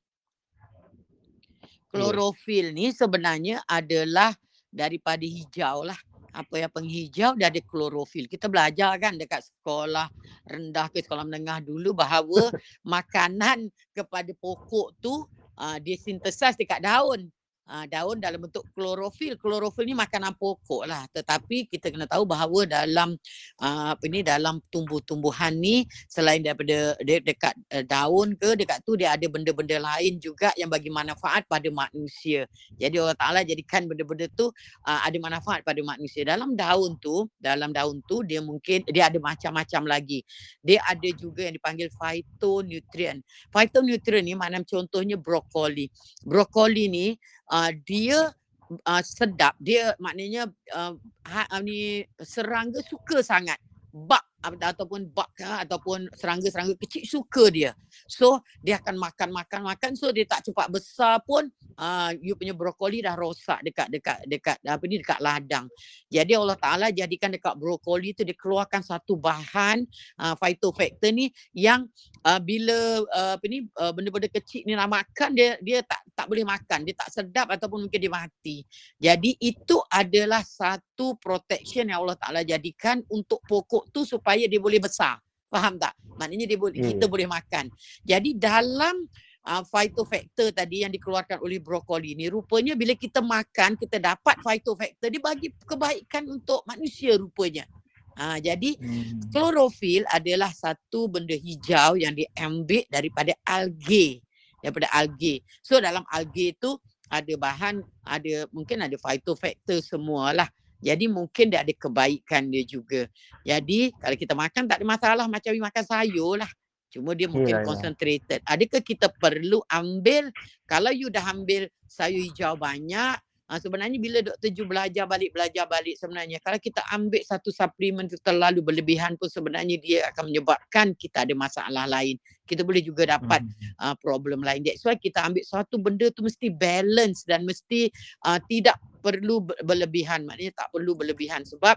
Klorofil 1.89 2.73
ni 2.73 2.93
sebenarnya 2.93 3.65
adalah 3.65 4.33
daripada 4.69 5.25
hijau 5.25 5.85
lah. 5.85 5.97
Apa 6.33 6.65
yang 6.65 6.71
penghijau 6.73 7.37
dia 7.37 7.53
ada 7.53 7.61
klorofil. 7.61 8.25
Kita 8.25 8.49
belajar 8.49 8.97
kan 8.97 9.13
dekat 9.13 9.45
sekolah 9.45 10.09
rendah 10.49 10.89
ke 10.89 11.05
sekolah 11.05 11.25
menengah 11.25 11.61
dulu 11.61 11.93
bahawa 11.93 12.49
makanan 12.93 13.69
kepada 13.93 14.33
pokok 14.37 14.97
tu 14.97 15.13
uh, 15.57 15.77
dia 15.77 15.93
sintesis 15.97 16.57
dekat 16.57 16.81
daun. 16.81 17.29
Uh, 17.63 17.87
daun 17.87 18.19
dalam 18.19 18.43
bentuk 18.43 18.67
klorofil. 18.75 19.39
Klorofil 19.39 19.87
ni 19.87 19.95
makanan 19.95 20.35
pokok 20.35 20.83
lah. 20.83 21.07
Tetapi 21.15 21.71
kita 21.71 21.95
kena 21.95 22.03
tahu 22.11 22.27
bahawa 22.27 22.67
dalam 22.67 23.15
uh, 23.63 23.95
apa 23.95 24.03
ni 24.11 24.19
dalam 24.19 24.59
tumbuh-tumbuhan 24.67 25.55
ni 25.55 25.87
selain 26.11 26.43
daripada 26.43 26.99
de- 26.99 27.23
dekat 27.23 27.55
uh, 27.71 27.79
daun 27.87 28.35
ke 28.35 28.59
dekat 28.59 28.83
tu 28.83 28.99
dia 28.99 29.15
ada 29.15 29.23
benda-benda 29.31 29.79
lain 29.79 30.19
juga 30.19 30.51
yang 30.59 30.67
bagi 30.67 30.91
manfaat 30.91 31.47
pada 31.47 31.63
manusia. 31.71 32.51
Jadi 32.75 32.99
Allah 32.99 33.15
Taala 33.15 33.39
jadikan 33.47 33.87
benda-benda 33.87 34.27
tu 34.35 34.51
uh, 34.83 34.99
ada 34.99 35.15
manfaat 35.23 35.63
pada 35.63 35.79
manusia. 35.79 36.27
Dalam 36.27 36.59
daun 36.59 36.99
tu, 36.99 37.31
dalam 37.39 37.71
daun 37.71 38.03
tu 38.03 38.27
dia 38.27 38.43
mungkin 38.43 38.83
dia 38.91 39.07
ada 39.07 39.23
macam-macam 39.23 39.87
lagi. 39.87 40.19
Dia 40.59 40.83
ada 40.83 41.07
juga 41.15 41.47
yang 41.47 41.55
dipanggil 41.55 41.87
phytonutrient. 41.95 43.23
Phytonutrient 43.55 44.27
ni 44.27 44.35
makna 44.35 44.59
contohnya 44.67 45.15
brokoli. 45.15 45.87
Brokoli 46.27 46.91
ni 46.91 47.07
uh, 47.53 47.71
dia 47.85 48.33
uh, 48.81 49.03
sedap. 49.05 49.53
Dia 49.61 49.93
maknanya 50.01 50.49
uh, 50.73 50.97
ha, 51.29 51.45
ni 51.61 52.01
serangga 52.17 52.81
suka 52.81 53.21
sangat. 53.21 53.61
Bak 53.93 54.25
ataupun 54.43 55.07
bak 55.09 55.29
ke 55.33 55.47
ataupun 55.47 56.11
serangga-serangga 56.13 56.75
kecil 56.75 57.03
suka 57.07 57.47
dia. 57.47 57.71
So 58.05 58.43
dia 58.59 58.77
akan 58.83 58.99
makan 58.99 59.29
makan 59.31 59.61
makan 59.63 59.91
so 59.95 60.11
dia 60.11 60.27
tak 60.27 60.43
cepat 60.43 60.67
besar 60.67 61.23
pun 61.23 61.47
uh, 61.79 62.11
you 62.19 62.35
punya 62.35 62.51
brokoli 62.51 62.99
dah 62.99 63.15
rosak 63.15 63.63
dekat 63.63 63.87
dekat 63.87 64.17
dekat 64.27 64.57
apa 64.63 64.83
ni 64.85 64.99
dekat 64.99 65.19
ladang. 65.23 65.65
Jadi 66.11 66.31
Allah 66.35 66.57
Taala 66.59 66.87
jadikan 66.91 67.31
dekat 67.31 67.55
brokoli 67.55 68.11
tu 68.11 68.27
dia 68.27 68.35
keluarkan 68.35 68.83
satu 68.83 69.15
bahan 69.15 69.87
uh, 70.19 70.35
phytofactor 70.35 71.11
ni 71.15 71.31
yang 71.55 71.87
uh, 72.27 72.39
bila 72.43 73.03
uh, 73.07 73.33
apa 73.39 73.45
ni 73.47 73.65
uh, 73.79 73.91
benda-benda 73.95 74.29
kecil 74.29 74.67
ni 74.67 74.75
nak 74.75 74.91
makan 74.91 75.33
dia 75.33 75.55
dia 75.63 75.79
tak 75.81 76.03
tak 76.13 76.29
boleh 76.29 76.45
makan, 76.47 76.87
dia 76.87 76.95
tak 76.95 77.09
sedap 77.11 77.47
ataupun 77.51 77.85
mungkin 77.85 77.99
dia 77.99 78.13
mati. 78.13 78.63
Jadi 79.01 79.35
itu 79.43 79.81
adalah 79.89 80.45
satu 80.45 81.17
protection 81.19 81.89
yang 81.89 82.05
Allah 82.05 82.15
Taala 82.15 82.41
jadikan 82.45 83.01
untuk 83.09 83.41
pokok 83.43 83.89
tu 83.91 84.07
supaya 84.07 84.32
dia 84.37 84.61
boleh 84.61 84.81
besar. 84.81 85.21
Faham 85.53 85.77
tak? 85.77 85.93
Maknanya 86.17 86.45
dia 86.49 86.57
boleh 86.57 86.77
hmm. 86.81 86.89
kita 86.97 87.05
boleh 87.05 87.27
makan. 87.29 87.69
Jadi 88.01 88.33
dalam 88.33 89.05
uh, 89.45 89.63
phytofactor 89.67 90.49
tadi 90.49 90.81
yang 90.81 90.91
dikeluarkan 90.91 91.39
oleh 91.43 91.61
brokoli 91.61 92.17
ni 92.17 92.31
rupanya 92.31 92.73
bila 92.73 92.97
kita 92.97 93.21
makan 93.21 93.77
kita 93.77 94.01
dapat 94.01 94.35
phytofactor 94.41 95.07
dia 95.13 95.21
bagi 95.21 95.53
kebaikan 95.67 96.25
untuk 96.31 96.65
manusia 96.65 97.13
rupanya. 97.19 97.67
Ha, 98.13 98.37
jadi 98.37 98.77
hmm. 98.77 99.33
klorofil 99.33 100.05
adalah 100.05 100.53
satu 100.53 101.09
benda 101.09 101.33
hijau 101.33 101.97
yang 101.97 102.13
diambil 102.13 102.85
daripada 102.85 103.33
alge 103.41 104.21
daripada 104.61 104.87
alge. 104.93 105.41
So 105.65 105.81
dalam 105.81 106.05
alge 106.13 106.53
tu 106.61 106.77
ada 107.09 107.33
bahan 107.35 107.81
ada 108.05 108.47
mungkin 108.53 108.85
ada 108.85 108.95
phytofactor 108.95 109.81
semualah. 109.81 110.47
Jadi 110.83 111.07
mungkin 111.07 111.47
dia 111.47 111.63
ada 111.63 111.71
kebaikan 111.71 112.51
dia 112.51 112.63
juga. 112.67 113.07
Jadi 113.47 113.95
kalau 113.95 114.17
kita 114.19 114.33
makan 114.35 114.63
tak 114.67 114.77
ada 114.83 114.85
masalah 114.85 115.25
macam 115.31 115.51
makan 115.55 115.83
sayur 115.87 116.43
lah. 116.43 116.51
Cuma 116.91 117.17
dia 117.17 117.25
mungkin 117.25 117.57
yeah, 117.57 117.63
ya. 117.63 117.67
concentrated. 117.67 118.39
Yeah. 118.43 118.53
Adakah 118.53 118.81
kita 118.83 119.07
perlu 119.15 119.63
ambil 119.71 120.29
kalau 120.67 120.91
you 120.91 121.07
dah 121.07 121.25
ambil 121.31 121.65
sayur 121.87 122.21
hijau 122.21 122.53
banyak 122.59 123.17
Ha, 123.43 123.59
sebenarnya 123.59 123.99
bila 123.99 124.23
Dr. 124.23 124.49
Ju 124.49 124.63
belajar 124.63 125.03
balik, 125.03 125.35
belajar 125.35 125.67
balik 125.67 125.99
sebenarnya 125.99 126.39
kalau 126.39 126.55
kita 126.57 126.79
ambil 126.95 127.21
satu 127.21 127.51
suplemen 127.51 128.07
tu 128.07 128.15
terlalu 128.23 128.63
berlebihan 128.63 129.13
pun 129.13 129.27
sebenarnya 129.27 129.77
dia 129.77 129.99
akan 130.09 130.31
menyebabkan 130.31 130.95
kita 130.95 131.27
ada 131.27 131.35
masalah 131.35 131.83
lain. 131.85 132.15
Kita 132.47 132.63
boleh 132.63 132.79
juga 132.79 133.19
dapat 133.19 133.43
hmm. 133.43 133.77
uh, 133.83 133.95
problem 133.99 134.41
lain. 134.47 134.63
That's 134.63 134.81
why 134.87 134.95
kita 134.95 135.27
ambil 135.27 135.43
satu 135.43 135.75
benda 135.75 136.07
tu 136.09 136.23
mesti 136.23 136.49
balance 136.49 137.27
dan 137.27 137.43
mesti 137.43 137.91
uh, 138.23 138.39
tidak 138.47 138.79
perlu 139.03 139.43
berlebihan. 139.43 140.23
Maknanya 140.23 140.63
tak 140.63 140.67
perlu 140.71 140.95
berlebihan 140.95 141.43
sebab 141.43 141.75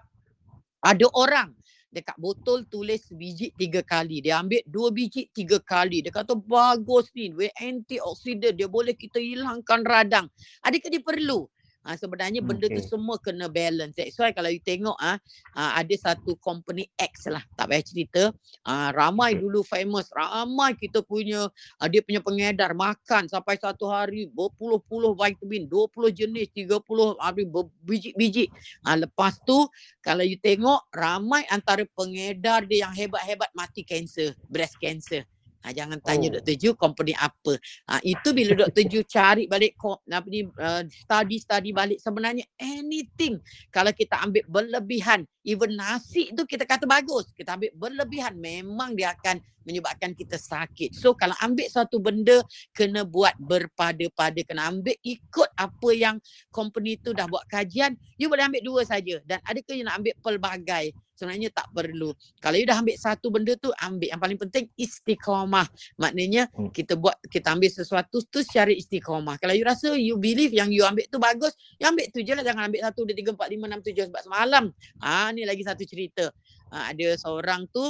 ada 0.86 1.06
orang 1.18 1.50
dekat 1.90 2.14
botol 2.20 2.62
tulis 2.70 3.10
biji 3.10 3.50
tiga 3.58 3.82
kali. 3.82 4.22
Dia 4.22 4.38
ambil 4.44 4.62
dua 4.68 4.94
biji 4.94 5.26
tiga 5.34 5.58
kali. 5.58 6.06
Dia 6.06 6.14
kata 6.14 6.38
bagus 6.38 7.10
ni. 7.18 7.34
Dia 7.34 7.50
antioksidan. 7.58 8.54
Dia 8.54 8.70
boleh 8.70 8.94
kita 8.94 9.18
hilangkan 9.18 9.82
radang. 9.82 10.26
Adakah 10.62 10.88
dia 10.92 11.02
perlu? 11.02 11.50
Ha, 11.86 11.94
sebenarnya 11.94 12.42
benda 12.42 12.66
okay. 12.66 12.82
tu 12.82 12.98
semua 12.98 13.14
kena 13.22 13.46
balance. 13.46 13.94
That's 13.94 14.18
why 14.18 14.34
kalau 14.34 14.50
you 14.50 14.58
tengok 14.58 14.98
ah 14.98 15.22
ha, 15.54 15.78
ada 15.78 15.94
satu 15.94 16.34
company 16.42 16.90
X 16.98 17.30
lah 17.30 17.46
tak 17.54 17.70
payah 17.70 17.84
cerita. 17.86 18.22
Ha, 18.66 18.90
ramai 18.90 19.38
dulu 19.38 19.62
famous, 19.62 20.10
ramai 20.10 20.74
kita 20.74 21.06
punya 21.06 21.46
ha, 21.78 21.86
dia 21.86 22.02
punya 22.02 22.18
pengedar 22.18 22.74
makan 22.74 23.30
sampai 23.30 23.54
satu 23.54 23.86
hari 23.86 24.26
berpuluh-puluh 24.26 25.14
vitamin, 25.14 25.70
20 25.70 26.10
jenis, 26.10 26.50
30 26.50 27.22
hari 27.22 27.46
biji-biji. 27.86 28.50
Ha, 28.82 28.98
lepas 28.98 29.38
tu 29.46 29.70
kalau 30.02 30.26
you 30.26 30.42
tengok 30.42 30.90
ramai 30.90 31.46
antara 31.54 31.86
pengedar 31.86 32.66
dia 32.66 32.90
yang 32.90 32.92
hebat-hebat 32.98 33.54
mati 33.54 33.86
cancer, 33.86 34.34
breast 34.50 34.74
cancer. 34.82 35.22
Ha, 35.66 35.74
jangan 35.74 35.98
tanya 35.98 36.30
oh. 36.30 36.32
Dr. 36.38 36.54
Ju 36.54 36.70
company 36.78 37.10
apa. 37.18 37.58
Ha, 37.90 37.98
itu 38.06 38.30
bila 38.30 38.54
Dr. 38.54 38.86
Ju 38.86 39.02
cari 39.02 39.50
balik 39.50 39.74
apa 39.82 40.26
ni 40.30 40.46
uh, 40.46 40.86
study-study 40.86 41.74
balik 41.74 41.98
sebenarnya 41.98 42.46
anything 42.54 43.42
kalau 43.74 43.90
kita 43.90 44.14
ambil 44.22 44.46
berlebihan 44.46 45.26
even 45.42 45.74
nasi 45.74 46.30
tu 46.30 46.46
kita 46.46 46.62
kata 46.62 46.86
bagus 46.86 47.34
kita 47.34 47.58
ambil 47.58 47.74
berlebihan 47.74 48.38
memang 48.38 48.94
dia 48.94 49.10
akan 49.18 49.42
menyebabkan 49.66 50.14
kita 50.14 50.38
sakit. 50.38 50.94
So 50.94 51.18
kalau 51.18 51.34
ambil 51.42 51.66
satu 51.66 51.98
benda 51.98 52.38
kena 52.70 53.02
buat 53.02 53.34
berpada-pada 53.42 54.38
kena 54.46 54.70
ambil 54.70 54.94
ikut 55.02 55.50
apa 55.58 55.90
yang 55.90 56.22
company 56.54 56.94
tu 57.02 57.10
dah 57.10 57.26
buat 57.26 57.42
kajian 57.50 57.98
you 58.14 58.30
boleh 58.30 58.46
ambil 58.46 58.62
dua 58.62 58.80
saja 58.86 59.18
dan 59.26 59.42
adakah 59.42 59.74
you 59.74 59.82
nak 59.82 59.98
ambil 59.98 60.14
pelbagai 60.22 60.94
sebenarnya 61.16 61.48
tak 61.50 61.72
perlu. 61.72 62.12
Kalau 62.38 62.56
you 62.60 62.68
dah 62.68 62.78
ambil 62.78 62.96
satu 63.00 63.26
benda 63.32 63.56
tu, 63.56 63.72
ambil. 63.80 64.12
Yang 64.12 64.20
paling 64.20 64.38
penting 64.46 64.64
istiqamah. 64.76 65.66
Maknanya 65.96 66.52
hmm. 66.52 66.70
kita 66.70 66.94
buat, 66.94 67.16
kita 67.26 67.56
ambil 67.56 67.70
sesuatu 67.72 68.20
tu 68.28 68.44
secara 68.44 68.70
istiqamah. 68.70 69.40
Kalau 69.40 69.56
you 69.56 69.64
rasa 69.64 69.96
you 69.96 70.20
believe 70.20 70.52
yang 70.52 70.68
you 70.68 70.84
ambil 70.84 71.08
tu 71.08 71.16
bagus, 71.16 71.56
you 71.80 71.88
ambil 71.88 72.04
tu 72.12 72.20
je 72.20 72.36
lah. 72.36 72.44
Jangan 72.44 72.68
ambil 72.68 72.80
satu, 72.84 73.08
dua, 73.08 73.16
tiga, 73.16 73.30
empat, 73.32 73.48
lima, 73.48 73.64
enam, 73.66 73.80
tujuh 73.80 74.04
sebab 74.12 74.22
semalam. 74.22 74.64
Ha, 75.00 75.32
ni 75.32 75.42
lagi 75.48 75.64
satu 75.64 75.82
cerita. 75.88 76.28
Ha, 76.70 76.92
ada 76.92 77.16
seorang 77.16 77.64
tu, 77.72 77.82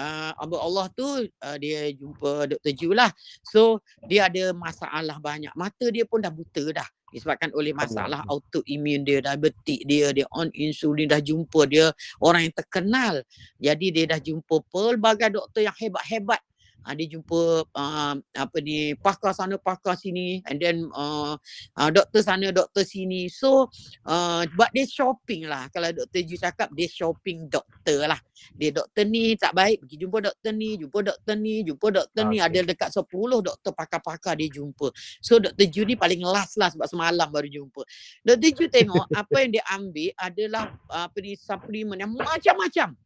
uh, 0.00 0.32
Allah 0.40 0.86
tu 0.96 1.06
uh, 1.28 1.56
dia 1.60 1.92
jumpa 1.92 2.48
Dr. 2.48 2.72
Ju 2.72 2.96
lah. 2.96 3.12
So 3.44 3.84
dia 4.08 4.32
ada 4.32 4.56
masalah 4.56 5.20
banyak. 5.20 5.52
Mata 5.52 5.86
dia 5.92 6.08
pun 6.08 6.24
dah 6.24 6.32
buta 6.32 6.64
dah 6.72 6.88
disebabkan 7.10 7.50
oleh 7.54 7.74
masalah 7.74 8.22
autoimun 8.26 9.06
dia 9.06 9.22
diabetik 9.22 9.82
dia 9.86 10.10
dia 10.14 10.26
on 10.34 10.50
insulin 10.54 11.10
dah 11.10 11.22
jumpa 11.22 11.66
dia 11.66 11.90
orang 12.22 12.48
yang 12.48 12.54
terkenal. 12.54 13.14
Jadi 13.58 13.86
dia 13.94 14.04
dah 14.10 14.20
jumpa 14.22 14.62
pelbagai 14.70 15.34
doktor 15.34 15.66
yang 15.66 15.76
hebat-hebat 15.76 16.40
uh, 16.84 16.94
dia 16.96 17.06
jumpa 17.16 17.66
uh, 17.66 18.14
apa 18.16 18.56
ni 18.62 18.96
pakar 18.96 19.36
sana 19.36 19.56
pakar 19.60 19.96
sini 19.96 20.40
and 20.48 20.60
then 20.60 20.88
uh, 20.96 21.36
uh, 21.76 21.90
doktor 21.92 22.20
sana 22.24 22.50
doktor 22.52 22.84
sini. 22.84 23.28
So 23.28 23.68
uh, 24.06 24.42
buat 24.56 24.70
dia 24.72 24.86
shopping 24.88 25.48
lah. 25.48 25.68
Kalau 25.72 25.92
doktor 25.92 26.20
Ju 26.24 26.36
cakap 26.36 26.68
dia 26.72 26.88
shopping 26.88 27.48
doktor 27.48 28.08
lah. 28.08 28.20
Dia 28.56 28.72
doktor 28.72 29.04
ni 29.08 29.36
tak 29.36 29.52
baik 29.52 29.84
pergi 29.84 29.96
jumpa 30.00 30.18
doktor 30.24 30.52
ni 30.56 30.68
jumpa 30.80 30.98
doktor 31.04 31.34
ni 31.36 31.54
jumpa 31.64 31.86
doktor 31.92 32.22
okay. 32.24 32.32
ni. 32.32 32.38
Ada 32.40 32.58
dekat 32.64 32.90
10 32.92 33.04
doktor 33.46 33.72
pakar-pakar 33.76 34.34
dia 34.36 34.48
jumpa. 34.48 34.88
So 35.20 35.40
doktor 35.40 35.66
Ju 35.68 35.82
ni 35.84 35.94
paling 35.96 36.24
last 36.24 36.56
lah 36.56 36.72
sebab 36.72 36.88
semalam 36.88 37.28
baru 37.28 37.48
jumpa. 37.48 37.82
Doktor 38.24 38.50
Ju 38.56 38.64
tengok 38.68 39.06
apa 39.12 39.36
yang 39.44 39.50
dia 39.60 39.64
ambil 39.72 40.10
adalah 40.16 40.64
apa 40.88 41.16
ni 41.20 41.36
suplemen 41.36 42.00
yang 42.00 42.12
macam-macam 42.12 42.96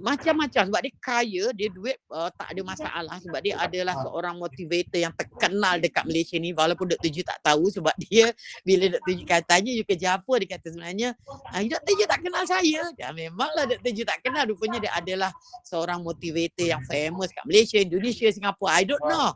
macam-macam 0.00 0.62
sebab 0.70 0.80
dia 0.80 0.92
kaya 1.02 1.44
dia 1.52 1.68
duit 1.68 1.98
uh, 2.08 2.30
tak 2.32 2.54
ada 2.54 2.62
masalah 2.62 3.16
sebab 3.18 3.40
dia 3.42 3.58
adalah 3.58 3.98
ah. 3.98 4.02
seorang 4.06 4.34
motivator 4.38 4.98
yang 4.98 5.14
terkenal 5.14 5.76
dekat 5.82 6.04
Malaysia 6.06 6.36
ni 6.38 6.54
walaupun 6.54 6.94
Dr. 6.94 7.10
Ju 7.10 7.22
tak 7.26 7.42
tahu 7.42 7.68
sebab 7.68 7.92
dia 8.06 8.30
bila 8.62 8.88
Dr. 8.88 9.12
Ju 9.18 9.24
katanya 9.26 9.70
you 9.74 9.84
kerja 9.84 10.16
apa 10.22 10.32
dia 10.38 10.48
kata 10.54 10.66
sebenarnya 10.70 11.08
ah, 11.50 11.60
Dr. 11.60 11.92
Ju 11.98 12.04
tak 12.06 12.20
kenal 12.22 12.44
saya 12.46 12.82
ya 12.94 13.08
memanglah 13.10 13.64
Dr. 13.66 13.92
Ju 13.92 14.02
tak 14.06 14.18
kenal 14.22 14.46
rupanya 14.46 14.78
dia 14.78 14.92
adalah 14.94 15.30
seorang 15.66 16.00
motivator 16.00 16.66
yang 16.66 16.82
famous 16.86 17.34
kat 17.34 17.44
Malaysia 17.44 17.78
Indonesia 17.82 18.30
Singapura 18.30 18.78
I 18.78 18.84
don't 18.86 19.02
know 19.02 19.34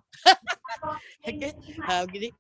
okay 1.27 1.53
uh, 1.91 2.07
gini. 2.07 2.31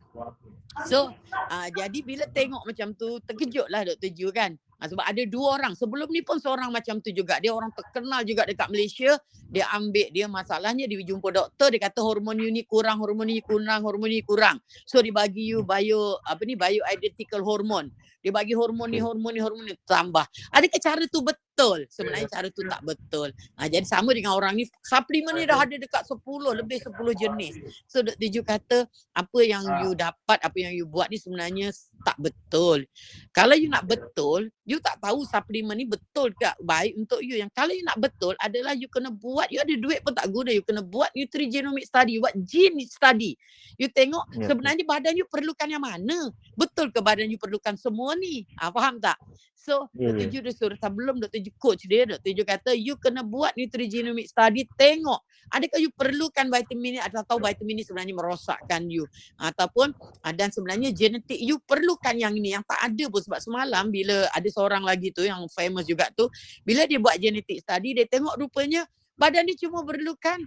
so 0.86 1.10
uh, 1.50 1.68
jadi 1.74 1.98
bila 2.06 2.24
tengok 2.30 2.62
macam 2.62 2.94
tu 2.94 3.18
terkejutlah 3.26 3.82
Dr. 3.82 4.10
Ju 4.14 4.30
kan 4.30 4.54
Ha, 4.76 4.92
sebab 4.92 5.04
ada 5.04 5.22
dua 5.24 5.56
orang. 5.56 5.72
Sebelum 5.72 6.08
ni 6.12 6.20
pun 6.20 6.36
seorang 6.36 6.68
macam 6.68 7.00
tu 7.00 7.08
juga. 7.08 7.40
Dia 7.40 7.56
orang 7.56 7.72
terkenal 7.72 8.20
juga 8.28 8.44
dekat 8.44 8.68
Malaysia. 8.68 9.16
Dia 9.48 9.70
ambil 9.72 10.10
dia 10.12 10.26
masalahnya 10.28 10.84
dia 10.84 11.00
jumpa 11.00 11.32
doktor 11.32 11.72
dia 11.72 11.80
kata 11.80 12.02
hormon 12.02 12.36
ni 12.36 12.66
kurang, 12.66 13.00
hormon 13.00 13.30
ni 13.30 13.40
kurang, 13.40 13.86
hormon 13.86 14.10
ni 14.10 14.20
kurang. 14.20 14.60
So 14.84 15.00
dia 15.00 15.14
bagi 15.14 15.54
you 15.54 15.64
bio 15.64 16.20
apa 16.26 16.42
ni 16.44 16.58
bio 16.58 16.82
identical 16.92 17.40
hormon. 17.40 17.88
Dia 18.26 18.34
bagi 18.34 18.58
hormon 18.58 18.90
ni, 18.90 18.98
hormon 18.98 19.30
ni, 19.30 19.38
hormon 19.38 19.62
ni 19.70 19.78
tambah. 19.86 20.26
Adakah 20.50 20.82
cara 20.82 21.06
tu 21.06 21.22
betul? 21.22 21.86
Sebenarnya 21.86 22.26
cara 22.26 22.50
tu 22.50 22.66
tak 22.66 22.82
betul. 22.82 23.30
Ha, 23.54 23.70
jadi 23.70 23.86
sama 23.86 24.10
dengan 24.10 24.34
orang 24.34 24.58
ni, 24.58 24.66
suplemen 24.82 25.38
ni 25.38 25.46
dah 25.46 25.62
ada 25.62 25.78
dekat 25.78 26.02
10, 26.02 26.26
lebih 26.58 26.82
10 26.82 27.22
jenis. 27.22 27.54
So 27.86 28.02
Dr. 28.02 28.26
Ju 28.26 28.42
kata, 28.42 28.90
apa 29.14 29.38
yang 29.46 29.62
you 29.86 29.94
dapat, 29.94 30.42
apa 30.42 30.58
yang 30.58 30.74
you 30.74 30.90
buat 30.90 31.06
ni 31.06 31.22
sebenarnya 31.22 31.70
tak 32.02 32.18
betul. 32.18 32.82
Kalau 33.30 33.54
you 33.54 33.70
nak 33.70 33.86
betul, 33.86 34.50
you 34.66 34.82
tak 34.82 34.98
tahu 34.98 35.22
suplemen 35.22 35.78
ni 35.78 35.86
betul 35.86 36.34
ke 36.34 36.50
baik 36.66 36.98
untuk 36.98 37.22
you. 37.22 37.38
Yang 37.38 37.54
kalau 37.54 37.78
you 37.78 37.86
nak 37.86 38.02
betul 38.02 38.34
adalah 38.42 38.74
you 38.74 38.90
kena 38.90 39.14
buat, 39.14 39.46
you 39.54 39.62
ada 39.62 39.70
duit 39.70 40.02
pun 40.02 40.18
tak 40.18 40.26
guna. 40.34 40.50
You 40.50 40.66
kena 40.66 40.82
buat 40.82 41.14
nutrigenomic 41.14 41.86
study, 41.86 42.18
buat 42.18 42.34
gene 42.42 42.82
study. 42.90 43.38
You 43.78 43.86
tengok 43.86 44.34
ya, 44.34 44.50
sebenarnya 44.50 44.82
badan 44.82 45.14
you 45.14 45.30
perlukan 45.30 45.70
yang 45.70 45.86
mana. 45.86 46.34
Betul 46.58 46.90
ke 46.90 46.98
badan 46.98 47.30
you 47.30 47.38
perlukan 47.38 47.78
semua 47.78 48.15
ni? 48.18 48.44
Ha, 48.58 48.72
faham 48.72 48.98
tak? 48.98 49.20
So 49.56 49.90
yeah, 49.98 50.14
Dr. 50.14 50.26
Ju 50.30 50.38
dia 50.46 50.54
suruh 50.54 50.78
sebelum 50.78 51.18
Dr. 51.18 51.40
Ju 51.42 51.50
coach 51.58 51.84
dia, 51.90 52.06
Dr. 52.06 52.30
Jo 52.32 52.44
kata 52.46 52.70
you 52.74 52.94
kena 52.98 53.26
buat 53.26 53.52
nutrigenomic 53.58 54.30
study, 54.30 54.66
tengok 54.78 55.20
adakah 55.50 55.78
you 55.78 55.90
perlukan 55.94 56.46
vitamin 56.50 56.98
ni 56.98 57.00
atau 57.00 57.22
tahu 57.22 57.38
vitamin 57.42 57.82
ni 57.82 57.84
sebenarnya 57.86 58.14
merosakkan 58.14 58.82
you 58.90 59.06
ataupun 59.38 59.94
uh, 59.98 60.32
dan 60.34 60.50
sebenarnya 60.50 60.90
genetik 60.90 61.38
you 61.38 61.58
perlukan 61.62 62.14
yang 62.18 62.34
ini 62.34 62.58
yang 62.58 62.64
tak 62.66 62.80
ada 62.82 63.04
pun 63.06 63.22
sebab 63.22 63.38
semalam 63.38 63.90
bila 63.90 64.26
ada 64.34 64.48
seorang 64.50 64.82
lagi 64.82 65.14
tu 65.14 65.22
yang 65.22 65.46
famous 65.52 65.86
juga 65.86 66.10
tu 66.14 66.26
bila 66.66 66.86
dia 66.86 66.98
buat 66.98 67.14
genetik 67.18 67.62
study 67.62 67.94
dia 67.94 68.06
tengok 68.08 68.34
rupanya 68.38 68.86
badan 69.14 69.46
dia 69.46 69.56
cuma 69.66 69.86
perlukan 69.86 70.38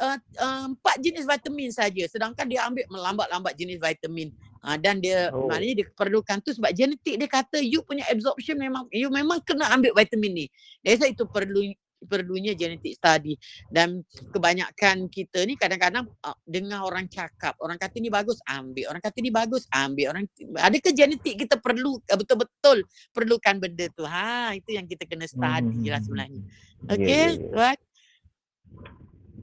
uh, 0.00 0.18
uh, 0.38 0.64
empat 0.68 0.96
jenis 1.00 1.24
vitamin 1.24 1.70
saja 1.72 2.04
sedangkan 2.08 2.44
dia 2.44 2.68
ambil 2.68 2.84
melambat-lambat 2.92 3.52
jenis 3.56 3.80
vitamin 3.80 4.32
uh, 4.62 4.76
dan 4.78 5.02
dia 5.02 5.28
oh. 5.34 5.50
maknanya 5.50 5.82
dia 5.82 5.86
perlukan 5.92 6.38
tu 6.40 6.54
sebab 6.54 6.70
genetik 6.72 7.14
dia 7.18 7.28
kata 7.28 7.58
you 7.60 7.82
punya 7.82 8.06
absorption 8.08 8.56
memang 8.56 8.86
you 8.94 9.10
memang 9.10 9.42
kena 9.42 9.68
ambil 9.74 9.92
vitamin 9.94 10.32
ni. 10.32 10.46
Jadi 10.82 11.12
itu 11.14 11.26
perlu 11.26 11.74
perlunya 12.06 12.52
genetik 12.58 12.98
study. 12.98 13.38
Dan 13.70 14.02
kebanyakan 14.34 15.06
kita 15.06 15.46
ni 15.46 15.54
kadang-kadang 15.54 16.10
uh, 16.26 16.36
dengar 16.42 16.82
orang 16.82 17.06
cakap 17.06 17.54
orang 17.62 17.78
kata 17.78 18.02
ni 18.02 18.10
bagus 18.10 18.42
ambil. 18.46 18.90
Orang 18.90 19.02
kata 19.02 19.18
ni 19.22 19.30
bagus 19.30 19.64
ambil. 19.70 20.06
Orang 20.14 20.24
adakah 20.58 20.92
genetik 20.92 21.34
kita 21.46 21.56
perlu 21.58 21.98
uh, 21.98 22.18
betul-betul 22.18 22.84
perlukan 23.14 23.54
benda 23.62 23.86
tu? 23.94 24.04
Ha 24.06 24.54
itu 24.58 24.74
yang 24.74 24.86
kita 24.86 25.06
kena 25.06 25.26
study 25.30 25.86
lah 25.88 25.98
hmm. 26.02 26.06
sebenarnya. 26.06 26.42
Okey 26.90 27.06
yeah, 27.06 27.30
yeah, 27.38 27.72
yeah. 27.72 27.76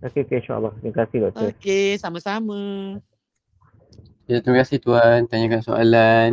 okey 0.03 0.21
okey 0.27 0.35
insyaallah. 0.43 0.73
Terima 0.83 0.95
kasih 1.03 1.17
doktor. 1.23 1.47
Okey 1.55 1.87
sama-sama 1.95 2.59
ya 4.29 4.37
terima 4.45 4.61
kasih 4.61 4.77
tuan 4.77 5.25
tanyakan 5.25 5.61
soalan 5.65 6.29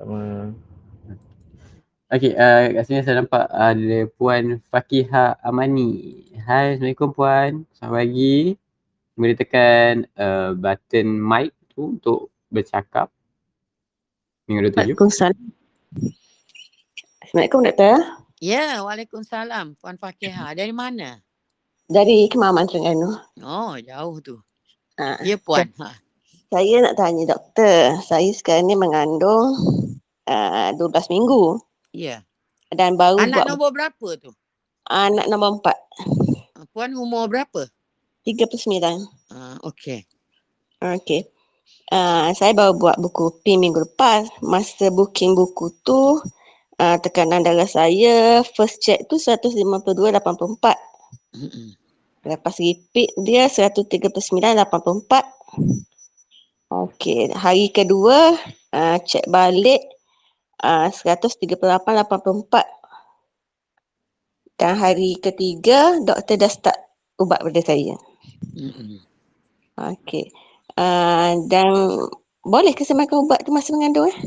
sama 0.00 0.20
Okey, 2.06 2.38
uh, 2.38 2.70
kat 2.70 2.86
sini 2.86 3.02
saya 3.02 3.18
nampak 3.18 3.50
ada 3.50 4.06
Puan 4.14 4.62
Fakiha 4.70 5.42
Amani. 5.42 6.22
Hai, 6.46 6.78
Assalamualaikum 6.78 7.10
Puan. 7.10 7.66
Selamat 7.74 7.98
pagi. 7.98 8.54
Boleh 9.18 9.34
tekan 9.34 10.06
uh, 10.14 10.54
button 10.54 11.18
mic 11.18 11.50
tu 11.74 11.98
untuk 11.98 12.30
bercakap. 12.46 13.10
Minggu 14.46 14.70
Waalaikumsalam. 14.70 15.34
Assalamualaikum 17.26 17.66
Doktor. 17.66 17.98
Ya, 18.38 18.86
Waalaikumsalam. 18.86 19.74
Puan 19.74 19.98
Fakiha. 19.98 20.54
Dari 20.54 20.70
mana? 20.70 21.18
Dari 21.90 22.30
Kemaman 22.30 22.70
Terengganu. 22.70 23.18
Oh, 23.42 23.74
jauh 23.82 24.22
tu. 24.22 24.38
Ha. 25.02 25.26
Ya, 25.26 25.34
Puan. 25.42 25.74
Ha. 25.82 26.05
Saya 26.46 26.74
nak 26.78 26.94
tanya 26.94 27.34
Doktor. 27.34 27.98
Saya 28.06 28.30
sekarang 28.30 28.70
ni 28.70 28.78
mengandung 28.78 29.58
uh, 30.30 30.70
12 30.74 31.10
minggu. 31.10 31.58
Ya. 31.90 32.22
Dan 32.70 32.94
baru 32.94 33.18
Anak 33.18 33.42
buat 33.42 33.48
nombor 33.50 33.70
berapa 33.74 34.08
tu? 34.18 34.30
Anak 34.86 35.26
nombor 35.26 35.58
empat. 35.58 35.78
Ah, 36.54 36.66
Puan 36.70 36.94
umur 36.94 37.26
berapa? 37.26 37.66
39. 38.22 39.06
Uh, 39.30 39.56
okey. 39.66 40.06
Okey. 40.82 41.26
Uh, 41.90 42.34
saya 42.34 42.50
baru 42.54 42.74
buat 42.74 42.98
buku 42.98 43.42
PIN 43.42 43.62
minggu 43.62 43.82
lepas. 43.82 44.26
Masa 44.42 44.90
booking 44.90 45.34
buku 45.34 45.70
tu, 45.86 46.22
uh, 46.78 46.96
tekanan 47.02 47.42
darah 47.42 47.66
saya 47.66 48.42
first 48.54 48.82
check 48.82 49.02
tu 49.10 49.18
152.84. 49.18 49.94
Mm-hmm. 51.34 51.68
Lepas 52.26 52.54
repeat 52.58 53.14
dia 53.22 53.46
139.84. 53.46 54.66
Okey, 56.66 57.30
hari 57.30 57.70
kedua 57.70 58.34
uh, 58.74 58.98
check 59.06 59.22
balik 59.30 59.86
uh, 60.66 60.90
138.84 60.90 61.62
dan 64.58 64.74
hari 64.74 65.14
ketiga 65.22 65.94
doktor 66.02 66.34
dah 66.34 66.50
start 66.50 66.74
ubat 67.22 67.38
pada 67.38 67.62
saya. 67.62 67.94
Mm-hmm. 68.58 68.98
Okey. 69.78 70.34
Uh, 70.74 71.38
dan 71.46 71.70
boleh 72.42 72.74
ke 72.74 72.82
saya 72.82 72.98
makan 72.98 73.30
ubat 73.30 73.46
tu 73.46 73.54
masa 73.54 73.70
mengandung 73.70 74.10
eh? 74.10 74.18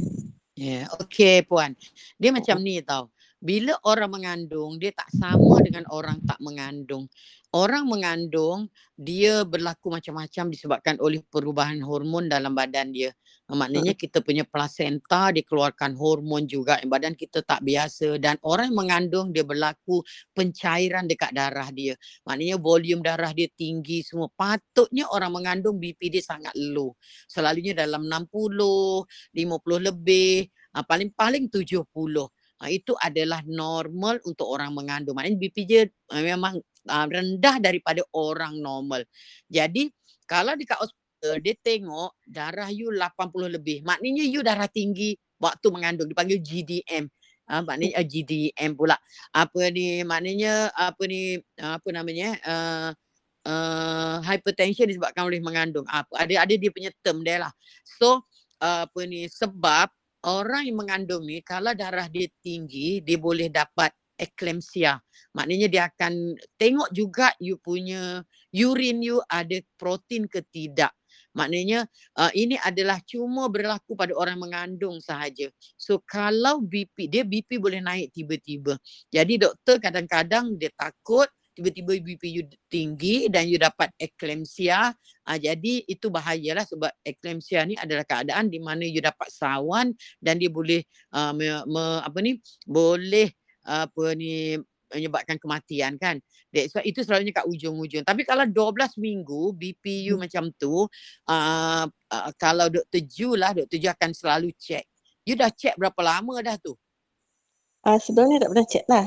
Ya, 0.56 0.64
yeah, 0.64 0.84
okey 1.04 1.44
puan. 1.44 1.76
Dia 2.24 2.32
macam 2.32 2.64
ni 2.64 2.80
tau. 2.80 3.12
Bila 3.40 3.80
orang 3.88 4.12
mengandung, 4.12 4.76
dia 4.78 4.92
tak 4.92 5.08
sama 5.16 5.64
dengan 5.64 5.88
orang 5.90 6.20
tak 6.28 6.40
mengandung 6.44 7.08
orang 7.56 7.86
mengandung 7.90 8.70
dia 9.00 9.42
berlaku 9.48 9.90
macam-macam 9.90 10.52
disebabkan 10.52 10.96
oleh 11.02 11.24
perubahan 11.24 11.80
hormon 11.82 12.30
dalam 12.30 12.54
badan 12.54 12.92
dia. 12.92 13.16
Maknanya 13.50 13.98
kita 13.98 14.22
punya 14.22 14.46
placenta 14.46 15.34
dikeluarkan 15.34 15.98
hormon 15.98 16.46
juga 16.46 16.78
yang 16.78 16.94
badan 16.94 17.18
kita 17.18 17.42
tak 17.42 17.66
biasa 17.66 18.22
dan 18.22 18.38
orang 18.46 18.70
yang 18.70 18.78
mengandung 18.78 19.28
dia 19.34 19.42
berlaku 19.42 20.06
pencairan 20.38 21.10
dekat 21.10 21.34
darah 21.34 21.66
dia. 21.74 21.98
Maknanya 22.30 22.62
volume 22.62 23.02
darah 23.02 23.34
dia 23.34 23.50
tinggi 23.50 24.06
semua. 24.06 24.30
Patutnya 24.30 25.10
orang 25.10 25.34
mengandung 25.34 25.82
BP 25.82 26.14
dia 26.14 26.22
sangat 26.22 26.54
low. 26.54 26.94
Selalunya 27.26 27.74
dalam 27.74 28.06
60, 28.06 29.02
50 29.34 29.80
lebih, 29.82 30.46
ah, 30.78 30.86
paling-paling 30.86 31.50
70. 31.50 32.30
Uh, 32.60 32.72
itu 32.72 32.92
adalah 33.00 33.40
normal 33.48 34.20
untuk 34.28 34.44
orang 34.52 34.76
mengandung. 34.76 35.16
Maknanya 35.16 35.40
BP 35.40 35.58
dia 35.64 35.82
uh, 36.12 36.24
memang 36.24 36.60
uh, 36.92 37.06
rendah 37.08 37.56
daripada 37.64 38.04
orang 38.12 38.60
normal. 38.60 39.08
Jadi 39.48 39.88
kalau 40.28 40.60
dekat 40.60 40.76
hospital 40.76 41.40
dia 41.40 41.56
tengok 41.56 42.20
darah 42.28 42.68
you 42.68 42.92
80 42.92 43.56
lebih. 43.56 43.84
Maknanya 43.88 44.24
you 44.28 44.44
darah 44.44 44.68
tinggi 44.68 45.16
waktu 45.40 45.68
mengandung 45.72 46.12
dipanggil 46.12 46.44
GDM. 46.44 47.08
Uh, 47.50 47.64
maknanya 47.66 48.04
uh, 48.04 48.06
GDM 48.06 48.72
pula. 48.76 49.00
Apa 49.32 49.72
ni 49.72 50.04
maknanya 50.04 50.70
apa 50.76 51.02
ni 51.08 51.40
apa 51.58 51.88
namanya 51.96 52.30
uh, 52.44 52.90
uh, 53.48 54.16
hypertension 54.22 54.86
disebabkan 54.86 55.26
oleh 55.26 55.40
mengandung. 55.40 55.88
Apa 55.88 56.28
ada 56.28 56.44
ada 56.44 56.54
dia 56.54 56.70
punya 56.70 56.92
term 57.00 57.24
dia 57.24 57.40
lah. 57.40 57.52
So 57.88 58.28
uh, 58.62 58.86
apa 58.86 59.00
ni 59.08 59.26
sebab 59.32 59.90
orang 60.28 60.68
yang 60.68 60.78
mengandung 60.80 61.24
ni 61.24 61.40
kalau 61.40 61.72
darah 61.72 62.08
dia 62.12 62.28
tinggi 62.44 63.00
dia 63.00 63.16
boleh 63.16 63.48
dapat 63.48 63.94
eclampsia. 64.20 65.00
Maknanya 65.32 65.68
dia 65.72 65.84
akan 65.88 66.36
tengok 66.60 66.92
juga 66.92 67.32
you 67.40 67.56
punya 67.56 68.20
urine 68.52 69.00
you 69.00 69.24
ada 69.32 69.64
protein 69.80 70.28
ke 70.28 70.44
tidak. 70.52 70.92
Maknanya 71.32 71.88
uh, 72.20 72.32
ini 72.36 72.60
adalah 72.60 73.00
cuma 73.08 73.48
berlaku 73.48 73.96
pada 73.96 74.12
orang 74.18 74.36
mengandung 74.42 75.00
sahaja. 75.00 75.48
So 75.80 76.04
kalau 76.04 76.60
BP 76.60 77.08
dia 77.08 77.24
BP 77.24 77.62
boleh 77.62 77.80
naik 77.80 78.12
tiba-tiba. 78.12 78.76
Jadi 79.08 79.40
doktor 79.40 79.80
kadang-kadang 79.80 80.60
dia 80.60 80.74
takut 80.76 81.32
tiba-tiba 81.60 81.92
BP 82.00 82.24
you 82.32 82.44
tinggi 82.72 83.28
dan 83.28 83.44
you 83.52 83.60
dapat 83.60 83.92
eclampsia. 84.00 84.96
Uh, 85.28 85.36
jadi 85.36 85.84
itu 85.84 86.08
bahayalah 86.08 86.64
sebab 86.64 86.90
eclampsia 87.04 87.68
ni 87.68 87.76
adalah 87.76 88.08
keadaan 88.08 88.48
di 88.48 88.64
mana 88.64 88.88
you 88.88 89.04
dapat 89.04 89.28
sawan 89.28 89.92
dan 90.24 90.40
dia 90.40 90.48
boleh 90.48 90.80
uh, 91.12 91.36
me, 91.36 91.52
me, 91.68 91.84
apa 92.00 92.18
ni 92.24 92.40
boleh 92.64 93.28
apa 93.70 94.18
ni 94.18 94.58
menyebabkan 94.90 95.38
kematian 95.38 95.96
kan. 96.02 96.18
That's 96.50 96.74
why 96.74 96.82
itu 96.82 97.06
selalunya 97.06 97.30
kat 97.30 97.46
ujung-ujung. 97.46 98.02
Tapi 98.02 98.26
kalau 98.26 98.50
12 98.50 98.98
minggu 98.98 99.54
BP 99.54 100.10
you 100.10 100.18
hmm. 100.18 100.26
macam 100.26 100.50
tu 100.58 100.90
uh, 101.30 101.86
uh, 101.86 102.32
kalau 102.42 102.68
Dr. 102.74 103.02
Ju 103.06 103.38
lah 103.38 103.54
Dr. 103.54 103.78
Ju 103.78 103.88
akan 103.94 104.12
selalu 104.18 104.50
check. 104.58 104.86
You 105.24 105.38
dah 105.38 105.54
check 105.54 105.78
berapa 105.78 106.00
lama 106.02 106.42
dah 106.42 106.58
tu? 106.58 106.74
Uh, 107.86 108.02
sebelum 108.02 108.42
tak 108.42 108.50
pernah 108.50 108.68
check 108.68 108.86
lah. 108.90 109.06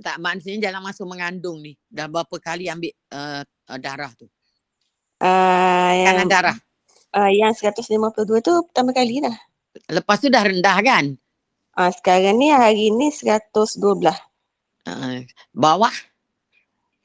Tak 0.00 0.16
maksudnya 0.24 0.72
dalam 0.72 0.80
masa 0.80 1.04
mengandung 1.04 1.60
ni 1.60 1.76
dah 1.92 2.08
berapa 2.08 2.32
kali 2.40 2.64
ambil 2.72 2.92
uh, 3.12 3.44
uh, 3.44 3.78
darah 3.78 4.08
tu? 4.16 4.24
Uh, 5.20 5.92
Kanan 6.08 6.28
darah. 6.32 6.56
Uh, 7.12 7.28
yang 7.28 7.52
152 7.52 7.84
tu 8.40 8.52
pertama 8.72 8.96
kali 8.96 9.20
lah. 9.20 9.36
Lepas 9.92 10.24
tu 10.24 10.32
dah 10.32 10.40
rendah 10.40 10.80
kan? 10.80 11.12
Uh, 11.76 11.92
sekarang 11.92 12.40
ni 12.40 12.48
hari 12.48 12.88
ni 12.88 13.12
112. 13.12 13.52
Uh, 14.88 15.24
bawah? 15.52 15.92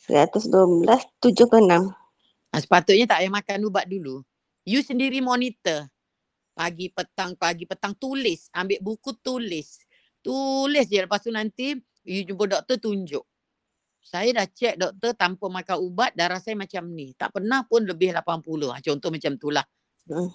112, 0.07 0.87
76. 1.19 1.27
Uh, 1.27 2.59
sepatutnya 2.63 3.03
tak 3.03 3.19
payah 3.19 3.33
makan 3.35 3.67
ubat 3.67 3.83
dulu. 3.91 4.23
You 4.63 4.79
sendiri 4.79 5.19
monitor. 5.19 5.91
Pagi, 6.55 6.89
petang, 6.91 7.35
pagi, 7.35 7.67
petang. 7.67 7.95
Tulis. 7.95 8.47
Ambil 8.55 8.79
buku 8.79 9.11
tulis. 9.19 9.83
Tulis 10.23 10.87
je. 10.87 10.99
Lepas 11.03 11.23
tu 11.23 11.31
nanti 11.31 11.75
you 12.07 12.23
jumpa 12.23 12.47
doktor 12.47 12.79
tunjuk. 12.79 13.27
Saya 13.99 14.31
dah 14.31 14.47
cek 14.47 14.79
doktor 14.79 15.11
tanpa 15.19 15.51
makan 15.51 15.77
ubat 15.83 16.15
darah 16.15 16.39
saya 16.39 16.55
macam 16.55 16.87
ni. 16.87 17.11
Tak 17.19 17.35
pernah 17.35 17.67
pun 17.67 17.83
lebih 17.83 18.15
80. 18.15 18.71
Ha, 18.71 18.79
contoh 18.79 19.09
macam 19.11 19.31
tu 19.35 19.51
lah. 19.51 19.67
Hmm. 20.07 20.31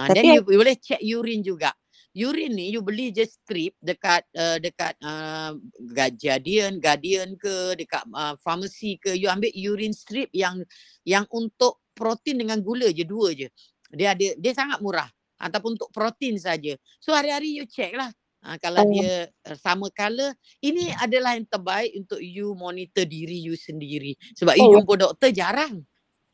Ha, 0.00 0.08
then 0.16 0.40
you, 0.40 0.40
you 0.48 0.56
boleh 0.56 0.80
cek 0.80 1.04
urine 1.04 1.44
juga. 1.44 1.76
Urine 2.16 2.50
ni 2.50 2.66
you 2.74 2.82
beli 2.82 3.14
je 3.14 3.22
strip 3.28 3.76
dekat 3.78 4.26
uh, 4.34 4.58
dekat 4.58 4.96
uh, 5.04 5.54
Guardian, 5.94 6.80
Guardian 6.80 7.38
ke 7.38 7.78
dekat 7.78 8.02
uh, 8.10 8.34
pharmacy 8.40 8.98
ke 8.98 9.14
you 9.14 9.30
ambil 9.30 9.52
urine 9.54 9.94
strip 9.94 10.26
yang 10.34 10.58
yang 11.06 11.22
untuk 11.30 11.84
protein 11.94 12.40
dengan 12.40 12.58
gula 12.64 12.88
je 12.90 13.04
dua 13.04 13.36
je. 13.36 13.46
Dia 13.94 14.16
ada 14.16 14.26
dia 14.34 14.52
sangat 14.56 14.82
murah 14.82 15.06
ataupun 15.38 15.78
untuk 15.78 15.92
protein 15.94 16.40
saja. 16.40 16.74
So 16.98 17.14
hari-hari 17.14 17.62
you 17.62 17.68
check 17.68 17.94
lah 17.94 18.10
Ha, 18.40 18.56
kalau 18.56 18.80
Oh. 18.84 18.88
dia 18.88 19.28
uh, 19.28 19.56
sama 19.60 19.92
color, 19.92 20.32
ini 20.64 20.88
adalah 20.96 21.36
yang 21.36 21.44
terbaik 21.44 21.92
untuk 21.92 22.20
you 22.24 22.56
monitor 22.56 23.04
diri 23.04 23.36
you 23.36 23.52
sendiri. 23.52 24.16
Sebab 24.32 24.56
you 24.56 24.64
Oh. 24.64 24.72
jumpa 24.80 24.92
doktor 24.96 25.28
jarang. 25.28 25.84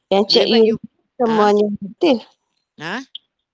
Yang 0.06 0.24
cek 0.30 0.46
urine 0.46 0.78
semuanya 1.18 1.66
negatif. 1.66 2.16
Ha? 2.78 2.96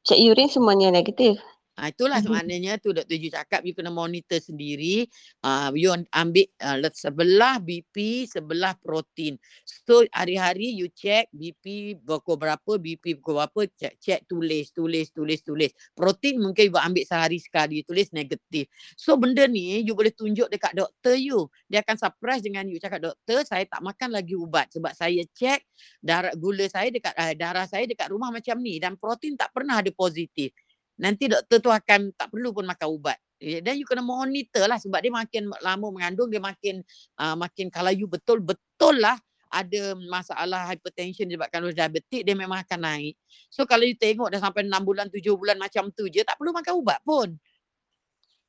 Cek 0.05 0.21
urine 0.21 0.51
semuanya 0.53 0.89
negatif. 0.93 1.41
Ha, 1.83 1.91
itulah 1.91 2.23
Mhm. 2.23 2.31
maknanya 2.31 2.79
tu 2.79 2.95
Dr. 2.95 3.19
Ju 3.19 3.27
cakap 3.27 3.67
you 3.67 3.75
kena 3.75 3.91
monitor 3.91 4.39
sendiri. 4.39 5.11
Uh, 5.43 5.75
you 5.75 5.91
ambil 6.15 6.47
uh, 6.63 6.79
sebelah 6.95 7.59
BP, 7.59 8.23
sebelah 8.31 8.79
protein. 8.79 9.35
So 9.67 10.07
hari-hari 10.15 10.79
you 10.79 10.87
check 10.95 11.27
BP 11.35 11.99
pukul 12.07 12.39
berapa, 12.39 12.79
BP 12.79 13.19
pukul 13.19 13.43
berapa, 13.43 13.67
check, 13.75 13.99
check 13.99 14.21
tulis, 14.31 14.71
tulis, 14.71 15.11
tulis, 15.11 15.43
tulis. 15.43 15.75
Protein 15.99 16.39
mungkin 16.39 16.71
you 16.71 16.79
ambil 16.79 17.03
sehari 17.03 17.43
sekali, 17.43 17.83
tulis 17.83 18.15
negatif. 18.15 18.71
So 18.95 19.19
benda 19.19 19.51
ni 19.51 19.83
you 19.83 19.99
boleh 19.99 20.15
tunjuk 20.15 20.47
dekat 20.55 20.79
doktor 20.79 21.19
you. 21.19 21.51
Dia 21.67 21.83
akan 21.83 21.99
surprise 21.99 22.47
dengan 22.47 22.63
you 22.71 22.79
cakap 22.79 23.03
doktor 23.03 23.43
saya 23.43 23.67
tak 23.67 23.83
makan 23.83 24.15
lagi 24.15 24.39
ubat 24.39 24.71
sebab 24.71 24.95
saya 24.95 25.27
check 25.35 25.67
darah 25.99 26.31
gula 26.39 26.71
saya 26.71 26.95
dekat 26.95 27.11
uh, 27.19 27.35
darah 27.35 27.67
saya 27.67 27.91
dekat 27.91 28.07
rumah 28.07 28.31
macam 28.31 28.55
ni 28.63 28.79
dan 28.79 28.95
protein 28.95 29.35
tak 29.35 29.51
pernah 29.51 29.83
ada 29.83 29.91
positif 29.91 30.55
nanti 31.01 31.31
doktor 31.31 31.59
tu 31.63 31.71
akan 31.73 32.13
tak 32.13 32.29
perlu 32.29 32.53
pun 32.53 32.65
makan 32.69 32.89
ubat. 32.93 33.19
Eh, 33.43 33.59
Dan 33.59 33.75
you 33.75 33.87
kena 33.89 34.07
monitor 34.07 34.71
lah 34.71 34.79
sebab 34.79 35.03
dia 35.03 35.11
makin 35.11 35.51
lama 35.61 35.87
mengandung 35.91 36.31
dia 36.31 36.39
makin 36.39 36.79
uh, 37.19 37.35
makin 37.35 37.67
kalau 37.73 37.91
you 37.91 38.07
betul-betul 38.07 39.03
lah 39.03 39.19
ada 39.53 39.93
masalah 40.09 40.65
hypertension 40.73 41.29
disebabkan 41.29 41.61
oleh 41.61 41.77
diabetik 41.77 42.25
dia 42.25 42.33
memang 42.33 42.65
akan 42.65 42.81
naik. 42.81 43.15
So 43.53 43.69
kalau 43.69 43.85
you 43.85 43.99
tengok 43.99 44.33
dah 44.33 44.41
sampai 44.41 44.65
6 44.65 44.73
bulan 44.81 45.07
7 45.13 45.21
bulan 45.37 45.61
macam 45.61 45.93
tu 45.93 46.09
je 46.09 46.25
tak 46.25 46.41
perlu 46.41 46.57
makan 46.57 46.73
ubat 46.81 46.99
pun. 47.05 47.37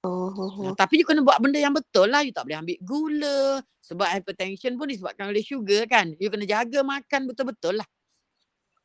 Oh, 0.04 0.28
oh, 0.36 0.52
oh. 0.68 0.74
tapi 0.76 1.00
you 1.00 1.08
kena 1.08 1.24
buat 1.24 1.40
benda 1.40 1.60
yang 1.60 1.72
betul 1.72 2.12
lah. 2.12 2.24
You 2.28 2.36
tak 2.36 2.48
boleh 2.48 2.60
ambil 2.60 2.78
gula. 2.84 3.40
Sebab 3.84 4.08
hypertension 4.12 4.76
pun 4.76 4.88
disebabkan 4.92 5.32
oleh 5.32 5.44
sugar 5.44 5.88
kan. 5.88 6.12
You 6.20 6.32
kena 6.32 6.44
jaga 6.48 6.84
makan 6.84 7.28
betul-betul 7.28 7.80
lah. 7.80 7.88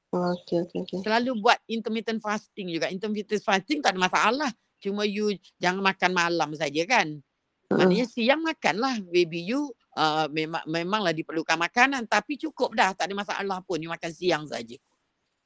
Oh, 0.08 0.32
Okey, 0.32 0.64
okey, 0.64 0.78
okey. 0.88 0.98
Selalu 1.04 1.36
buat 1.36 1.60
intermittent 1.68 2.24
fasting 2.24 2.72
juga. 2.72 2.88
Intermittent 2.88 3.44
fasting 3.44 3.84
tak 3.84 3.92
ada 3.92 4.00
masalah. 4.00 4.50
Cuma 4.80 5.04
you 5.04 5.36
jangan 5.60 5.84
makan 5.84 6.12
malam 6.16 6.50
saja 6.56 6.82
kan. 6.88 7.20
Mm. 7.68 7.76
Maknanya 7.76 8.06
siang 8.08 8.40
makanlah. 8.40 8.96
Baby 9.12 9.44
you 9.44 9.68
uh, 10.00 10.24
memang 10.32 10.64
memanglah 10.64 11.12
diperlukan 11.12 11.60
makanan. 11.60 12.08
Tapi 12.08 12.40
cukup 12.40 12.72
dah. 12.72 12.96
Tak 12.96 13.12
ada 13.12 13.14
masalah 13.20 13.58
pun. 13.68 13.84
You 13.84 13.92
makan 13.92 14.12
siang 14.16 14.48
saja. 14.48 14.80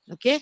Okay. 0.06 0.38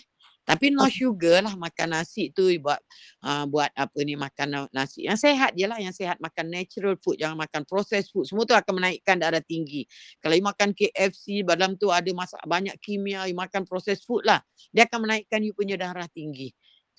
Tapi 0.50 0.74
no 0.74 0.90
sugar 0.90 1.46
lah 1.46 1.54
makan 1.54 1.94
nasi 1.94 2.34
tu 2.34 2.50
buat 2.58 2.82
uh, 3.22 3.46
buat 3.46 3.70
apa 3.70 3.98
ni 4.02 4.18
makan 4.18 4.48
na- 4.50 4.72
nasi. 4.74 5.06
Yang 5.06 5.30
sehat 5.30 5.54
je 5.54 5.66
lah 5.70 5.78
yang 5.78 5.94
sehat. 5.94 6.18
Makan 6.18 6.50
natural 6.50 6.98
food 6.98 7.22
jangan 7.22 7.38
makan 7.38 7.62
processed 7.62 8.10
food. 8.10 8.26
Semua 8.26 8.42
tu 8.42 8.58
akan 8.58 8.82
menaikkan 8.82 9.14
darah 9.14 9.42
tinggi. 9.42 9.86
Kalau 10.18 10.34
you 10.34 10.42
makan 10.42 10.74
KFC 10.74 11.46
dalam 11.46 11.78
tu 11.78 11.92
ada 11.94 12.08
masak 12.10 12.42
banyak 12.48 12.74
kimia 12.82 13.28
you 13.30 13.36
makan 13.36 13.62
processed 13.68 14.08
food 14.08 14.26
lah 14.26 14.40
dia 14.72 14.88
akan 14.88 15.06
menaikkan 15.06 15.44
you 15.44 15.52
punya 15.52 15.76
darah 15.76 16.08
tinggi 16.10 16.50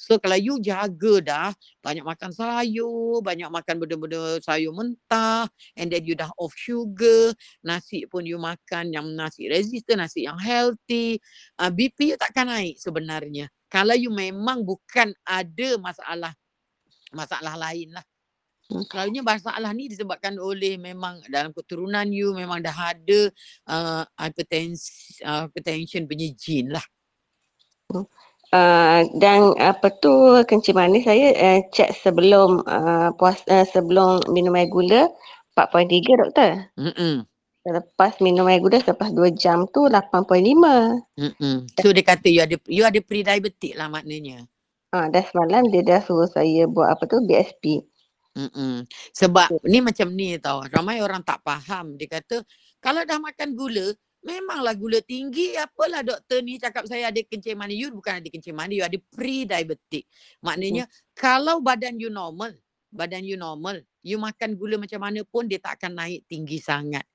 so 0.01 0.17
kalau 0.17 0.33
you 0.33 0.57
jaga 0.57 1.13
dah 1.21 1.49
banyak 1.85 2.01
makan 2.01 2.33
sayur 2.33 3.21
banyak 3.21 3.53
makan 3.53 3.77
benda-benda 3.77 4.41
sayur 4.41 4.73
mentah 4.73 5.45
and 5.77 5.93
then 5.93 6.01
you 6.01 6.17
dah 6.17 6.33
off 6.41 6.57
sugar 6.57 7.37
nasi 7.61 8.09
pun 8.09 8.25
you 8.25 8.41
makan 8.41 8.89
yang 8.89 9.05
nasi 9.13 9.45
resistant 9.45 10.01
nasi 10.01 10.25
yang 10.25 10.41
healthy 10.41 11.21
uh, 11.61 11.69
BP 11.69 12.13
you 12.13 12.17
takkan 12.17 12.49
naik 12.49 12.77
sebenarnya. 12.81 13.49
Kalau 13.71 13.95
you 13.95 14.11
memang 14.11 14.61
bukan 14.61 15.15
ada 15.23 15.69
masalah 15.79 16.33
masalah 17.15 17.55
lain 17.55 17.95
lah. 17.95 18.05
Hmm. 18.71 18.87
Selalunya 18.87 19.23
masalah 19.23 19.71
ni 19.75 19.91
disebabkan 19.91 20.39
oleh 20.39 20.79
memang 20.79 21.19
dalam 21.27 21.51
keturunan 21.51 22.07
you 22.07 22.31
memang 22.31 22.63
dah 22.63 22.95
ada 22.95 23.19
uh, 23.67 24.03
hypertension, 24.15 25.23
uh, 25.27 25.47
hypertension 25.47 26.07
punya 26.07 26.31
gene 26.35 26.71
lah. 26.75 26.85
Uh, 28.51 29.07
dan 29.15 29.55
apa 29.63 29.95
tu 30.03 30.11
kencing 30.43 30.75
manis 30.75 31.07
saya 31.07 31.31
uh, 31.39 31.59
cek 31.71 31.95
sebelum 32.03 32.59
uh, 32.67 33.15
puas 33.15 33.39
uh, 33.47 33.63
sebelum 33.63 34.27
minum 34.27 34.51
air 34.59 34.67
gula 34.67 35.07
4.3 35.55 36.19
doktor. 36.19 36.51
Mm-mm. 36.75 37.23
Selepas 37.63 38.19
minum 38.19 38.51
air 38.51 38.59
gula 38.59 38.83
selepas 38.83 39.07
2 39.15 39.31
jam 39.39 39.63
tu 39.71 39.87
8.5. 39.87 40.27
Mm-mm. 41.15 41.55
So 41.79 41.95
dia 41.95 42.03
kata 42.03 42.27
you 42.27 42.43
ada 42.43 42.59
you 42.67 42.83
ada 42.83 42.99
pre-diabetic 42.99 43.71
lah 43.79 43.87
maknanya. 43.87 44.43
Ah, 44.91 45.07
dah 45.07 45.23
semalam 45.23 45.71
dia 45.71 45.87
dah 45.87 46.03
suruh 46.03 46.27
saya 46.27 46.67
buat 46.67 46.91
apa 46.91 47.07
tu 47.07 47.23
BSP. 47.23 47.79
Mm-mm. 48.35 48.83
Sebab 49.15 49.63
ni 49.63 49.79
macam 49.79 50.11
ni 50.11 50.35
tau. 50.43 50.67
Ramai 50.67 50.99
orang 50.99 51.23
tak 51.23 51.39
faham. 51.39 51.95
Dia 51.95 52.19
kata 52.19 52.43
kalau 52.83 53.07
dah 53.07 53.15
makan 53.15 53.55
gula, 53.55 53.95
memanglah 54.21 54.77
gula 54.77 55.01
tinggi. 55.01 55.57
Apalah 55.57 56.05
doktor 56.05 56.45
ni 56.45 56.61
cakap 56.61 56.85
saya 56.85 57.09
ada 57.09 57.19
kencing 57.21 57.57
manis. 57.57 57.77
You 57.77 57.89
bukan 57.93 58.21
ada 58.21 58.27
kencing 58.29 58.55
manis, 58.55 58.81
you 58.81 58.85
ada 58.85 58.97
pre-diabetic. 59.11 60.05
Maknanya 60.45 60.85
kalau 61.17 61.59
badan 61.59 61.97
you 61.97 62.13
normal, 62.13 62.53
badan 62.93 63.25
you 63.25 63.35
normal, 63.35 63.81
you 64.05 64.21
makan 64.21 64.55
gula 64.55 64.77
macam 64.77 65.01
mana 65.01 65.25
pun 65.25 65.49
dia 65.49 65.57
tak 65.57 65.81
akan 65.81 65.97
naik 65.97 66.25
tinggi 66.29 66.61
sangat. 66.61 67.05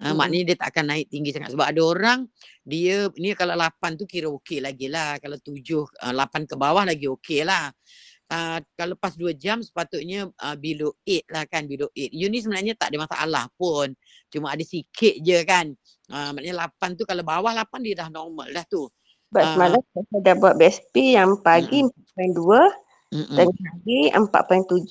Uh, 0.00 0.16
Mm-mm. 0.16 0.16
maknanya 0.16 0.44
dia 0.48 0.56
tak 0.64 0.68
akan 0.72 0.84
naik 0.96 1.06
tinggi 1.12 1.28
sangat 1.28 1.52
sebab 1.52 1.66
ada 1.76 1.80
orang 1.84 2.24
dia 2.64 3.12
ni 3.20 3.36
kalau 3.36 3.52
8 3.52 4.00
tu 4.00 4.08
kira 4.08 4.32
okey 4.32 4.64
lagi 4.64 4.88
lah 4.88 5.20
kalau 5.20 5.36
7 5.36 5.60
uh, 5.60 6.14
8 6.16 6.48
ke 6.48 6.56
bawah 6.56 6.88
lagi 6.88 7.04
okey 7.04 7.44
lah 7.44 7.68
uh, 8.30 8.58
kalau 8.78 8.94
lepas 8.96 9.12
2 9.18 9.36
jam 9.36 9.60
sepatutnya 9.60 10.30
uh, 10.40 10.56
below 10.56 10.96
8 11.04 11.34
lah 11.34 11.44
kan 11.50 11.66
below 11.66 11.90
8 11.92 12.16
you 12.16 12.32
ni 12.32 12.40
sebenarnya 12.40 12.78
tak 12.78 12.94
ada 12.94 13.04
masalah 13.04 13.44
pun 13.60 13.92
cuma 14.30 14.54
ada 14.54 14.64
sikit 14.64 15.20
je 15.20 15.38
kan 15.44 15.74
uh, 16.10 16.30
maknanya 16.34 16.68
8 16.68 16.98
tu 16.98 17.02
kalau 17.06 17.22
bawah 17.22 17.54
8 17.54 17.86
dia 17.86 17.94
dah 18.04 18.08
normal 18.10 18.50
dah 18.50 18.66
tu 18.66 18.90
Sebab 19.30 19.42
Ah. 19.46 19.50
semalam 19.54 19.80
saya 19.94 20.18
dah 20.26 20.34
buat 20.42 20.54
BSP 20.58 20.94
yang 21.14 21.38
pagi 21.38 21.86
4.2, 21.86 23.14
Mm-mm. 23.14 23.36
tengah 23.38 23.54
hari 23.62 24.10
4.7, 24.10 24.90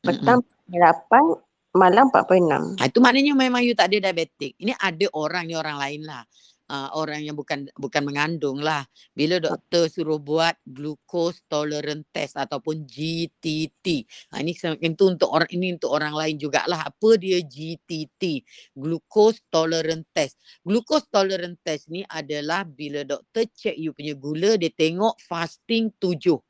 petang 0.00 0.40
4.8, 0.72 1.76
malam 1.76 2.08
4.6. 2.08 2.80
Ha, 2.80 2.88
itu 2.88 2.98
maknanya 3.04 3.36
memang 3.36 3.60
you 3.60 3.76
tak 3.76 3.92
ada 3.92 4.08
diabetik. 4.08 4.56
Ini 4.56 4.72
ada 4.80 5.04
orang 5.12 5.44
ni 5.44 5.52
orang 5.52 5.76
lain 5.76 6.00
lah. 6.08 6.24
Uh, 6.64 6.88
orang 6.96 7.20
yang 7.20 7.36
bukan 7.36 7.68
bukan 7.76 8.02
mengandung 8.08 8.56
lah. 8.64 8.88
Bila 9.12 9.36
doktor 9.36 9.84
suruh 9.92 10.16
buat 10.16 10.56
glucose 10.64 11.44
tolerant 11.44 12.08
test 12.08 12.40
ataupun 12.40 12.88
GTT. 12.88 14.08
Ha, 14.32 14.40
ini 14.40 14.56
se- 14.56 14.80
itu 14.80 15.04
untuk 15.04 15.28
orang 15.28 15.50
ini 15.52 15.76
untuk 15.76 15.92
orang 15.92 16.16
lain 16.16 16.40
jugalah. 16.40 16.88
Apa 16.88 17.20
dia 17.20 17.44
GTT? 17.44 18.40
Glucose 18.72 19.44
tolerant 19.52 20.08
test. 20.16 20.40
Glucose 20.64 21.04
tolerant 21.12 21.60
test 21.60 21.92
ni 21.92 22.00
adalah 22.08 22.64
bila 22.64 23.04
doktor 23.04 23.44
check 23.52 23.76
you 23.76 23.92
punya 23.92 24.16
gula 24.16 24.56
dia 24.56 24.72
tengok 24.72 25.20
fasting 25.20 25.92
tujuh. 26.00 26.40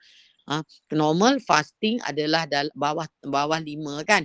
Ha, 0.47 0.61
normal 0.93 1.41
fasting 1.41 1.99
adalah 2.05 2.45
dal- 2.47 2.73
bawah 2.77 3.09
bawah 3.25 3.59
lima 3.59 4.05
kan. 4.07 4.23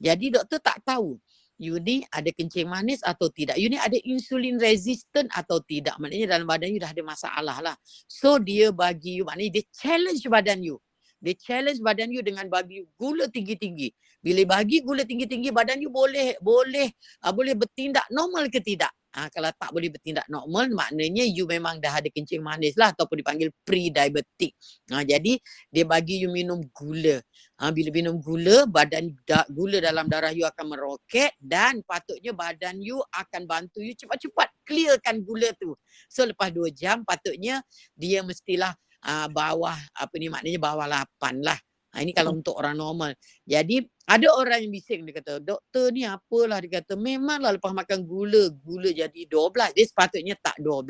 Jadi 0.00 0.32
doktor 0.34 0.58
tak 0.60 0.80
tahu 0.84 1.16
you 1.60 1.76
ni 1.76 2.00
ada 2.08 2.32
kencing 2.32 2.64
manis 2.64 3.04
atau 3.04 3.28
tidak. 3.28 3.60
You 3.60 3.68
ni 3.68 3.76
ada 3.76 4.00
insulin 4.00 4.56
resistant 4.56 5.28
atau 5.36 5.60
tidak. 5.60 6.00
Maknanya 6.00 6.40
dalam 6.40 6.48
badan 6.48 6.72
you 6.72 6.80
dah 6.80 6.88
ada 6.88 7.04
masalah 7.04 7.56
lah. 7.60 7.76
So 8.08 8.40
dia 8.40 8.72
bagi 8.72 9.20
you, 9.20 9.28
maknanya 9.28 9.60
dia 9.60 9.64
challenge 9.68 10.24
badan 10.24 10.64
you. 10.64 10.80
Dia 11.20 11.36
challenge 11.36 11.84
badan 11.84 12.08
you 12.08 12.24
dengan 12.24 12.48
bagi 12.48 12.88
gula 12.96 13.28
tinggi-tinggi. 13.28 13.92
Bila 14.24 14.56
bagi 14.56 14.80
gula 14.80 15.04
tinggi-tinggi 15.04 15.52
badan 15.52 15.84
you 15.84 15.92
boleh 15.92 16.40
boleh 16.40 16.88
uh, 17.28 17.32
boleh 17.36 17.52
bertindak 17.52 18.08
normal 18.08 18.48
ke 18.48 18.64
tidak? 18.64 18.88
Ha, 19.10 19.26
kalau 19.26 19.50
tak 19.58 19.74
boleh 19.74 19.90
bertindak 19.90 20.22
normal 20.30 20.70
maknanya 20.70 21.26
you 21.26 21.42
memang 21.42 21.82
dah 21.82 21.98
ada 21.98 22.06
kencing 22.06 22.38
manis 22.38 22.78
lah 22.78 22.94
ataupun 22.94 23.18
dipanggil 23.18 23.50
pre-diabetic. 23.66 24.54
Ha, 24.94 25.02
jadi 25.02 25.34
dia 25.66 25.84
bagi 25.84 26.22
you 26.22 26.30
minum 26.30 26.62
gula. 26.70 27.18
Ha, 27.58 27.74
bila 27.74 27.90
minum 27.90 28.22
gula, 28.22 28.70
badan 28.70 29.10
da, 29.26 29.42
gula 29.50 29.82
dalam 29.82 30.06
darah 30.06 30.30
you 30.30 30.46
akan 30.46 30.78
meroket 30.78 31.34
dan 31.42 31.82
patutnya 31.82 32.30
badan 32.30 32.78
you 32.78 33.02
akan 33.10 33.50
bantu 33.50 33.82
you 33.82 33.98
cepat-cepat 33.98 34.46
clearkan 34.62 35.26
gula 35.26 35.50
tu. 35.58 35.74
So 36.06 36.22
lepas 36.22 36.54
2 36.54 36.70
jam 36.70 37.02
patutnya 37.02 37.66
dia 37.98 38.22
mestilah 38.22 38.72
uh, 39.02 39.26
bawah 39.26 39.74
apa 39.74 40.14
ni 40.22 40.30
maknanya 40.30 40.60
bawah 40.62 40.86
8 40.86 41.42
lah. 41.42 41.58
Ha, 41.90 42.06
ini 42.06 42.14
kalau 42.14 42.38
untuk 42.38 42.54
orang 42.54 42.78
normal. 42.78 43.18
Jadi 43.42 43.82
ada 44.06 44.28
orang 44.38 44.62
yang 44.62 44.70
bising 44.70 45.02
dia 45.02 45.18
kata, 45.18 45.42
doktor 45.42 45.90
ni 45.90 46.06
apalah 46.06 46.62
dia 46.62 46.78
kata, 46.78 46.94
memanglah 46.94 47.58
lepas 47.58 47.74
makan 47.74 48.06
gula, 48.06 48.46
gula 48.62 48.94
jadi 48.94 49.26
12. 49.26 49.74
Dia 49.74 49.86
sepatutnya 49.90 50.34
tak 50.38 50.62
12. 50.62 50.86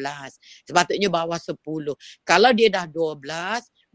Sepatutnya 0.68 1.09
bawah 1.09 1.40
10. 1.40 1.57
Kalau 2.20 2.51
dia 2.53 2.68
dah 2.68 2.84
12, 2.84 3.16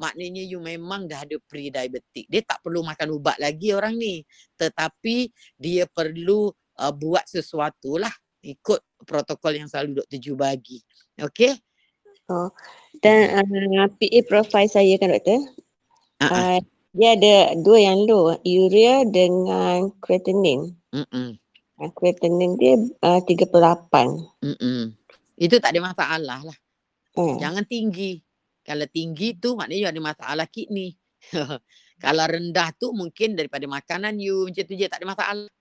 maknanya 0.02 0.44
you 0.50 0.58
memang 0.58 1.06
dah 1.06 1.22
ada 1.22 1.38
pre-diabetic. 1.46 2.26
Dia 2.26 2.42
tak 2.42 2.66
perlu 2.66 2.82
makan 2.82 3.22
ubat 3.22 3.38
lagi 3.38 3.70
orang 3.70 3.94
ni. 4.02 4.26
Tetapi 4.58 5.30
dia 5.62 5.86
perlu 5.86 6.50
uh, 6.82 6.94
buat 6.94 7.30
sesuatu 7.30 8.02
lah. 8.02 8.14
Ikut 8.42 8.82
protokol 9.06 9.62
yang 9.62 9.70
selalu 9.70 10.02
Dr. 10.02 10.18
Ju 10.18 10.34
bagi. 10.34 10.82
Okay? 11.18 11.54
Oh. 12.34 12.50
Dan 12.98 13.46
uh, 13.46 13.90
PA 13.94 14.20
profile 14.26 14.70
saya 14.70 14.98
kan 14.98 15.14
doktor, 15.14 15.42
Uh-uh. 16.22 16.58
uh, 16.58 16.60
Dia 16.96 17.20
ada 17.20 17.36
dua 17.60 17.92
yang 17.92 18.08
low, 18.08 18.32
urea 18.40 19.04
dengan 19.04 19.92
creatinine. 20.00 20.80
Mm-mm. 20.96 21.36
Creatinine 21.92 22.56
dia 22.56 22.80
uh, 23.04 23.20
38. 23.20 23.52
Mm-mm. 24.40 24.96
Itu 25.36 25.60
tak 25.60 25.76
ada 25.76 25.92
masalah 25.92 26.40
lah. 26.48 26.58
Hmm. 27.20 27.36
Jangan 27.36 27.68
tinggi. 27.68 28.24
Kalau 28.64 28.88
tinggi 28.88 29.36
tu 29.36 29.60
maknanya 29.60 29.80
you 29.80 29.90
ada 29.92 30.02
masalah 30.02 30.48
kidney. 30.48 30.96
Kalau 32.04 32.24
rendah 32.28 32.72
tu 32.80 32.96
mungkin 32.96 33.36
daripada 33.36 33.68
makanan 33.68 34.16
you 34.16 34.48
macam 34.48 34.64
tu 34.64 34.74
je 34.80 34.88
tak 34.88 35.04
ada 35.04 35.08
masalah. 35.12 35.52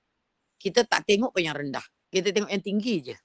Kita 0.57 0.87
tak 0.87 1.03
tengok 1.03 1.35
pun 1.35 1.43
yang 1.43 1.59
rendah. 1.59 1.85
Kita 2.15 2.31
tengok 2.31 2.51
yang 2.51 2.63
tinggi 2.63 3.11
je. 3.11 3.17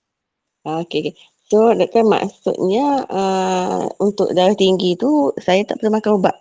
Okay, 0.65 1.13
okay. 1.13 1.15
So 1.49 1.73
doktor 1.73 2.05
maksudnya 2.05 3.05
uh, 3.09 3.89
untuk 3.97 4.33
darah 4.33 4.53
tinggi 4.53 4.93
tu 4.97 5.33
saya 5.41 5.65
tak 5.65 5.81
perlu 5.81 5.97
makan 5.97 6.11
ubat. 6.21 6.37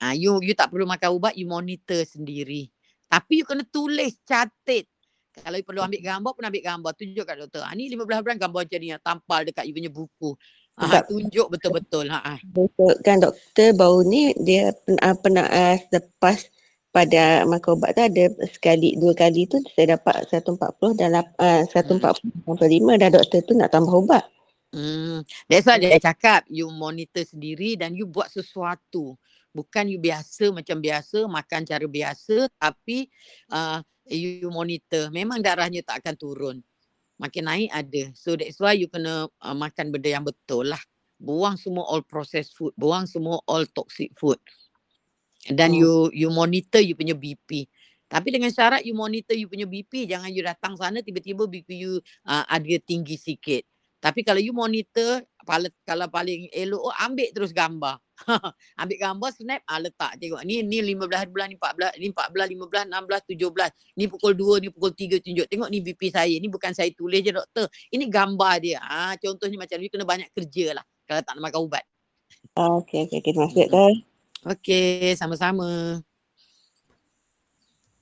Ah, 0.00 0.16
you 0.16 0.40
you 0.40 0.56
tak 0.56 0.72
perlu 0.72 0.88
makan 0.88 1.12
ubat, 1.12 1.36
you 1.36 1.44
monitor 1.44 2.00
sendiri. 2.08 2.72
Tapi 3.06 3.44
you 3.44 3.46
kena 3.46 3.68
tulis, 3.68 4.16
catat. 4.24 4.88
Kalau 5.30 5.60
you 5.60 5.66
perlu 5.68 5.84
ambil 5.84 6.00
gambar 6.00 6.32
pun 6.32 6.44
ambil 6.48 6.64
gambar. 6.64 6.92
Tunjuk 6.96 7.24
kat 7.28 7.36
doktor. 7.36 7.62
Ah, 7.62 7.76
ni 7.76 7.92
15 7.92 8.24
bulan 8.24 8.38
gambar 8.40 8.60
macam 8.64 8.80
ni. 8.80 8.88
ah, 8.90 9.00
Tampal 9.04 9.40
dekat 9.44 9.68
you 9.68 9.76
punya 9.76 9.92
buku. 9.92 10.32
Tak. 10.80 11.12
tunjuk 11.12 11.52
betul-betul. 11.52 12.08
Ha. 12.08 12.40
Betul 12.40 12.96
kan 13.04 13.20
doktor 13.20 13.76
baru 13.76 14.00
ni 14.08 14.32
dia 14.40 14.72
pernah, 14.72 15.12
pernah 15.12 15.46
uh, 15.52 15.76
lepas 15.92 16.48
pada 16.90 17.44
makan 17.44 17.76
ubat 17.76 17.94
tu 17.94 18.02
ada 18.02 18.24
sekali 18.48 18.96
dua 18.96 19.12
kali 19.12 19.44
tu 19.44 19.60
saya 19.76 20.00
dapat 20.00 20.24
140 20.32 20.96
dan 20.96 21.20
uh, 21.20 21.62
145 21.68 22.48
dah 22.96 23.10
doktor 23.12 23.40
tu 23.44 23.52
nak 23.52 23.68
tambah 23.68 23.92
ubat. 23.92 24.24
Hmm. 24.72 25.26
That's 25.50 25.66
why 25.66 25.82
dia 25.82 25.98
cakap 26.00 26.46
you 26.46 26.70
monitor 26.70 27.26
sendiri 27.26 27.76
dan 27.76 27.92
you 27.92 28.08
buat 28.08 28.30
sesuatu. 28.32 29.20
Bukan 29.50 29.90
you 29.90 29.98
biasa 29.98 30.54
macam 30.54 30.78
biasa 30.78 31.26
makan 31.26 31.60
cara 31.66 31.86
biasa 31.86 32.46
tapi 32.54 33.10
uh, 33.50 33.82
you 34.06 34.46
monitor. 34.50 35.10
Memang 35.10 35.42
darahnya 35.42 35.82
tak 35.82 36.06
akan 36.06 36.14
turun. 36.14 36.56
Makin 37.20 37.44
naik 37.46 37.70
ada. 37.74 38.02
So 38.16 38.38
that's 38.38 38.56
why 38.62 38.78
you 38.78 38.86
kena 38.86 39.28
uh, 39.28 39.56
makan 39.56 39.90
benda 39.90 40.08
yang 40.08 40.24
betul 40.24 40.70
lah. 40.70 40.80
Buang 41.20 41.60
semua 41.60 41.84
all 41.90 42.00
processed 42.06 42.56
food. 42.56 42.72
Buang 42.78 43.04
semua 43.04 43.42
all 43.44 43.68
toxic 43.68 44.14
food. 44.16 44.40
Dan 45.44 45.76
Oh. 45.76 45.78
you 45.78 45.92
you 46.26 46.28
monitor 46.32 46.80
you 46.80 46.96
punya 46.96 47.12
BP. 47.12 47.68
Tapi 48.10 48.28
dengan 48.34 48.50
syarat 48.50 48.82
you 48.82 48.96
monitor 48.96 49.36
you 49.36 49.46
punya 49.46 49.68
BP. 49.68 50.08
Jangan 50.08 50.30
you 50.34 50.42
datang 50.42 50.74
sana 50.74 50.98
tiba-tiba 51.04 51.46
BP 51.46 51.68
you 51.76 51.92
uh, 52.26 52.44
ada 52.48 52.76
tinggi 52.82 53.14
sikit. 53.14 53.62
Tapi 54.00 54.24
kalau 54.24 54.40
you 54.40 54.56
monitor, 54.56 55.20
kalau 55.44 56.06
paling 56.12 56.48
elok, 56.52 56.90
oh, 56.90 56.94
ambil 57.00 57.28
terus 57.32 57.50
gambar. 57.50 57.96
ambil 58.80 58.96
gambar, 59.00 59.30
snap, 59.32 59.60
ah, 59.64 59.80
letak. 59.80 60.20
Tengok, 60.20 60.44
ni 60.44 60.60
ni 60.62 60.84
15 60.84 61.32
bulan, 61.32 61.48
ni 61.48 61.56
14, 61.56 61.96
ni 61.96 62.08
14, 62.12 62.46
15, 62.56 62.86
16, 62.88 63.36
17. 63.36 63.96
Ni 63.96 64.04
pukul 64.06 64.32
2, 64.36 64.62
ni 64.64 64.68
pukul 64.68 64.92
3 64.92 65.18
tunjuk. 65.24 65.46
Tengok 65.48 65.68
ni 65.72 65.78
BP 65.80 66.02
saya. 66.12 66.34
Ni 66.36 66.48
bukan 66.52 66.72
saya 66.76 66.90
tulis 66.92 67.20
je 67.24 67.32
doktor. 67.32 67.66
Ini 67.92 68.04
gambar 68.08 68.54
dia. 68.60 68.78
Ah, 68.84 69.14
contohnya 69.16 69.56
macam 69.56 69.76
ni, 69.80 69.88
kena 69.88 70.04
banyak 70.04 70.28
kerja 70.32 70.80
lah. 70.80 70.84
Kalau 71.08 71.20
tak 71.24 71.32
nak 71.38 71.42
makan 71.50 71.60
ubat. 71.66 71.84
Ah, 72.54 72.76
okay, 72.78 73.08
okay, 73.08 73.24
okay. 73.24 73.32
Terima 73.32 73.46
kasih 73.48 73.56
Mm-mm. 73.66 73.72
doktor. 73.72 73.92
Okey, 74.40 75.12
sama-sama. 75.20 76.00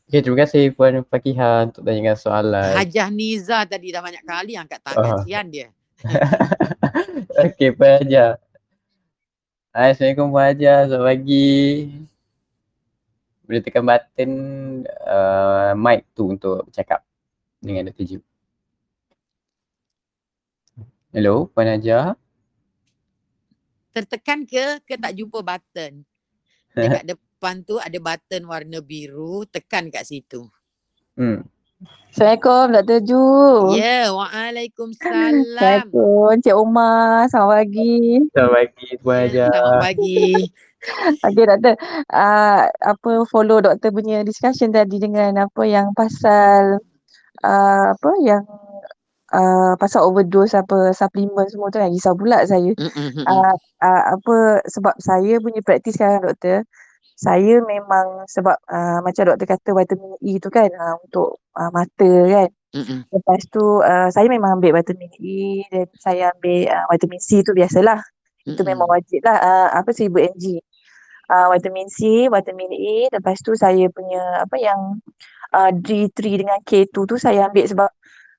Okay, 0.08 0.24
terima 0.24 0.40
kasih 0.40 0.72
Puan 0.72 1.04
Fakihah 1.04 1.68
untuk 1.68 1.84
tanyakan 1.84 2.16
soalan. 2.16 2.72
Hajah 2.72 3.12
Niza 3.12 3.68
tadi 3.68 3.92
dah 3.92 4.00
banyak 4.00 4.24
kali 4.24 4.56
angkat 4.56 4.80
tangan. 4.80 5.20
Ah. 5.20 5.20
Sian 5.20 5.52
dia. 5.52 5.68
Okey, 7.42 7.74
Puan 7.74 7.98
Hajar. 7.98 8.38
Hai, 9.74 9.90
Assalamualaikum 9.90 10.30
Puan 10.30 10.46
Hajar. 10.46 10.78
Selamat 10.86 11.06
pagi. 11.10 11.50
Boleh 13.42 13.62
tekan 13.66 13.82
button 13.82 14.32
uh, 15.02 15.74
mic 15.74 16.06
tu 16.14 16.30
untuk 16.30 16.70
bercakap 16.70 17.02
dengan 17.58 17.90
Dr. 17.90 18.04
Ju. 18.06 18.18
Hello, 21.10 21.50
Puan 21.50 21.66
Hajar. 21.66 22.14
Tertekan 23.90 24.46
ke 24.46 24.78
ke 24.86 24.94
tak 24.94 25.18
jumpa 25.18 25.42
button? 25.42 26.06
Dekat 26.78 27.04
depan 27.10 27.66
tu 27.66 27.82
ada 27.82 27.98
button 27.98 28.46
warna 28.46 28.78
biru. 28.78 29.42
Tekan 29.50 29.90
kat 29.90 30.06
situ. 30.06 30.46
Hmm. 31.18 31.42
Assalamualaikum 31.78 32.64
Dr. 32.74 33.00
Ju. 33.06 33.24
Ya, 33.78 34.10
Waalaikumsalam. 34.10 35.54
Assalamualaikum 35.54 36.42
Cik 36.42 36.56
Omar. 36.58 37.30
Selamat 37.30 37.62
pagi. 37.62 37.98
Selamat 38.34 38.58
pagi 38.58 38.88
Puan 38.98 39.18
Ya, 39.30 39.46
Hajar. 39.46 39.50
Selamat 39.54 39.82
pagi. 39.86 40.26
Okey 41.30 41.44
doktor. 41.46 41.74
Uh, 42.10 42.62
apa 42.82 43.10
follow 43.30 43.62
doktor 43.62 43.94
punya 43.94 44.26
discussion 44.26 44.74
tadi 44.74 44.98
dengan 44.98 45.46
apa 45.46 45.62
yang 45.62 45.94
pasal 45.94 46.82
uh, 47.46 47.86
apa 47.94 48.10
yang 48.26 48.42
uh, 49.30 49.78
pasal 49.78 50.10
overdose 50.10 50.58
apa 50.58 50.90
suplemen 50.90 51.46
semua 51.46 51.70
tu 51.70 51.78
kan 51.78 51.94
risau 51.94 52.18
pula 52.18 52.42
saya. 52.42 52.74
Uh, 52.74 53.54
uh, 53.78 54.02
apa 54.18 54.66
sebab 54.66 54.94
saya 54.98 55.38
punya 55.38 55.62
praktis 55.62 55.94
sekarang 55.94 56.26
doktor 56.26 56.66
saya 57.18 57.58
memang 57.66 58.22
sebab 58.30 58.56
uh, 58.70 58.98
macam 59.02 59.34
doktor 59.34 59.46
kata 59.58 59.70
vitamin 59.74 60.14
E 60.22 60.38
tu 60.38 60.48
kan 60.54 60.70
uh, 60.70 60.94
untuk 61.02 61.42
uh, 61.58 61.70
mata 61.74 62.10
kan 62.30 62.50
Mm, 62.68 62.84
mm. 62.84 63.00
Lepas 63.16 63.40
tu 63.48 63.64
uh, 63.80 64.08
saya 64.12 64.28
memang 64.28 64.60
ambil 64.60 64.76
vitamin 64.76 65.08
E 65.24 65.64
dan 65.72 65.88
saya 65.96 66.36
ambil 66.36 66.68
uh, 66.68 66.84
vitamin 66.92 67.20
C 67.20 67.40
tu 67.40 67.56
biasalah. 67.56 68.00
Itu 68.44 68.60
Mm, 68.64 68.68
memang 68.76 68.88
wajib 68.92 69.24
lah. 69.24 69.36
Uh, 69.40 69.68
apa 69.80 69.90
1000 69.92 70.12
mg. 70.12 70.44
Uh, 71.28 71.48
vitamin 71.52 71.88
C, 71.88 72.28
vitamin 72.28 72.72
E. 72.72 73.08
Lepas 73.12 73.40
tu 73.40 73.52
saya 73.56 73.88
punya 73.92 74.44
apa 74.44 74.56
yang 74.60 75.00
uh, 75.52 75.70
D3 75.72 76.44
dengan 76.44 76.58
K2 76.64 76.96
tu 77.08 77.16
saya 77.16 77.48
ambil 77.48 77.64
sebab 77.68 77.90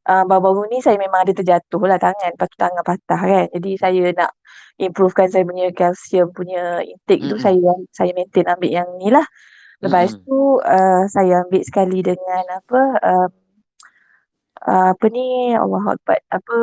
uh, 0.08 0.24
baru-baru 0.30 0.72
ni 0.72 0.78
saya 0.80 0.96
memang 0.96 1.26
ada 1.28 1.34
terjatuh 1.36 1.82
lah 1.84 2.00
tangan. 2.00 2.32
Lepas 2.36 2.48
tu 2.54 2.58
tangan 2.60 2.84
patah 2.86 3.22
kan. 3.22 3.46
Jadi 3.56 3.72
saya 3.76 4.02
nak 4.16 4.32
improvekan 4.80 5.28
saya 5.28 5.44
punya 5.44 5.66
kalsium 5.76 6.28
punya 6.32 6.80
intake 6.86 7.24
tu 7.28 7.36
Mm, 7.36 7.42
mm. 7.42 7.46
saya 7.46 7.72
saya 7.92 8.12
maintain 8.16 8.48
ambil 8.48 8.72
yang 8.72 8.90
ni 9.02 9.10
lah. 9.12 9.26
Lepas 9.84 10.16
Mm, 10.16 10.20
mm. 10.20 10.26
tu 10.28 10.40
uh, 10.64 11.04
saya 11.12 11.34
ambil 11.44 11.62
sekali 11.68 12.00
dengan 12.04 12.44
apa 12.52 12.82
um, 13.04 13.32
uh, 14.68 14.88
apa 14.96 15.06
ni 15.12 15.56
Allah 15.56 15.84
Akbar 15.96 16.20
apa 16.32 16.58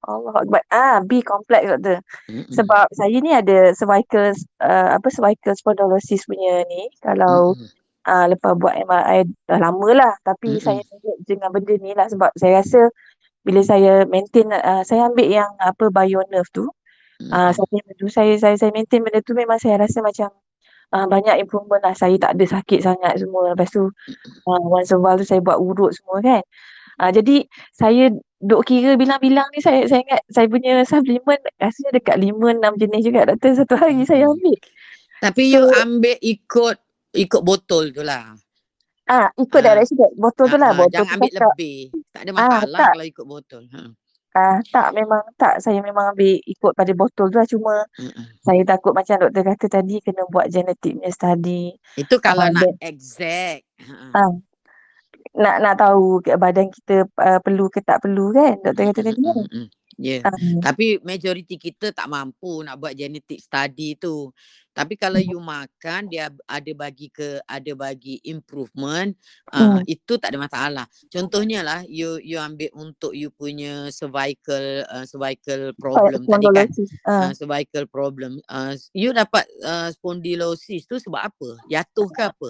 Allah 0.00 0.34
Akbar 0.42 0.62
ah 0.72 0.96
B 1.04 1.20
complex 1.22 1.62
doktor 1.66 1.98
Mm, 2.30 2.46
mm. 2.46 2.52
sebab 2.54 2.86
saya 2.94 3.16
ni 3.18 3.30
ada 3.34 3.74
cervical 3.74 4.30
uh, 4.62 4.88
apa 4.96 5.06
cervical 5.10 5.54
spondylosis 5.58 6.22
punya 6.26 6.62
ni 6.70 6.86
kalau 7.02 7.54
mm. 7.58 7.79
Uh, 8.06 8.26
lepas 8.30 8.56
buat 8.56 8.74
MRI 8.76 9.28
dah 9.48 9.58
lama 9.60 9.88
lah 9.92 10.12
tapi 10.24 10.56
Mm, 10.56 10.62
saya 10.62 10.80
ingat 10.80 11.16
dengan 11.26 11.48
benda 11.52 11.74
ni 11.80 11.92
lah 11.92 12.06
sebab 12.08 12.30
saya 12.38 12.62
rasa 12.62 12.80
bila 13.40 13.60
saya 13.64 14.04
maintain 14.08 14.48
uh, 14.52 14.84
saya 14.84 15.08
ambil 15.08 15.28
yang 15.28 15.50
apa 15.60 15.88
BioNerve 15.92 16.50
tu 16.52 16.68
Mm, 17.20 17.52
uh, 17.52 17.52
tu 18.00 18.08
saya 18.08 18.32
saya 18.40 18.56
saya 18.56 18.72
maintain 18.72 19.04
benda 19.04 19.20
tu 19.20 19.36
memang 19.36 19.60
saya 19.60 19.76
rasa 19.76 20.00
macam 20.00 20.32
uh, 20.94 21.06
banyak 21.06 21.36
improvement 21.36 21.82
lah. 21.84 21.92
Saya 21.92 22.16
tak 22.16 22.36
ada 22.36 22.44
sakit 22.48 22.80
sangat 22.80 23.20
semua. 23.20 23.54
Lepas 23.54 23.70
tu 23.70 23.92
uh, 24.48 24.62
once 24.64 24.90
a 24.94 24.98
while 24.98 25.20
tu 25.20 25.26
saya 25.26 25.44
buat 25.44 25.60
urut 25.60 25.92
semua 25.92 26.24
kan. 26.24 26.42
Uh, 27.00 27.10
jadi 27.12 27.44
saya 27.76 28.12
duk 28.40 28.64
kira 28.64 28.96
bilang-bilang 28.96 29.48
ni 29.52 29.60
saya 29.60 29.84
saya 29.84 30.00
ingat 30.04 30.20
saya 30.32 30.46
punya 30.48 30.84
supplement 30.84 31.40
rasanya 31.60 31.90
dekat 31.96 32.16
5 32.20 32.32
6 32.32 32.80
jenis 32.80 33.02
juga. 33.04 33.20
Doktor 33.28 33.50
satu 33.56 33.74
hari 33.76 34.04
saya 34.04 34.24
ambil. 34.28 34.58
Tapi 35.20 35.42
so 35.52 35.52
you 35.52 35.64
ambil 35.76 36.16
ikut 36.24 36.76
ikut 37.14 37.42
botol 37.42 37.90
tu 37.90 38.02
lah. 38.02 38.34
ah 39.10 39.28
ikut 39.34 39.60
Ah, 39.60 39.64
direction 39.74 40.10
botol 40.14 40.46
tu 40.46 40.56
ah, 40.56 40.60
lah 40.62 40.70
ah, 40.70 40.76
botol 40.78 40.92
jangan 40.94 41.14
ambil 41.18 41.30
cakap 41.34 41.54
lebih. 41.54 41.78
Tak 42.14 42.20
ada 42.22 42.30
ah 42.38 42.60
masalah 42.62 42.78
tak 42.78 42.90
kalau 42.94 43.04
ikut 43.06 43.26
botol. 43.26 43.62
Ha. 43.74 43.80
ah 44.38 44.56
tak 44.70 44.88
memang 44.94 45.22
tak 45.34 45.54
saya 45.58 45.80
memang 45.82 46.14
ambil 46.14 46.38
ikut 46.46 46.72
pada 46.78 46.92
botol 46.94 47.26
tu 47.30 47.36
lah 47.38 47.48
cuma 47.50 47.74
Mm, 47.98 48.10
mm. 48.14 48.26
saya 48.46 48.62
takut 48.62 48.92
macam 48.94 49.16
doktor 49.18 49.42
kata 49.42 49.66
tadi 49.66 49.98
kena 50.00 50.22
buat 50.30 50.46
genetic 50.48 50.94
punya 50.96 51.10
study 51.10 51.74
Itu 51.98 52.16
kalau 52.22 52.46
ah, 52.46 52.50
nak 52.54 52.70
exact. 52.80 53.66
Ha. 53.82 54.22
ah 54.22 54.32
nak 55.34 55.56
nak 55.62 55.74
tahu 55.78 56.22
badan 56.38 56.70
kita 56.74 57.06
uh, 57.06 57.38
perlu 57.42 57.70
ke 57.70 57.82
tak 57.82 58.02
perlu 58.02 58.34
kan 58.34 58.58
doktor 58.62 58.84
kata 58.90 59.00
tadi 59.02 59.20
kan 59.22 59.36
mm, 59.46 59.66
mm. 60.00 60.06
Ya. 60.08 60.18
ah 60.24 60.32
Tapi 60.64 60.96
majoriti 61.04 61.60
kita 61.60 61.92
tak 61.92 62.08
mampu 62.08 62.64
nak 62.64 62.80
buat 62.80 62.96
genetic 62.96 63.44
study 63.44 64.00
tu. 64.00 64.32
Tapi 64.70 64.94
kalau 64.94 65.18
you 65.18 65.42
makan 65.42 66.06
dia 66.06 66.30
ada 66.46 66.72
bagi 66.72 67.10
ke 67.10 67.42
ada 67.42 67.72
bagi 67.74 68.22
improvement 68.24 69.10
uh, 69.50 69.82
hmm. 69.82 69.84
itu 69.84 70.14
tak 70.16 70.32
ada 70.32 70.38
masalah. 70.40 70.86
Contohnya 71.10 71.60
lah 71.66 71.82
you 71.90 72.22
you 72.22 72.38
ambil 72.38 72.70
untuk 72.78 73.10
you 73.12 73.34
punya 73.34 73.90
cervical 73.90 74.86
uh, 74.86 75.02
cervical 75.04 75.74
problem 75.74 76.22
tadi 76.24 76.46
kan. 76.54 76.68
ah 77.04 77.18
Uh, 77.20 77.32
cervical 77.34 77.84
problem. 77.90 78.38
Uh, 78.46 78.78
you 78.94 79.10
dapat 79.10 79.44
uh, 79.66 79.90
spondylosis 79.90 80.86
tu 80.86 80.96
sebab 81.02 81.28
apa? 81.28 81.48
Jatuh 81.66 82.08
ke 82.08 82.22
apa? 82.30 82.48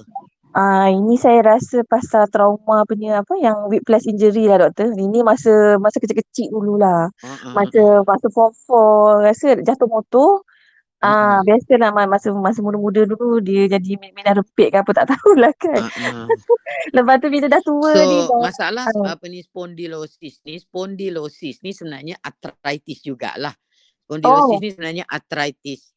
Ah, 0.50 0.90
ini 0.90 1.14
saya 1.14 1.40
rasa 1.46 1.86
pasal 1.86 2.26
trauma 2.26 2.82
punya 2.82 3.22
apa 3.22 3.38
yang 3.38 3.70
whiplash 3.70 4.06
injury 4.10 4.50
lah 4.50 4.58
doktor. 4.66 4.90
Ini 4.92 5.22
masa 5.22 5.78
masa 5.78 6.02
kecil-kecil 6.02 6.50
dululah. 6.50 7.06
Uh, 7.22 7.26
uh, 7.26 7.38
uh, 7.46 7.52
Masa 7.54 7.80
uh. 7.80 8.02
masa 8.02 8.26
form 8.34 8.52
4 8.52 9.26
rasa 9.30 9.48
jatuh 9.62 9.86
motor 9.86 10.42
Ah, 11.00 11.40
biasalah 11.48 11.96
ma- 11.96 12.04
masa 12.04 12.28
masa 12.36 12.60
muda-muda 12.60 13.08
dulu 13.08 13.40
dia 13.40 13.64
jadi 13.72 13.96
min- 13.96 14.12
minah 14.12 14.36
repit 14.36 14.68
ke 14.68 14.84
apa 14.84 14.92
tak 14.92 15.08
tahulah 15.16 15.48
kan. 15.56 15.80
Uh-uh. 15.80 16.28
Lepas 16.92 17.16
tu 17.24 17.32
bila 17.32 17.48
dah 17.48 17.62
tua 17.64 17.92
ni 18.04 18.20
So 18.20 18.28
dah 18.28 18.40
masalah 18.44 18.84
ah, 18.84 19.16
apa 19.16 19.24
ni 19.32 19.40
spondylosis 19.40 20.44
ni 20.44 20.60
spondylosis 20.60 21.64
ni 21.64 21.72
sebenarnya 21.72 22.20
arthritis 22.20 23.00
jugalah. 23.00 23.56
Oh, 23.56 24.04
Spondylosis 24.04 24.60
ni 24.60 24.68
sebenarnya 24.76 25.04
arthritis. 25.08 25.88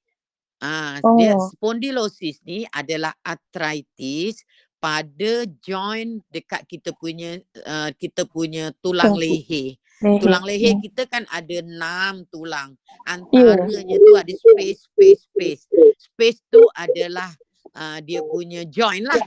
Ah 0.64 0.95
dia 1.20 1.36
oh. 1.36 1.51
spondylosis 1.51 2.39
ni 2.47 2.64
adalah 2.72 3.11
arthritis 3.20 4.47
pada 4.80 5.43
joint 5.59 6.24
dekat 6.32 6.64
kita 6.68 6.95
punya 6.95 7.36
uh, 7.68 7.91
kita 7.99 8.24
punya 8.24 8.72
tulang 8.80 9.11
leher. 9.16 9.76
Leher. 9.76 10.20
Tulang 10.24 10.43
leher 10.43 10.76
Hmm. 10.76 10.84
kita 10.84 11.03
kan 11.07 11.24
ada 11.28 11.59
enam 11.59 12.24
tulang. 12.32 12.76
Ya. 12.76 13.20
Antaranya 13.20 13.95
tu 13.99 14.11
ada 14.16 14.34
space 14.36 14.88
space 14.88 15.22
space. 15.32 15.64
Space 15.99 16.39
tu 16.47 16.64
adalah 16.76 17.32
uh, 17.76 17.99
dia 17.99 18.24
punya 18.24 18.64
joint 18.68 19.03
lah. 19.03 19.24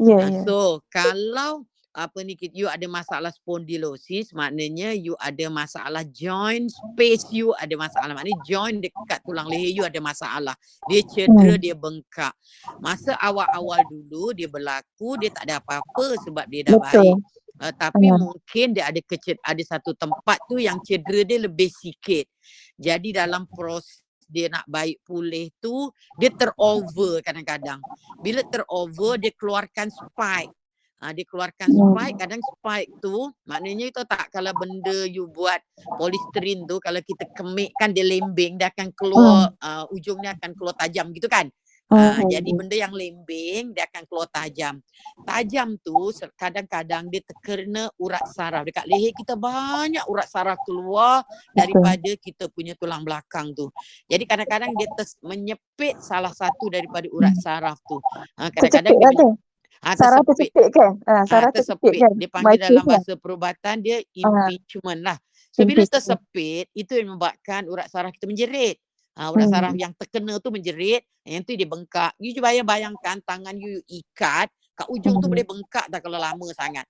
Uh, 0.00 0.16
ya. 0.16 0.44
so 0.48 0.80
kalau 0.88 1.68
apa 1.90 2.22
ni 2.22 2.38
you 2.54 2.70
ada 2.70 2.86
masalah 2.86 3.34
spondylosis 3.34 4.30
maknanya 4.30 4.94
you 4.94 5.18
ada 5.18 5.50
masalah 5.50 6.06
joint 6.06 6.70
space 6.70 7.26
you 7.34 7.50
ada 7.58 7.74
masalah. 7.74 8.14
Maknanya 8.14 8.38
joint 8.46 8.78
dekat 8.78 9.18
tulang 9.26 9.50
leher 9.50 9.74
you 9.74 9.82
ada 9.82 9.98
masalah. 9.98 10.54
Dia 10.86 11.02
cedera 11.02 11.58
Hmm. 11.58 11.62
dia 11.62 11.74
bengkak. 11.74 12.34
Masa 12.78 13.18
awal-awal 13.18 13.82
dulu 13.90 14.30
dia 14.30 14.46
berlaku 14.46 15.18
dia 15.18 15.34
tak 15.34 15.50
ada 15.50 15.58
apa-apa 15.58 16.14
sebab 16.22 16.46
dia 16.46 16.62
dah 16.70 16.78
baik. 16.78 16.94
Betul. 16.94 17.14
uh, 17.58 17.74
tapi 17.74 18.06
Hmm. 18.06 18.18
mungkin 18.22 18.66
dia 18.70 18.84
ada 18.86 19.00
keced 19.02 19.42
ada 19.42 19.62
satu 19.66 19.90
tempat 19.98 20.38
tu 20.46 20.62
yang 20.62 20.78
cedera 20.86 21.26
dia 21.26 21.42
lebih 21.42 21.74
sikit. 21.74 22.30
Jadi 22.78 23.18
dalam 23.18 23.50
proses 23.50 23.98
dia 24.30 24.46
nak 24.46 24.62
baik 24.70 25.02
pulih 25.02 25.50
tu 25.58 25.90
dia 26.14 26.30
terover 26.30 27.18
kadang-kadang. 27.18 27.82
Bila 28.22 28.46
terover 28.46 29.18
dia 29.18 29.34
keluarkan 29.34 29.90
spike 29.90 30.54
Ha, 31.00 31.16
dia 31.16 31.24
keluarkan 31.24 31.64
Hmm. 31.72 31.96
spike 31.96 32.16
kadang 32.20 32.42
spike 32.44 32.92
tu 33.00 33.16
maknanya 33.48 33.88
itu 33.88 34.04
tak 34.04 34.28
kalau 34.28 34.52
benda 34.52 35.08
you 35.08 35.32
buat 35.32 35.56
polystyrene 35.96 36.68
tu 36.68 36.76
kalau 36.76 37.00
kita 37.00 37.24
kemik 37.32 37.72
kan 37.72 37.96
dia 37.96 38.04
lembing 38.04 38.60
dia 38.60 38.68
akan 38.68 38.92
keluar 38.92 39.48
uh, 39.56 39.88
ujungnya 39.88 40.36
akan 40.36 40.52
keluar 40.52 40.76
tajam 40.76 41.08
gitu 41.16 41.24
kan. 41.24 41.48
Uh, 41.90 42.22
jadi 42.30 42.46
benda 42.54 42.76
yang 42.78 42.94
lembing 42.94 43.74
dia 43.74 43.82
akan 43.90 44.06
keluar 44.06 44.30
tajam. 44.30 44.78
Tajam 45.26 45.74
tu 45.82 46.14
kadang-kadang 46.38 47.10
dia 47.10 47.18
terkena 47.26 47.90
urat 47.98 48.22
saraf. 48.30 48.62
Dekat 48.62 48.86
leher 48.86 49.10
kita 49.10 49.34
banyak 49.34 50.06
urat 50.06 50.30
saraf 50.30 50.54
keluar 50.62 51.26
daripada 51.50 52.14
kita 52.14 52.46
punya 52.46 52.78
tulang 52.78 53.02
belakang 53.02 53.50
tu. 53.58 53.74
Jadi 54.06 54.22
kadang-kadang 54.22 54.70
dia 54.78 54.86
ters- 54.94 55.18
menyepit 55.18 55.98
salah 55.98 56.30
satu 56.30 56.70
daripada 56.70 57.10
urat 57.10 57.34
Hmm. 57.34 57.42
saraf 57.42 57.82
tu. 57.82 57.98
Uh, 58.38 58.50
kadang-kadang 58.54 58.94
dia 58.94 59.10
lah. 59.10 59.34
Ha, 59.82 59.96
Saraf 59.96 60.22
tersepit. 60.24 60.52
tercepit 60.52 60.68
kan? 60.72 60.92
Ah, 61.04 61.24
Ah, 61.24 61.24
saraf 61.24 61.50
tercepit 61.56 61.96
tersepit. 61.96 62.02
kan? 62.04 62.12
Dia 62.16 62.28
panggil 62.28 62.58
dalam 62.60 62.84
bahasa 62.84 63.12
perubatan 63.16 63.76
dia 63.80 63.96
Ah, 64.20 64.48
impingement 64.48 65.00
lah. 65.00 65.16
So 65.50 65.64
bila 65.66 65.82
tersepit, 65.88 66.68
itu 66.72 66.92
yang 66.94 67.16
menyebabkan 67.16 67.66
urat 67.66 67.88
saraf 67.88 68.12
kita 68.12 68.28
menjerit. 68.28 68.76
Ha, 69.18 69.28
urat 69.34 69.48
saraf 69.50 69.72
Hmm. 69.74 69.82
yang 69.82 69.92
terkena 69.98 70.38
tu 70.38 70.48
menjerit, 70.54 71.02
yang 71.26 71.42
tu 71.44 71.52
dia 71.58 71.66
bengkak. 71.66 72.14
You 72.22 72.32
cuba 72.32 72.52
bayang 72.54 72.68
bayangkan 72.68 73.18
tangan 73.24 73.56
you, 73.58 73.80
you 73.88 74.00
ikat, 74.00 74.48
kat 74.78 74.86
ujung 74.88 75.18
tu 75.18 75.26
Hmm. 75.26 75.34
boleh 75.34 75.44
bengkak 75.44 75.90
tak 75.90 76.00
kalau 76.00 76.16
lama 76.20 76.46
sangat. 76.54 76.86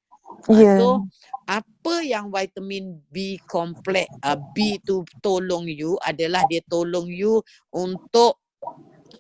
Ha, 0.47 0.55
Ya. 0.55 0.77
so 0.79 1.03
apa 1.45 1.95
yang 2.07 2.31
vitamin 2.31 3.03
B 3.11 3.41
kompleks 3.45 4.15
uh, 4.23 4.39
B 4.39 4.79
tu 4.81 5.03
tolong 5.21 5.67
you 5.67 5.99
adalah 6.01 6.47
dia 6.47 6.63
tolong 6.67 7.11
you 7.11 7.43
untuk 7.73 8.39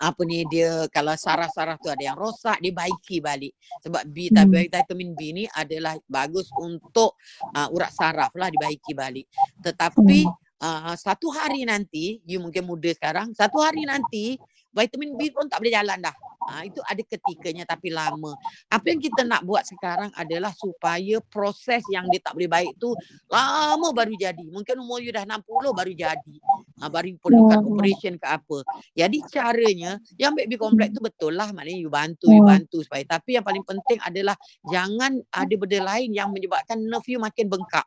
apa 0.00 0.24
ni 0.24 0.48
dia 0.48 0.88
kalau 0.88 1.12
saraf-saraf 1.12 1.76
tu 1.76 1.92
ada 1.92 2.00
yang 2.00 2.16
rosak 2.16 2.56
dia 2.64 2.72
baiki 2.72 3.20
balik 3.20 3.52
sebab 3.84 4.02
B 4.08 4.32
Hmm. 4.32 4.48
tapi 4.48 4.66
vitamin 4.72 5.10
B 5.12 5.20
ni 5.36 5.44
adalah 5.52 6.00
bagus 6.08 6.48
untuk 6.56 7.20
uh, 7.52 7.68
urat 7.68 7.92
saraf 7.92 8.32
lah 8.32 8.48
dibaiki 8.48 8.96
balik 8.96 9.28
tetapi 9.60 10.24
Hmm. 10.24 10.32
uh, 10.64 10.96
satu 10.96 11.28
hari 11.28 11.68
nanti 11.68 12.24
you 12.24 12.40
mungkin 12.40 12.64
muda 12.64 12.88
sekarang 12.96 13.36
satu 13.36 13.60
hari 13.60 13.84
nanti 13.84 14.40
vitamin 14.70 15.18
B 15.18 15.30
pun 15.34 15.46
tak 15.50 15.60
boleh 15.62 15.74
jalan 15.74 15.98
dah. 15.98 16.14
Uh, 16.40 16.64
itu 16.64 16.80
ada 16.82 17.02
ketikanya 17.04 17.68
tapi 17.68 17.92
lama. 17.92 18.32
Apa 18.72 18.90
yang 18.90 18.98
kita 18.98 19.22
nak 19.28 19.44
buat 19.44 19.60
sekarang 19.68 20.08
adalah 20.16 20.50
supaya 20.56 21.20
proses 21.28 21.84
yang 21.92 22.08
dia 22.08 22.18
tak 22.18 22.32
boleh 22.32 22.48
baik 22.48 22.80
tu 22.80 22.90
lama 23.28 23.92
baru 23.92 24.16
jadi. 24.16 24.48
Mungkin 24.48 24.80
umur 24.80 25.04
you 25.04 25.12
dah 25.12 25.28
60 25.28 25.46
baru 25.70 25.92
jadi. 25.92 26.34
Uh, 26.80 26.88
baru 26.88 27.12
perlukan 27.20 27.60
Hmm. 27.60 27.70
operation 27.70 28.14
ke 28.16 28.26
apa. 28.26 28.58
Jadi 28.96 29.20
caranya 29.28 30.00
yang 30.16 30.32
baby 30.32 30.56
kompleks 30.56 30.96
tu 30.96 31.04
betul 31.04 31.36
lah. 31.36 31.52
Maknanya 31.52 31.76
you 31.78 31.92
bantu 31.92 32.32
you 32.32 32.42
bantu 32.42 32.80
supaya. 32.82 33.04
Tapi 33.04 33.36
yang 33.36 33.44
paling 33.44 33.62
penting 33.62 34.00
adalah 34.00 34.34
jangan 34.64 35.20
ada 35.28 35.54
benda 35.54 35.78
lain 35.92 36.10
yang 36.16 36.32
menyebabkan 36.32 36.80
nerve 36.80 37.06
you 37.06 37.20
makin 37.20 37.46
bengkak. 37.52 37.84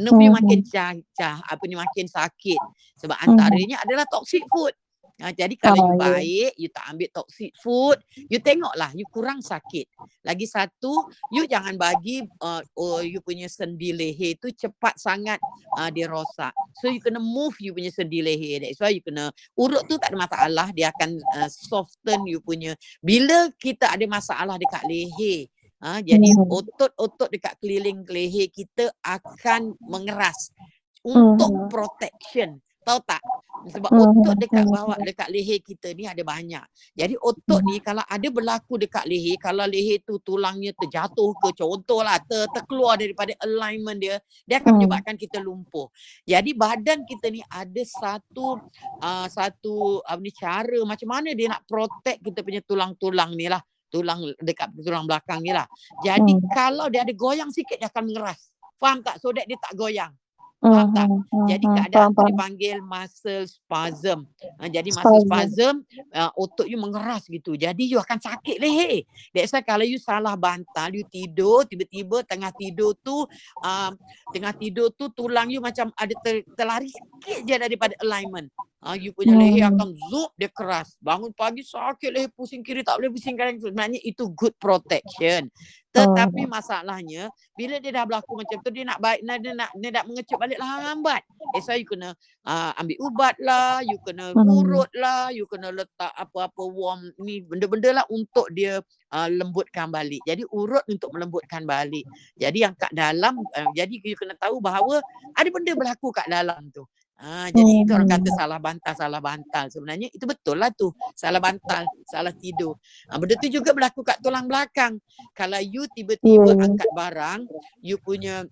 Nerve 0.00 0.20
you 0.24 0.32
makin 0.32 0.64
cacah 0.64 1.36
apa 1.44 1.62
ni 1.68 1.76
makin 1.76 2.08
sakit. 2.08 2.60
Sebab 2.96 3.16
antaranya 3.28 3.80
adalah 3.84 4.08
toxic 4.08 4.40
food 4.48 4.72
Ha, 5.20 5.30
jadi 5.36 5.54
kalau 5.60 5.76
you 5.76 5.92
Ah, 5.92 5.94
ya. 5.94 6.00
baik, 6.00 6.52
you 6.56 6.68
tak 6.72 6.84
ambil 6.90 7.08
toxic 7.12 7.52
food, 7.60 8.00
you 8.32 8.40
tengoklah 8.40 8.90
you 8.96 9.04
kurang 9.12 9.44
sakit. 9.44 9.84
Lagi 10.24 10.44
satu, 10.48 11.04
you 11.28 11.44
jangan 11.44 11.76
bagi 11.76 12.24
uh, 12.40 12.60
oh, 12.76 13.00
you 13.04 13.20
punya 13.20 13.48
sendi 13.48 13.92
leher 13.92 14.36
tu 14.40 14.48
cepat 14.52 14.96
sangat 14.96 15.40
uh, 15.76 15.88
dia 15.92 16.08
rosak. 16.08 16.52
So 16.72 16.88
you 16.88 17.04
kena 17.04 17.20
move 17.20 17.56
you 17.60 17.76
punya 17.76 17.92
sendi 17.92 18.24
leher. 18.24 18.64
That's 18.64 18.80
why 18.80 18.96
you 18.96 19.04
kena 19.04 19.28
urut 19.56 19.84
tu 19.88 20.00
tak 20.00 20.12
ada 20.12 20.18
masalah, 20.24 20.68
dia 20.72 20.88
akan 20.92 21.20
uh, 21.36 21.48
soften 21.52 22.24
you 22.24 22.40
punya. 22.40 22.72
Bila 23.04 23.52
kita 23.60 23.92
ada 23.92 24.04
masalah 24.08 24.56
dekat 24.56 24.84
leher, 24.88 25.48
Ha, 25.80 26.04
jadi 26.04 26.36
Hmm. 26.36 26.44
otot-otot 26.44 27.32
dekat 27.32 27.56
keliling 27.56 28.04
leher 28.04 28.52
kita 28.52 28.92
akan 29.00 29.72
mengeras 29.80 30.52
untuk 31.00 31.48
Hmm. 31.48 31.72
protection. 31.72 32.60
Tahu 32.80 33.00
tak? 33.04 33.20
Sebab 33.60 33.92
Hmm. 33.92 34.24
otot 34.24 34.34
dekat 34.40 34.64
Hmm. 34.64 34.72
bawah 34.72 34.96
dekat 35.04 35.28
leher 35.28 35.60
kita 35.60 35.92
ni 35.92 36.08
ada 36.08 36.24
banyak. 36.24 36.64
Jadi 36.96 37.12
otot 37.20 37.60
ni 37.60 37.76
kalau 37.84 38.00
ada 38.08 38.28
berlaku 38.32 38.80
dekat 38.80 39.04
leher, 39.04 39.36
kalau 39.36 39.68
leher 39.68 40.00
tu 40.00 40.16
tulangnya 40.16 40.72
terjatuh 40.72 41.36
ke 41.36 41.52
contohlah 41.52 42.16
ter, 42.24 42.48
terkeluar 42.56 42.96
daripada 42.96 43.36
alignment 43.44 44.00
dia, 44.00 44.16
dia 44.48 44.64
akan 44.64 44.64
Hmm. 44.64 44.76
menyebabkan 44.80 45.12
kita 45.20 45.44
lumpuh. 45.44 45.92
Jadi 46.24 46.56
badan 46.56 47.04
kita 47.04 47.28
ni 47.28 47.44
ada 47.52 47.82
satu 47.84 48.64
uh, 49.04 49.28
satu 49.28 50.00
apa 50.08 50.20
ni 50.24 50.32
cara 50.32 50.80
macam 50.88 51.08
mana 51.12 51.36
dia 51.36 51.52
nak 51.52 51.68
protect 51.68 52.24
kita 52.24 52.40
punya 52.40 52.64
tulang-tulang 52.64 53.36
ni 53.36 53.44
lah. 53.44 53.60
Tulang 53.92 54.24
dekat 54.40 54.72
tulang 54.80 55.04
belakang 55.04 55.44
ni 55.44 55.52
lah. 55.52 55.68
Jadi 56.00 56.32
Hmm. 56.32 56.48
kalau 56.48 56.88
dia 56.88 57.04
ada 57.04 57.12
goyang 57.12 57.52
sikit 57.52 57.76
dia 57.76 57.92
akan 57.92 58.08
mengeras. 58.08 58.48
Faham 58.80 59.04
tak? 59.04 59.20
So 59.20 59.36
that 59.36 59.44
dia 59.44 59.60
tak 59.60 59.76
goyang. 59.76 60.16
Faham 60.60 60.92
tak? 60.92 61.08
Hmm. 61.08 61.24
Hmm. 61.32 61.46
Jadi 61.48 61.64
Hmm. 61.64 61.76
keadaan 61.80 62.10
faham. 62.12 62.26
dipanggil 62.28 62.76
muscle 62.84 63.44
spasm. 63.48 64.18
Ha, 64.60 64.68
jadi 64.68 64.92
muscle 64.92 65.24
Spasm. 65.24 65.24
spasm, 65.24 65.74
uh, 66.12 66.30
otot 66.36 66.68
you 66.68 66.76
mengeras 66.76 67.24
gitu. 67.26 67.56
Jadi 67.56 67.88
you 67.88 67.96
akan 67.96 68.20
sakit 68.20 68.60
leher. 68.60 69.00
That's 69.32 69.56
why 69.56 69.64
kalau 69.64 69.88
you 69.88 69.96
salah 69.96 70.36
bantal, 70.36 70.92
you 70.92 71.08
tidur, 71.08 71.64
tiba-tiba 71.64 72.28
tengah 72.28 72.52
tidur 72.52 72.92
tu, 73.00 73.24
um, 73.58 73.92
tengah 74.28 74.52
tidur 74.52 74.92
tu 74.92 75.08
tulang 75.16 75.48
you 75.48 75.64
macam 75.64 75.88
ada 75.96 76.12
ter, 76.20 76.44
terlari 76.52 76.92
sikit 76.92 77.40
je 77.40 77.54
daripada 77.56 77.96
alignment. 78.04 78.52
Ha, 78.80 78.96
you 78.96 79.12
punya 79.12 79.36
leher 79.36 79.68
Hmm. 79.68 79.76
akan 79.76 79.88
zup, 80.08 80.32
dia 80.40 80.48
keras. 80.48 80.96
Bangun 81.04 81.36
pagi 81.36 81.60
sakit 81.60 82.10
leher, 82.16 82.32
pusing 82.32 82.64
kiri 82.64 82.80
tak 82.80 82.96
boleh 82.96 83.12
pusing 83.12 83.36
kanan. 83.36 83.60
Sebenarnya 83.60 84.00
itu 84.00 84.24
good 84.32 84.56
protection. 84.56 85.52
Tetapi 85.92 86.48
masalahnya, 86.48 87.28
bila 87.52 87.76
dia 87.76 87.92
dah 87.92 88.08
berlaku 88.08 88.40
macam 88.40 88.56
tu, 88.62 88.70
dia 88.72 88.88
nak 88.88 89.02
baik, 89.02 89.20
dia 89.20 89.52
nak, 89.52 89.70
dia 89.76 89.90
nak 89.90 90.04
mengecut 90.08 90.38
balik 90.40 90.56
lambat. 90.56 91.20
That's 91.52 91.68
why 91.68 91.82
you 91.82 91.84
kena 91.84 92.14
uh, 92.46 92.72
ambil 92.80 92.96
ubat 93.04 93.36
lah, 93.42 93.84
you 93.84 94.00
kena 94.00 94.32
Hmm. 94.32 94.48
urut 94.48 94.88
lah, 94.96 95.28
you 95.28 95.44
kena 95.44 95.74
letak 95.76 96.14
apa-apa 96.16 96.62
warm 96.64 97.10
ni 97.20 97.44
benda-benda 97.44 98.00
lah 98.00 98.06
untuk 98.08 98.48
dia 98.54 98.80
uh, 99.12 99.28
lembutkan 99.28 99.92
balik. 99.92 100.24
Jadi 100.24 100.46
urut 100.48 100.86
untuk 100.88 101.12
melembutkan 101.12 101.68
balik. 101.68 102.06
Jadi 102.38 102.64
yang 102.64 102.72
kat 102.78 102.96
dalam, 102.96 103.44
uh, 103.44 103.68
jadi 103.76 103.92
you 103.92 104.16
kena 104.16 104.38
tahu 104.40 104.62
bahawa 104.62 105.04
ada 105.36 105.48
benda 105.52 105.76
berlaku 105.76 106.14
kat 106.14 106.30
dalam 106.30 106.70
tu. 106.72 106.86
Ha, 107.20 107.52
jadi 107.52 107.84
itu 107.84 107.92
orang 107.92 108.08
kata 108.08 108.28
Hmm. 108.32 108.38
salah 108.40 108.56
bantal, 108.56 108.94
salah 108.96 109.20
bantal. 109.20 109.64
Sebenarnya 109.68 110.08
itu 110.08 110.24
betul 110.24 110.56
lah 110.56 110.72
tu. 110.72 110.88
Salah 111.12 111.36
bantal, 111.36 111.84
salah 112.08 112.32
tidur. 112.32 112.80
Ha, 113.12 113.20
benda 113.20 113.36
tu 113.36 113.52
juga 113.52 113.76
berlaku 113.76 114.00
kat 114.00 114.24
tulang 114.24 114.48
belakang. 114.48 114.96
Kalau 115.36 115.60
you 115.60 115.84
tiba-tiba 115.92 116.56
Ya. 116.56 116.64
angkat 116.64 116.88
barang, 116.96 117.40
you 117.84 118.00
punya 118.00 118.48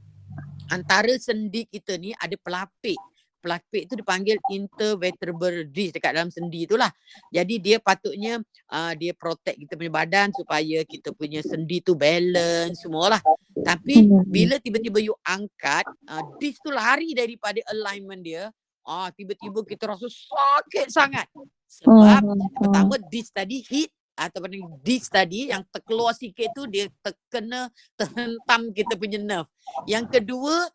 antara 0.68 1.16
sendi 1.16 1.64
kita 1.64 1.96
ni 1.96 2.12
ada 2.12 2.36
pelapik. 2.36 3.00
Pelapik 3.38 3.86
tu 3.86 3.94
dipanggil 3.94 4.36
intervertebral 4.50 5.70
disc 5.70 5.94
dekat 5.94 6.10
dalam 6.10 6.30
sendi 6.30 6.66
tu 6.66 6.74
lah. 6.74 6.90
Jadi 7.30 7.62
dia 7.62 7.76
patutnya 7.78 8.42
uh, 8.70 8.92
dia 8.98 9.14
protect 9.14 9.56
kita 9.62 9.78
punya 9.78 9.92
badan 9.94 10.34
supaya 10.34 10.82
kita 10.82 11.14
punya 11.14 11.38
sendi 11.46 11.78
tu 11.78 11.94
balance 11.94 12.82
semualah. 12.82 13.22
Tapi 13.62 14.10
bila 14.26 14.58
tiba-tiba 14.58 14.98
you 14.98 15.14
angkat, 15.22 15.86
uh, 16.10 16.22
disc 16.42 16.58
tu 16.62 16.74
lari 16.74 17.14
daripada 17.14 17.62
alignment 17.70 18.22
dia, 18.22 18.50
ah 18.82 19.12
tiba-tiba 19.14 19.62
kita 19.62 19.94
rasa 19.94 20.10
sakit 20.10 20.86
sangat. 20.90 21.26
Sebab 21.68 22.24
Hmm, 22.24 22.32
hmm. 22.32 22.50
pertama 22.56 22.94
this 23.12 23.28
tadi 23.28 23.60
hit 23.60 23.92
ataupun 24.18 24.82
this 24.82 25.06
tadi 25.06 25.52
yang 25.54 25.62
terkeluar 25.70 26.10
sikit 26.10 26.50
tu 26.56 26.66
dia 26.66 26.90
terkena 27.04 27.70
terhentam 27.94 28.74
kita 28.74 28.98
punya 28.98 29.20
nerve. 29.20 29.46
Yang 29.86 30.18
kedua 30.18 30.66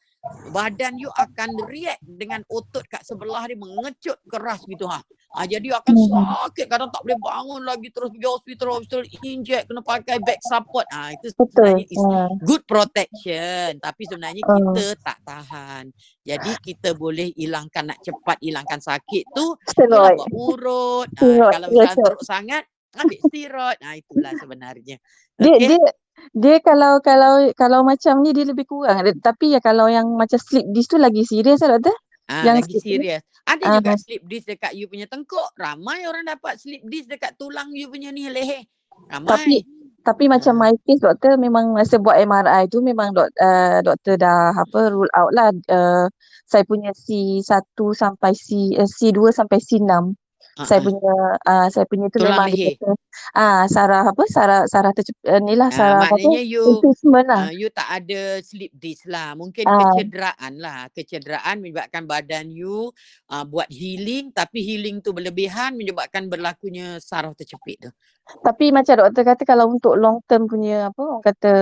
badan 0.50 0.96
you 0.96 1.12
akan 1.14 1.52
react 1.68 2.00
dengan 2.00 2.40
otot 2.48 2.88
kat 2.88 3.04
sebelah 3.04 3.44
dia 3.44 3.60
mengecut 3.60 4.16
keras 4.24 4.64
gitu 4.64 4.88
ha. 4.88 5.04
ha 5.36 5.44
jadi 5.44 5.76
akan 5.76 5.92
Hmm. 5.94 6.24
sakit 6.48 6.66
kadang 6.66 6.88
tak 6.88 7.04
boleh 7.04 7.20
bangun 7.20 7.62
lagi 7.62 7.88
terus 7.90 8.08
pergi 8.08 8.28
hospital 8.28 8.68
hospital 8.78 9.04
inject 9.22 9.68
kena 9.68 9.82
pakai 9.82 10.18
back 10.20 10.40
support. 10.42 10.88
Ah 10.90 11.10
ha, 11.10 11.14
itu 11.14 11.28
sebenarnya 11.30 11.86
is 11.86 12.04
good 12.42 12.64
protection 12.64 13.76
tapi 13.78 14.04
sebenarnya 14.06 14.42
Ah. 14.42 14.56
kita 14.56 14.86
tak 15.02 15.18
tahan. 15.24 15.84
Jadi 16.22 16.52
kita 16.62 16.90
boleh 16.94 17.28
hilangkan 17.34 17.92
nak 17.92 18.00
cepat 18.00 18.38
hilangkan 18.40 18.80
sakit 18.80 19.24
tu 19.30 19.46
Steroid. 19.66 20.16
buat 20.18 20.30
urut. 20.32 21.10
Ha, 21.20 21.52
kalau 21.52 21.68
Syed. 21.68 21.96
teruk 21.98 22.24
sangat 22.24 22.64
ambil 22.94 23.20
steroid. 23.22 23.80
Ha 23.82 23.90
itulah 23.94 24.32
sebenarnya. 24.38 24.96
Dia 25.36 25.52
Okey. 25.52 25.68
dia 25.68 25.84
dia 26.32 26.64
kalau 26.64 27.04
kalau 27.04 27.52
kalau 27.54 27.84
macam 27.84 28.24
ni 28.24 28.32
dia 28.32 28.48
lebih 28.48 28.64
kurang. 28.64 29.04
Tapi 29.20 29.52
ya 29.52 29.60
kalau 29.60 29.92
yang 29.92 30.08
macam 30.16 30.40
slip 30.40 30.64
disc 30.72 30.88
tu 30.88 30.98
lagi 30.98 31.28
serius 31.28 31.60
lah 31.60 31.76
doktor. 31.76 31.96
Ah, 32.24 32.48
Yang 32.48 32.56
lagi 32.64 32.78
serius. 32.80 33.22
Ada 33.44 33.64
Ah. 33.68 33.74
juga 33.84 33.94
slip 34.00 34.24
disc 34.24 34.48
dekat 34.48 34.72
you 34.74 34.88
punya 34.88 35.04
tengkuk. 35.06 35.44
Ramai 35.60 36.08
orang 36.08 36.24
dapat 36.24 36.56
slip 36.56 36.80
disc 36.88 37.12
dekat 37.12 37.36
tulang 37.36 37.68
you 37.76 37.92
punya 37.92 38.10
ni 38.10 38.32
leher. 38.32 38.64
Tapi 39.28 39.60
Ramai. 39.60 39.60
tapi 40.04 40.24
macam 40.32 40.54
Ah. 40.56 40.60
my 40.64 40.74
case 40.84 41.04
doktor 41.04 41.36
memang 41.36 41.76
masa 41.76 42.00
buat 42.00 42.16
MRI 42.20 42.68
tu 42.68 42.80
memang 42.80 43.12
dok, 43.12 43.28
uh, 43.40 43.80
doktor 43.84 44.16
dah 44.16 44.56
apa 44.56 44.80
rule 44.92 45.12
out 45.16 45.32
lah 45.32 45.52
uh, 45.70 46.08
saya 46.46 46.64
punya 46.64 46.92
C1 46.96 47.44
sampai 47.96 48.32
C 48.36 48.72
uh, 48.76 48.88
C2 48.88 49.32
sampai 49.32 49.60
C6 49.60 50.16
Ah, 50.54 50.70
saya 50.70 50.86
punya 50.86 51.14
uh, 51.42 51.68
saya 51.68 51.86
punya 51.90 52.06
tu 52.08 52.22
Tulang 52.22 52.30
memang 52.30 52.48
leher. 52.48 52.78
dia 52.78 52.78
kata 52.78 52.92
ah 53.34 53.62
saraf 53.66 54.06
apa 54.14 54.24
saraf 54.30 54.64
saraf 54.70 54.94
tercep, 54.94 55.18
uh, 55.26 55.42
ni 55.42 55.58
lah 55.58 55.66
Ah, 55.66 55.74
saraf 55.74 56.00
apa 56.06 56.18
you 56.46 56.62
impingement 56.78 57.26
lah. 57.26 57.42
uh, 57.44 57.52
you 57.52 57.68
tak 57.74 57.90
ada 57.90 58.22
slip 58.40 58.70
disc 58.72 59.10
lah. 59.10 59.34
Mungkin 59.34 59.66
Ah. 59.66 59.82
kecederaan 59.90 60.54
lah. 60.58 60.80
Kecederaan 60.94 61.58
menyebabkan 61.58 62.06
badan 62.06 62.54
you 62.54 62.94
uh, 63.28 63.42
buat 63.44 63.66
healing 63.68 64.30
tapi 64.30 64.62
healing 64.62 65.02
tu 65.02 65.10
berlebihan 65.10 65.74
menyebabkan 65.74 66.30
berlakunya 66.30 67.02
saraf 67.02 67.34
tercepit 67.34 67.78
tu. 67.80 67.90
Tapi 68.40 68.70
macam 68.70 68.94
doktor 69.00 69.26
kata 69.26 69.44
kalau 69.44 69.74
untuk 69.74 69.98
long 69.98 70.22
term 70.24 70.46
punya 70.46 70.94
apa 70.94 71.02
orang 71.02 71.24
kata 71.24 71.54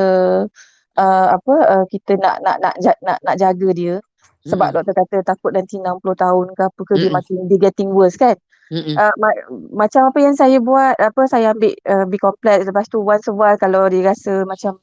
uh, 0.95 1.27
apa 1.31 1.53
uh, 1.73 1.85
kita 1.87 2.19
nak 2.19 2.43
nak 2.43 2.57
nak 2.59 2.75
ja- 2.77 2.99
nak 3.01 3.23
nak 3.23 3.35
jaga 3.35 3.69
dia 3.71 3.95
sebab 4.43 4.67
Mm-mm. 4.67 4.75
doktor 4.83 4.93
kata 4.99 5.15
takut 5.23 5.51
nanti 5.53 5.77
60 5.77 6.01
tahun 6.17 6.45
ke 6.51 6.61
apa 6.65 6.81
ke 6.81 6.93
dia 6.97 7.07
Mm-mm. 7.07 7.13
makin 7.13 7.37
dia 7.47 7.59
getting 7.61 7.89
worse 7.89 8.17
kan. 8.17 8.35
Mm-mm. 8.71 8.95
Uh, 8.95 9.11
ma- 9.19 9.43
macam 9.75 10.07
apa 10.07 10.19
yang 10.23 10.31
saya 10.31 10.57
buat 10.57 10.95
apa 10.95 11.21
saya 11.27 11.51
ambil 11.51 11.75
uh, 11.83 12.07
B 12.07 12.15
complex 12.15 12.63
lepas 12.63 12.87
tu 12.87 13.03
once 13.03 13.27
a 13.27 13.35
while 13.35 13.59
kalau 13.59 13.91
dia 13.91 14.07
rasa 14.07 14.47
macam 14.47 14.79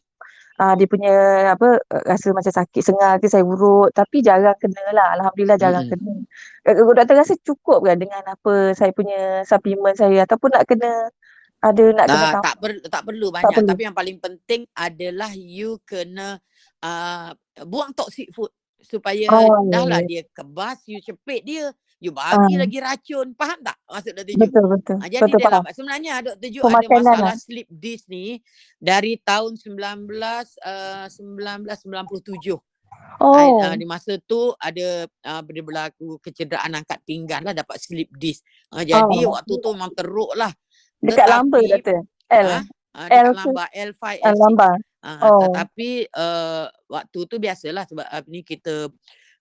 uh, 0.61 0.77
dia 0.77 0.85
punya 0.85 1.15
apa 1.57 1.81
uh, 1.81 2.03
rasa 2.05 2.37
macam 2.37 2.53
sakit 2.53 2.85
sengal 2.85 3.17
ke 3.17 3.33
saya 3.33 3.41
urut 3.41 3.89
tapi 3.97 4.21
jarang 4.21 4.53
kena 4.61 4.93
lah 4.93 5.17
alhamdulillah 5.17 5.57
jarang 5.57 5.89
Mm-mm. 5.89 6.29
kena. 6.69 6.77
Uh, 6.85 6.93
doktor 6.93 7.17
rasa 7.17 7.33
cukup 7.41 7.81
ke 7.81 7.97
dengan 7.97 8.21
apa 8.29 8.77
saya 8.77 8.93
punya 8.93 9.41
suplemen 9.49 9.97
saya 9.97 10.29
ataupun 10.29 10.53
nak 10.53 10.69
kena 10.69 11.09
ada 11.59 11.85
nak 11.91 12.07
kena 12.07 12.21
Tak, 12.21 12.29
tambah 12.29 12.43
tak 12.45 12.57
perlu 12.61 12.81
tak 12.87 13.03
perlu 13.09 13.27
tak 13.27 13.35
banyak 13.41 13.57
perlu. 13.57 13.69
tapi 13.73 13.83
yang 13.89 13.97
paling 13.97 14.19
penting 14.21 14.61
adalah 14.77 15.31
you 15.33 15.81
kena 15.83 16.37
uh, 16.85 17.33
buang 17.65 17.97
toxic 17.97 18.29
food 18.31 18.53
supaya 18.79 19.27
Oh, 19.33 19.67
dah 19.67 19.83
lah 19.83 20.05
ya. 20.05 20.07
dia 20.07 20.23
kebas 20.31 20.85
you 20.87 21.01
cepit 21.01 21.43
dia 21.43 21.73
you 21.99 22.11
bagi 22.11 22.55
Ah, 22.55 22.61
lagi 22.61 22.79
racun 22.79 23.35
faham 23.35 23.59
tak 23.61 23.75
maksud 23.85 24.13
Dr. 24.15 24.31
Ju 24.31 24.39
betul 24.41 24.65
betul. 24.69 24.97
ha, 24.97 25.07
jadi 25.07 25.23
Betul 25.25 25.41
faham. 25.41 25.53
lambat 25.59 25.73
sebenarnya 25.75 26.13
Dr. 26.23 26.49
Ju 26.49 26.61
ada 26.63 26.71
masalah 26.71 27.19
lah. 27.25 27.37
sleep 27.37 27.69
disc 27.69 28.05
ni 28.07 28.39
dari 28.77 29.19
tahun 29.19 29.53
19 29.55 30.07
uh, 30.63 31.07
1997 31.11 32.55
I, 33.19 33.51
uh, 33.53 33.69
Oh. 33.69 33.75
di 33.75 33.85
masa 33.85 34.17
tu 34.21 34.55
ada 34.57 34.89
uh, 35.05 35.43
dia 35.45 35.61
berlaku 35.61 36.17
kecederaan 36.19 36.73
angkat 36.73 37.03
pinggang 37.03 37.43
lah 37.43 37.53
dapat 37.53 37.77
slip 37.77 38.09
disc. 38.13 38.41
Uh, 38.69 38.79
Oh. 38.79 38.83
jadi 38.83 39.19
waktu 39.29 39.53
tu 39.55 39.69
memang 39.69 39.93
teruk 39.93 40.33
lah. 40.33 40.51
Dekat 40.97 41.27
lamba 41.29 41.59
Tetapi 41.59 41.73
doktor. 41.77 41.99
L. 42.29 42.49
ah 42.49 42.65
uh, 42.97 43.07
L 43.07 43.11
dekat 43.11 43.27
ke? 43.29 43.37
lamba 43.37 43.65
L5 43.71 44.03
Uh, 44.03 44.15
L6 44.25 44.41
lamba. 44.41 44.69
uh, 45.01 45.21
Oh. 45.21 45.41
tetapi 45.45 45.91
uh, 46.11 46.65
waktu 46.89 47.19
tu 47.25 47.37
biasalah 47.37 47.85
sebab 47.85 48.07
uh, 48.07 48.23
ni 48.25 48.41
kita 48.41 48.87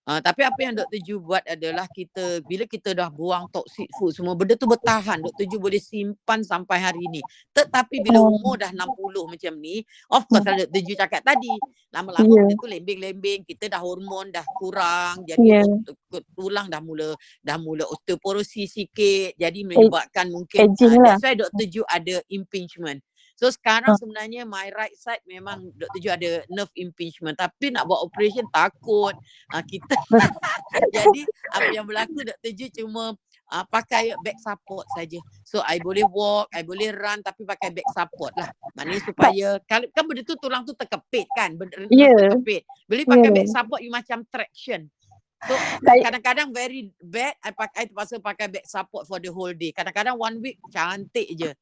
Uh, 0.07 0.23
tapi 0.23 0.39
apa 0.47 0.55
yang 0.63 0.71
Dr. 0.71 1.03
Ju 1.03 1.19
buat 1.19 1.43
adalah 1.43 1.83
kita 1.91 2.39
bila 2.47 2.63
kita 2.63 2.95
dah 2.95 3.11
buang 3.11 3.51
toxic 3.51 3.91
food 3.91 4.15
semua 4.15 4.39
benda 4.39 4.55
tu 4.55 4.63
bertahan 4.63 5.19
Dr. 5.19 5.43
Ju 5.43 5.59
boleh 5.59 5.83
simpan 5.83 6.47
sampai 6.47 6.79
hari 6.79 7.03
ni. 7.11 7.19
Tetapi 7.51 7.99
bila 7.99 8.23
Oh. 8.23 8.31
umur 8.31 8.55
dah 8.55 8.71
60 8.71 9.27
macam 9.27 9.51
ni, 9.59 9.83
of 10.07 10.23
course 10.31 10.47
Hmm. 10.47 10.55
lah 10.55 10.63
Dr. 10.63 10.79
Ju 10.79 10.93
cakap 10.95 11.27
tadi, 11.27 11.51
lama-lama 11.91 12.23
Ya. 12.23 12.39
benda 12.39 12.55
tu 12.55 12.67
lembing-lembing, 12.71 13.39
kita 13.43 13.67
dah 13.67 13.83
hormon 13.83 14.31
dah 14.31 14.47
kurang, 14.55 15.27
jadi 15.27 15.43
Ya. 15.43 15.61
ot- 15.67 15.99
ot- 16.15 16.29
tulang 16.31 16.71
dah 16.71 16.79
mula 16.79 17.11
dah 17.43 17.59
mula 17.59 17.83
osteoporosis 17.83 18.79
sikit, 18.79 19.35
jadi 19.35 19.59
menyebabkan 19.67 20.31
mungkin 20.31 20.71
uh, 20.71 21.03
lah. 21.03 21.19
that's 21.19 21.23
why 21.27 21.35
Dr. 21.35 21.67
Ju 21.67 21.83
ada 21.83 22.23
impingement. 22.31 23.03
So 23.37 23.53
sekarang 23.53 23.93
Ah. 23.93 23.99
sebenarnya 24.01 24.43
my 24.43 24.73
right 24.73 24.97
side 24.97 25.21
memang 25.23 25.69
Dr. 25.79 26.01
Ju 26.01 26.09
ada 26.09 26.41
nerve 26.49 26.73
impingement 26.73 27.37
tapi 27.37 27.69
nak 27.69 27.85
buat 27.85 28.01
operation 28.01 28.49
takut. 28.49 29.13
Uh, 29.53 29.61
kita 29.61 29.93
jadi 30.97 31.21
apa 31.53 31.69
yang 31.69 31.85
berlaku 31.85 32.25
Dr. 32.25 32.51
Ju 32.51 32.65
cuma 32.73 33.13
uh, 33.53 33.65
pakai 33.69 34.17
back 34.19 34.41
support 34.41 34.89
saja. 34.91 35.21
So 35.45 35.61
I 35.61 35.77
boleh 35.77 36.09
walk, 36.09 36.49
I 36.49 36.65
boleh 36.65 36.89
run 36.89 37.21
tapi 37.21 37.45
pakai 37.45 37.69
back 37.71 37.85
support 37.93 38.33
lah. 38.33 38.49
Maknanya 38.73 39.01
supaya 39.05 39.47
kalau 39.63 39.85
kan 39.93 40.03
benda 40.03 40.25
tu 40.25 40.35
tulang 40.35 40.65
tu 40.65 40.73
terkepit 40.73 41.29
kan, 41.31 41.53
benda 41.53 41.77
nerve 41.77 41.93
terkepit. 41.93 42.65
Boleh 42.89 43.05
pakai 43.05 43.29
Ya. 43.29 43.35
back 43.37 43.49
support 43.53 43.79
you 43.79 43.93
macam 43.93 44.25
traction. 44.27 44.89
So 45.37 45.53
kadang-kadang 46.01 46.49
very 46.49 46.89
bad 46.97 47.37
I 47.45 47.53
pakai 47.53 47.75
I 47.77 47.85
terpaksa 47.85 48.17
pakai 48.17 48.49
back 48.49 48.65
support 48.65 49.05
for 49.05 49.21
the 49.21 49.29
whole 49.29 49.53
day. 49.53 49.69
Kadang-kadang 49.69 50.17
one 50.17 50.41
week 50.41 50.57
cantik 50.73 51.29
je. 51.29 51.53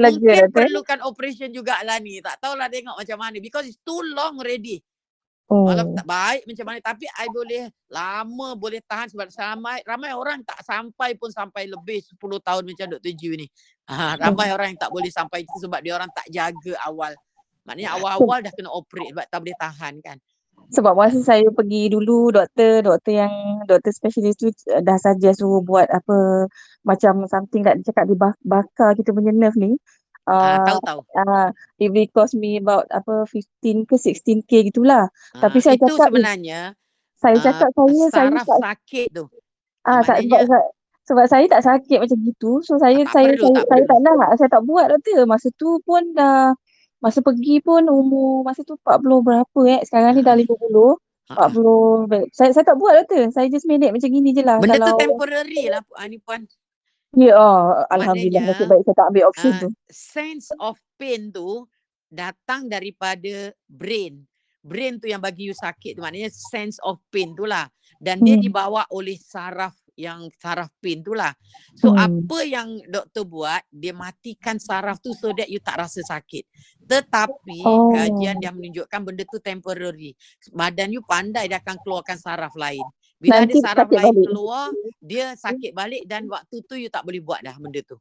Lega 0.00 0.18
mungkin 0.18 0.42
doktor. 0.48 0.62
perlukan 0.66 0.98
operation 1.06 1.48
jugalah 1.54 1.98
ni. 2.02 2.18
Tak 2.18 2.40
tahulah 2.42 2.66
tengok 2.66 2.96
macam 2.98 3.18
mana 3.20 3.36
because 3.38 3.66
it's 3.68 3.80
too 3.84 4.00
long 4.14 4.40
already. 4.40 4.82
Walau 5.48 5.88
Hmm. 5.88 5.96
tak 5.96 6.04
baik 6.04 6.42
macam 6.44 6.64
mana 6.68 6.78
tapi 6.84 7.08
I 7.08 7.24
boleh 7.32 7.72
lama 7.88 8.52
boleh 8.52 8.84
tahan 8.84 9.08
sebab 9.08 9.32
ramai 9.32 9.80
ramai 9.80 10.12
orang 10.12 10.44
tak 10.44 10.60
sampai 10.60 11.16
pun 11.16 11.32
sampai 11.32 11.64
lebih 11.64 12.04
10 12.04 12.20
tahun 12.20 12.68
macam 12.68 12.86
Dr. 12.92 13.12
Ju 13.16 13.32
ni. 13.32 13.48
Ha, 13.88 13.96
ramai 14.22 14.52
orang 14.52 14.76
yang 14.76 14.80
tak 14.84 14.92
boleh 14.92 15.08
sampai 15.08 15.48
itu 15.48 15.56
sebab 15.56 15.80
dia 15.80 15.96
orang 15.96 16.12
tak 16.12 16.28
jaga 16.28 16.76
awal. 16.84 17.16
Maknanya 17.64 17.96
awal-awal 17.96 18.44
dah 18.44 18.52
kena 18.52 18.68
operate 18.72 19.08
sebab 19.12 19.24
tak 19.28 19.38
boleh 19.40 19.56
tahan 19.56 19.94
kan. 20.04 20.16
Sebab 20.68 20.92
masa 20.92 21.18
saya 21.24 21.48
pergi 21.48 21.88
dulu 21.88 22.28
doktor, 22.28 22.84
doktor 22.84 23.12
yang 23.24 23.32
doktor 23.64 23.88
spesialis 23.88 24.36
tu 24.36 24.52
uh, 24.68 24.84
dah 24.84 25.00
saja 25.00 25.32
suruh 25.32 25.64
buat 25.64 25.88
apa 25.88 26.44
macam 26.84 27.24
something 27.24 27.64
kat 27.64 27.80
dia 27.80 27.88
cakap 27.88 28.04
dia 28.04 28.16
bak- 28.16 28.42
bakar 28.44 28.92
kita 28.92 29.16
punya 29.16 29.32
nerve 29.32 29.56
ni. 29.56 29.72
Ah, 30.28 30.60
Uh, 30.60 30.76
tahu-tahu. 30.76 31.00
uh, 31.16 31.48
it 31.80 31.88
will 31.88 32.04
cost 32.12 32.36
me 32.36 32.60
about 32.60 32.84
apa 32.92 33.24
15 33.32 33.88
ke 33.88 33.96
16k 33.96 34.68
gitulah. 34.68 35.08
Tapi 35.32 35.56
Ah, 35.56 35.64
saya 35.64 35.76
itu 35.80 35.88
cakap 35.88 35.96
eh, 35.96 36.04
sebenarnya 36.04 36.60
saya 37.16 37.36
ah, 37.36 37.42
cakap 37.42 37.68
saya 37.72 38.04
saya 38.12 38.28
tak 38.36 38.60
sakit 38.60 39.06
tu. 39.10 39.24
ah 39.82 40.00
tak, 40.04 40.16
sebab 40.20 40.40
sebab 41.08 41.24
saya 41.24 41.44
tak 41.48 41.62
sakit 41.64 41.98
macam 42.04 42.18
gitu. 42.20 42.60
So 42.60 42.76
saya 42.76 43.00
tak 43.08 43.16
saya 43.16 43.32
perlu, 43.32 43.48
saya 43.48 43.56
tak 43.56 43.66
saya 43.66 43.80
perlu. 43.80 43.88
tak 43.88 43.98
nak, 44.04 44.30
saya 44.36 44.50
tak 44.52 44.62
buat 44.68 44.86
doktor. 44.92 45.20
Masa 45.24 45.48
tu 45.56 45.70
pun 45.80 46.02
dah 46.12 46.52
masa 46.98 47.20
pergi 47.20 47.58
pun 47.58 47.84
umur 47.84 48.42
masa 48.42 48.62
tu 48.62 48.74
40 48.76 49.22
berapa 49.22 49.60
eh. 49.68 49.80
Sekarang 49.82 50.12
ni 50.12 50.22
dah 50.22 50.34
Ha, 50.34 50.38
50. 50.38 50.96
ha, 51.30 51.44
ha. 51.44 51.48
40 51.52 52.08
baik. 52.08 52.28
Saya 52.32 52.50
saya 52.50 52.64
tak 52.64 52.76
buat 52.76 52.92
doktor. 52.96 53.28
Saya 53.30 53.46
just 53.46 53.64
manage 53.64 53.92
macam 53.92 54.08
gini 54.08 54.30
je 54.32 54.42
lah 54.42 54.56
Benda 54.58 54.76
tu 54.76 54.82
kalau 54.82 54.96
temporary 54.96 55.68
lah 55.68 55.82
ah, 55.94 56.06
ni 56.06 56.18
puan. 56.18 56.42
ya 57.10 57.32
oh, 57.32 57.72
alhamdulillah 57.88 58.44
nasib 58.44 58.68
baik 58.68 58.84
saya 58.84 58.96
tak 58.96 59.08
ambil 59.08 59.24
option 59.26 59.48
uh, 59.50 59.58
tu. 59.58 59.68
sense 59.88 60.52
of 60.58 60.76
pain 60.94 61.28
tu 61.28 61.64
datang 62.06 62.66
daripada 62.66 63.50
brain. 63.64 64.24
Brain 64.60 64.96
tu 64.96 65.06
yang 65.06 65.18
bagi 65.18 65.48
you 65.48 65.56
sakit 65.56 65.96
tu 65.96 66.00
maknanya 66.00 66.28
sense 66.28 66.76
of 66.82 67.00
pain 67.08 67.32
tu 67.32 67.44
lah. 67.44 67.64
Dan 67.96 68.20
dia 68.20 68.36
Hmm. 68.36 68.44
dibawa 68.44 68.84
oleh 68.90 69.16
saraf 69.16 69.72
yang 69.98 70.30
saraf 70.38 70.70
pain 70.78 71.02
tu 71.02 71.10
lah. 71.12 71.34
So 71.74 71.90
Hmm. 71.90 72.22
apa 72.22 72.38
yang 72.46 72.78
doktor 72.86 73.26
buat, 73.26 73.66
dia 73.68 73.90
matikan 73.90 74.56
saraf 74.56 75.02
tu 75.02 75.10
so 75.12 75.34
that 75.34 75.50
you 75.50 75.58
tak 75.58 75.74
rasa 75.76 75.98
sakit. 76.00 76.46
Tetapi 76.86 77.58
Oh. 77.60 77.90
kajian 77.90 78.38
yang 78.38 78.54
menunjukkan 78.54 79.00
benda 79.02 79.26
tu 79.26 79.42
temporary. 79.42 80.14
Badan 80.54 80.94
you 80.94 81.02
pandai 81.02 81.50
dia 81.50 81.58
akan 81.58 81.82
keluarkan 81.82 82.14
saraf 82.16 82.54
lain. 82.54 82.86
Bila 83.18 83.42
ada 83.42 83.50
Nanti 83.50 83.58
saraf 83.58 83.90
sakit 83.90 83.98
lain 83.98 84.14
balik. 84.14 84.26
keluar, 84.30 84.64
dia 85.02 85.26
sakit 85.34 85.70
balik 85.74 86.02
dan 86.06 86.30
waktu 86.30 86.56
tu 86.62 86.78
you 86.78 86.86
tak 86.86 87.02
boleh 87.02 87.18
buat 87.18 87.42
dah 87.42 87.58
benda 87.58 87.82
tu. 87.82 87.98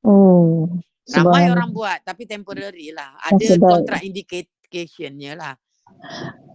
Oh. 0.00 0.64
Ramai 1.04 1.52
orang 1.52 1.68
buat 1.70 2.00
tapi 2.00 2.24
temporary 2.24 2.96
lah. 2.96 3.12
Ada 3.20 3.60
contraindicationnya 3.60 5.36
lah. 5.36 5.54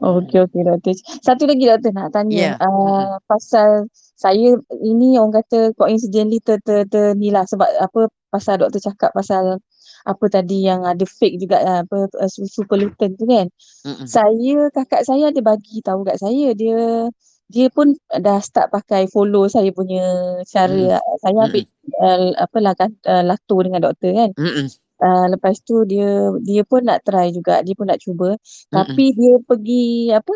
Okey 0.02 0.48
okey 0.48 0.62
doktor. 0.64 0.96
Satu 1.20 1.46
lagi 1.46 1.68
doktor 1.68 1.92
nak 1.92 2.10
Ya. 2.10 2.14
tanya 2.14 2.38
Yeah. 2.56 2.56
uh, 2.58 3.20
pasal 3.28 3.86
saya 4.16 4.56
ini 4.80 5.20
orang 5.20 5.44
kata 5.44 5.76
coincidentally 5.76 6.40
ter, 6.40 6.64
ter, 6.64 6.88
ter 6.88 7.14
ni 7.20 7.36
lah 7.36 7.44
sebab 7.44 7.68
apa 7.84 8.08
pasal 8.32 8.64
doktor 8.64 8.80
cakap 8.80 9.12
pasal 9.12 9.60
apa 10.06 10.26
tadi 10.30 10.64
yang 10.70 10.86
ada 10.86 11.02
fake 11.02 11.42
juga 11.42 11.58
lah, 11.60 11.78
apa 11.82 12.08
uh, 12.16 12.30
super 12.30 12.78
luton 12.78 13.18
tu 13.20 13.26
kan. 13.28 13.50
Mm-mm. 13.84 14.08
Saya 14.08 14.70
kakak 14.72 15.04
saya 15.04 15.34
ada 15.34 15.42
bagi 15.42 15.82
tahu 15.82 16.06
kat 16.06 16.22
saya 16.22 16.54
dia 16.54 17.10
dia 17.46 17.68
pun 17.70 17.94
dah 18.10 18.42
start 18.42 18.74
pakai 18.74 19.06
follow 19.10 19.46
saya 19.46 19.70
punya 19.70 20.02
cara 20.50 20.98
Mm. 20.98 21.18
saya 21.22 21.38
ambil 21.46 21.64
uh, 22.02 22.32
apa 22.38 22.58
lah 22.62 22.74
kan 22.78 22.92
uh, 23.06 23.24
lato 23.26 23.58
dengan 23.62 23.82
doktor 23.84 24.14
kan. 24.14 24.32
Mm-mm. 24.38 24.68
Uh, 24.96 25.28
lepas 25.28 25.60
tu 25.60 25.84
dia 25.84 26.32
dia 26.40 26.64
pun 26.64 26.88
nak 26.88 27.04
try 27.04 27.34
juga, 27.36 27.60
dia 27.66 27.76
pun 27.76 27.90
nak 27.90 28.00
cuba. 28.00 28.38
Mm-mm. 28.38 28.72
Tapi 28.72 29.06
dia 29.12 29.34
pergi 29.44 30.14
apa 30.14 30.36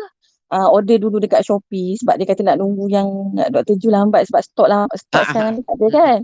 uh, 0.50 0.68
order 0.68 0.98
dulu 0.98 1.16
dekat 1.16 1.40
Shopee 1.40 1.96
sebab 1.96 2.14
dia 2.14 2.26
kata 2.26 2.42
nak 2.42 2.58
tunggu 2.58 2.86
yang 2.86 3.08
uh, 3.34 3.48
Dr. 3.48 3.74
Ju 3.76 3.88
lambat 3.88 4.26
sebab 4.26 4.42
stok 4.42 4.66
lah 4.66 4.84
stok 4.92 5.14
Ah, 5.14 5.22
ah, 5.22 5.26
sekarang 5.26 5.52
ni 5.54 5.62
tak 5.62 5.74
ada 5.74 5.86
kan. 5.90 6.18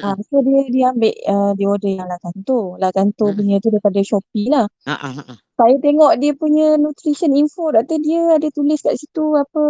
Ah, 0.00 0.14
so 0.20 0.38
dia 0.40 0.60
dia 0.68 0.84
ambil 0.90 1.14
uh, 1.26 1.52
dia 1.52 1.66
order 1.66 1.90
yang 1.92 2.06
Lakanto. 2.06 2.60
Lakanto 2.76 3.24
Mm. 3.26 3.36
punya 3.36 3.56
tu 3.58 3.68
daripada 3.68 4.00
Shopee 4.00 4.46
lah. 4.48 4.66
Ah, 4.84 4.94
ah, 4.94 5.12
ah, 5.12 5.26
ah. 5.34 5.38
Saya 5.54 5.76
tengok 5.78 6.12
dia 6.18 6.32
punya 6.32 6.74
nutrition 6.74 7.30
info 7.30 7.70
doktor 7.70 7.98
dia 7.98 8.34
ada 8.34 8.48
tulis 8.50 8.78
kat 8.78 8.94
situ 8.94 9.22
apa 9.34 9.62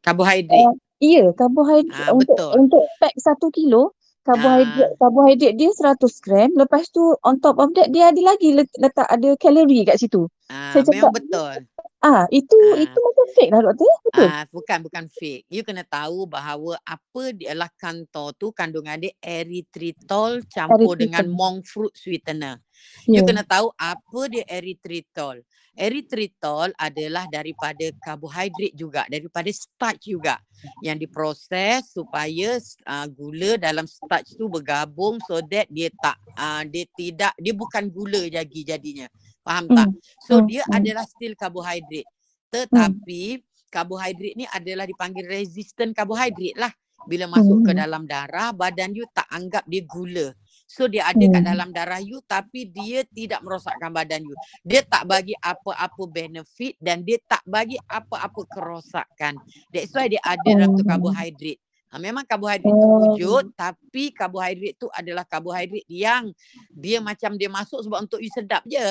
Karbohidrat. 0.00 0.52
uh, 0.64 0.72
iya 0.96 1.28
karbohidrat 1.32 2.08
Ah, 2.08 2.12
untuk 2.12 2.36
betul. 2.36 2.50
untuk 2.56 2.84
pack 2.96 3.12
satu 3.16 3.48
kilo 3.50 3.95
karbohidrat 4.26 4.90
Ah. 4.90 4.96
karbohidrat 4.98 5.52
dia 5.54 5.70
100 5.70 6.18
gram 6.18 6.50
lepas 6.52 6.82
tu 6.88 7.00
on 7.20 7.38
top 7.38 7.56
of 7.56 7.70
that 7.72 7.88
dia 7.88 8.10
ada 8.10 8.20
lagi 8.20 8.50
let- 8.52 8.74
letak 8.76 9.06
ada 9.06 9.30
kalori 9.36 9.82
kat 9.82 9.96
situ. 9.96 10.26
Ah, 10.46 10.70
Saya 10.70 10.82
memang 10.84 10.90
cakap 11.00 11.12
betul. 11.16 11.54
ah 12.00 12.24
itu 12.28 12.58
Ah. 12.68 12.78
itu 12.78 12.98
macam 12.98 13.26
fake 13.32 13.50
lah 13.50 13.60
doktor 13.62 13.92
betul. 14.04 14.26
Ah, 14.26 14.44
bukan 14.48 14.78
bukan 14.80 15.04
fake. 15.08 15.44
You 15.46 15.62
kena 15.62 15.82
tahu 15.82 16.26
bahawa 16.26 16.74
apa 16.80 17.22
dia 17.32 17.52
lah 17.52 17.70
kantor 17.72 18.34
tu 18.34 18.50
kandungan 18.50 18.98
dia 19.00 19.14
erythritol 19.18 20.42
campur 20.46 20.94
dengan 20.94 21.22
Erythritol. 21.22 21.32
monk 21.32 21.56
fruit 21.64 21.92
sweetener. 21.92 22.58
You 23.06 23.22
Ya. 23.22 23.26
kena 23.26 23.42
tahu 23.46 23.70
apa 23.78 24.20
dia 24.26 24.44
erythritol. 24.50 25.42
Erythritol 25.76 26.72
adalah 26.80 27.28
daripada 27.28 27.84
karbohidrat 28.00 28.72
juga, 28.72 29.04
daripada 29.06 29.46
starch 29.52 30.08
juga 30.08 30.40
yang 30.80 30.96
diproses 30.96 31.92
supaya 31.92 32.56
uh, 32.88 33.06
gula 33.12 33.60
dalam 33.60 33.84
starch 33.84 34.34
tu 34.40 34.48
bergabung 34.48 35.20
so 35.20 35.38
that 35.44 35.68
dia 35.68 35.92
tak 36.00 36.16
uh, 36.34 36.64
dia 36.64 36.88
tidak 36.96 37.32
dia 37.36 37.52
bukan 37.52 37.92
gula 37.92 38.24
lagi 38.26 38.64
jadinya. 38.64 39.06
Faham 39.44 39.68
tak? 39.70 39.88
Hmm. 39.92 40.00
So 40.18 40.34
Hmm. 40.40 40.48
dia 40.48 40.62
Hmm. 40.64 40.80
adalah 40.80 41.04
still 41.06 41.36
karbohidrat. 41.36 42.06
Tetapi 42.50 43.22
karbohidrat 43.68 44.34
ni 44.34 44.44
adalah 44.48 44.88
dipanggil 44.88 45.28
resistant 45.28 45.92
karbohidrat 45.92 46.56
lah. 46.56 46.72
Bila 47.06 47.30
masuk 47.30 47.62
ke 47.62 47.70
Hmm. 47.70 47.80
dalam 47.86 48.02
darah, 48.02 48.50
badan 48.50 48.90
you 48.90 49.06
tak 49.14 49.30
anggap 49.30 49.62
dia 49.70 49.84
gula. 49.86 50.34
So 50.66 50.90
dia 50.90 51.06
ada 51.06 51.22
kat 51.22 51.40
Hmm. 51.40 51.48
dalam 51.48 51.68
darah 51.70 52.02
you 52.02 52.18
tapi 52.22 52.66
dia 52.66 53.06
tidak 53.06 53.38
merosakkan 53.40 53.88
badan 53.88 54.26
you. 54.26 54.34
Dia 54.60 54.82
tak 54.82 55.06
bagi 55.06 55.32
apa-apa 55.38 56.02
benefit 56.04 56.74
dan 56.76 57.00
dia 57.00 57.22
tak 57.22 57.40
bagi 57.46 57.78
apa-apa 57.86 58.42
kerosakan. 58.50 59.38
That's 59.70 59.94
why 59.94 60.10
dia 60.10 60.18
ada 60.20 60.42
dalam 60.42 60.74
tu 60.74 60.82
Oh. 60.82 60.88
karbohidrat. 60.90 61.58
Ha, 61.86 62.02
memang 62.02 62.26
karbohidrat 62.26 62.66
tu 62.68 62.82
Oh. 62.82 63.14
wujud 63.14 63.54
tapi 63.54 64.10
karbohidrat 64.10 64.74
tu 64.74 64.90
adalah 64.90 65.22
karbohidrat 65.22 65.86
yang 65.86 66.34
dia 66.68 66.98
macam 66.98 67.38
dia 67.38 67.46
masuk 67.46 67.86
sebab 67.86 68.02
untuk 68.02 68.18
you 68.18 68.28
sedap 68.34 68.66
je. 68.66 68.82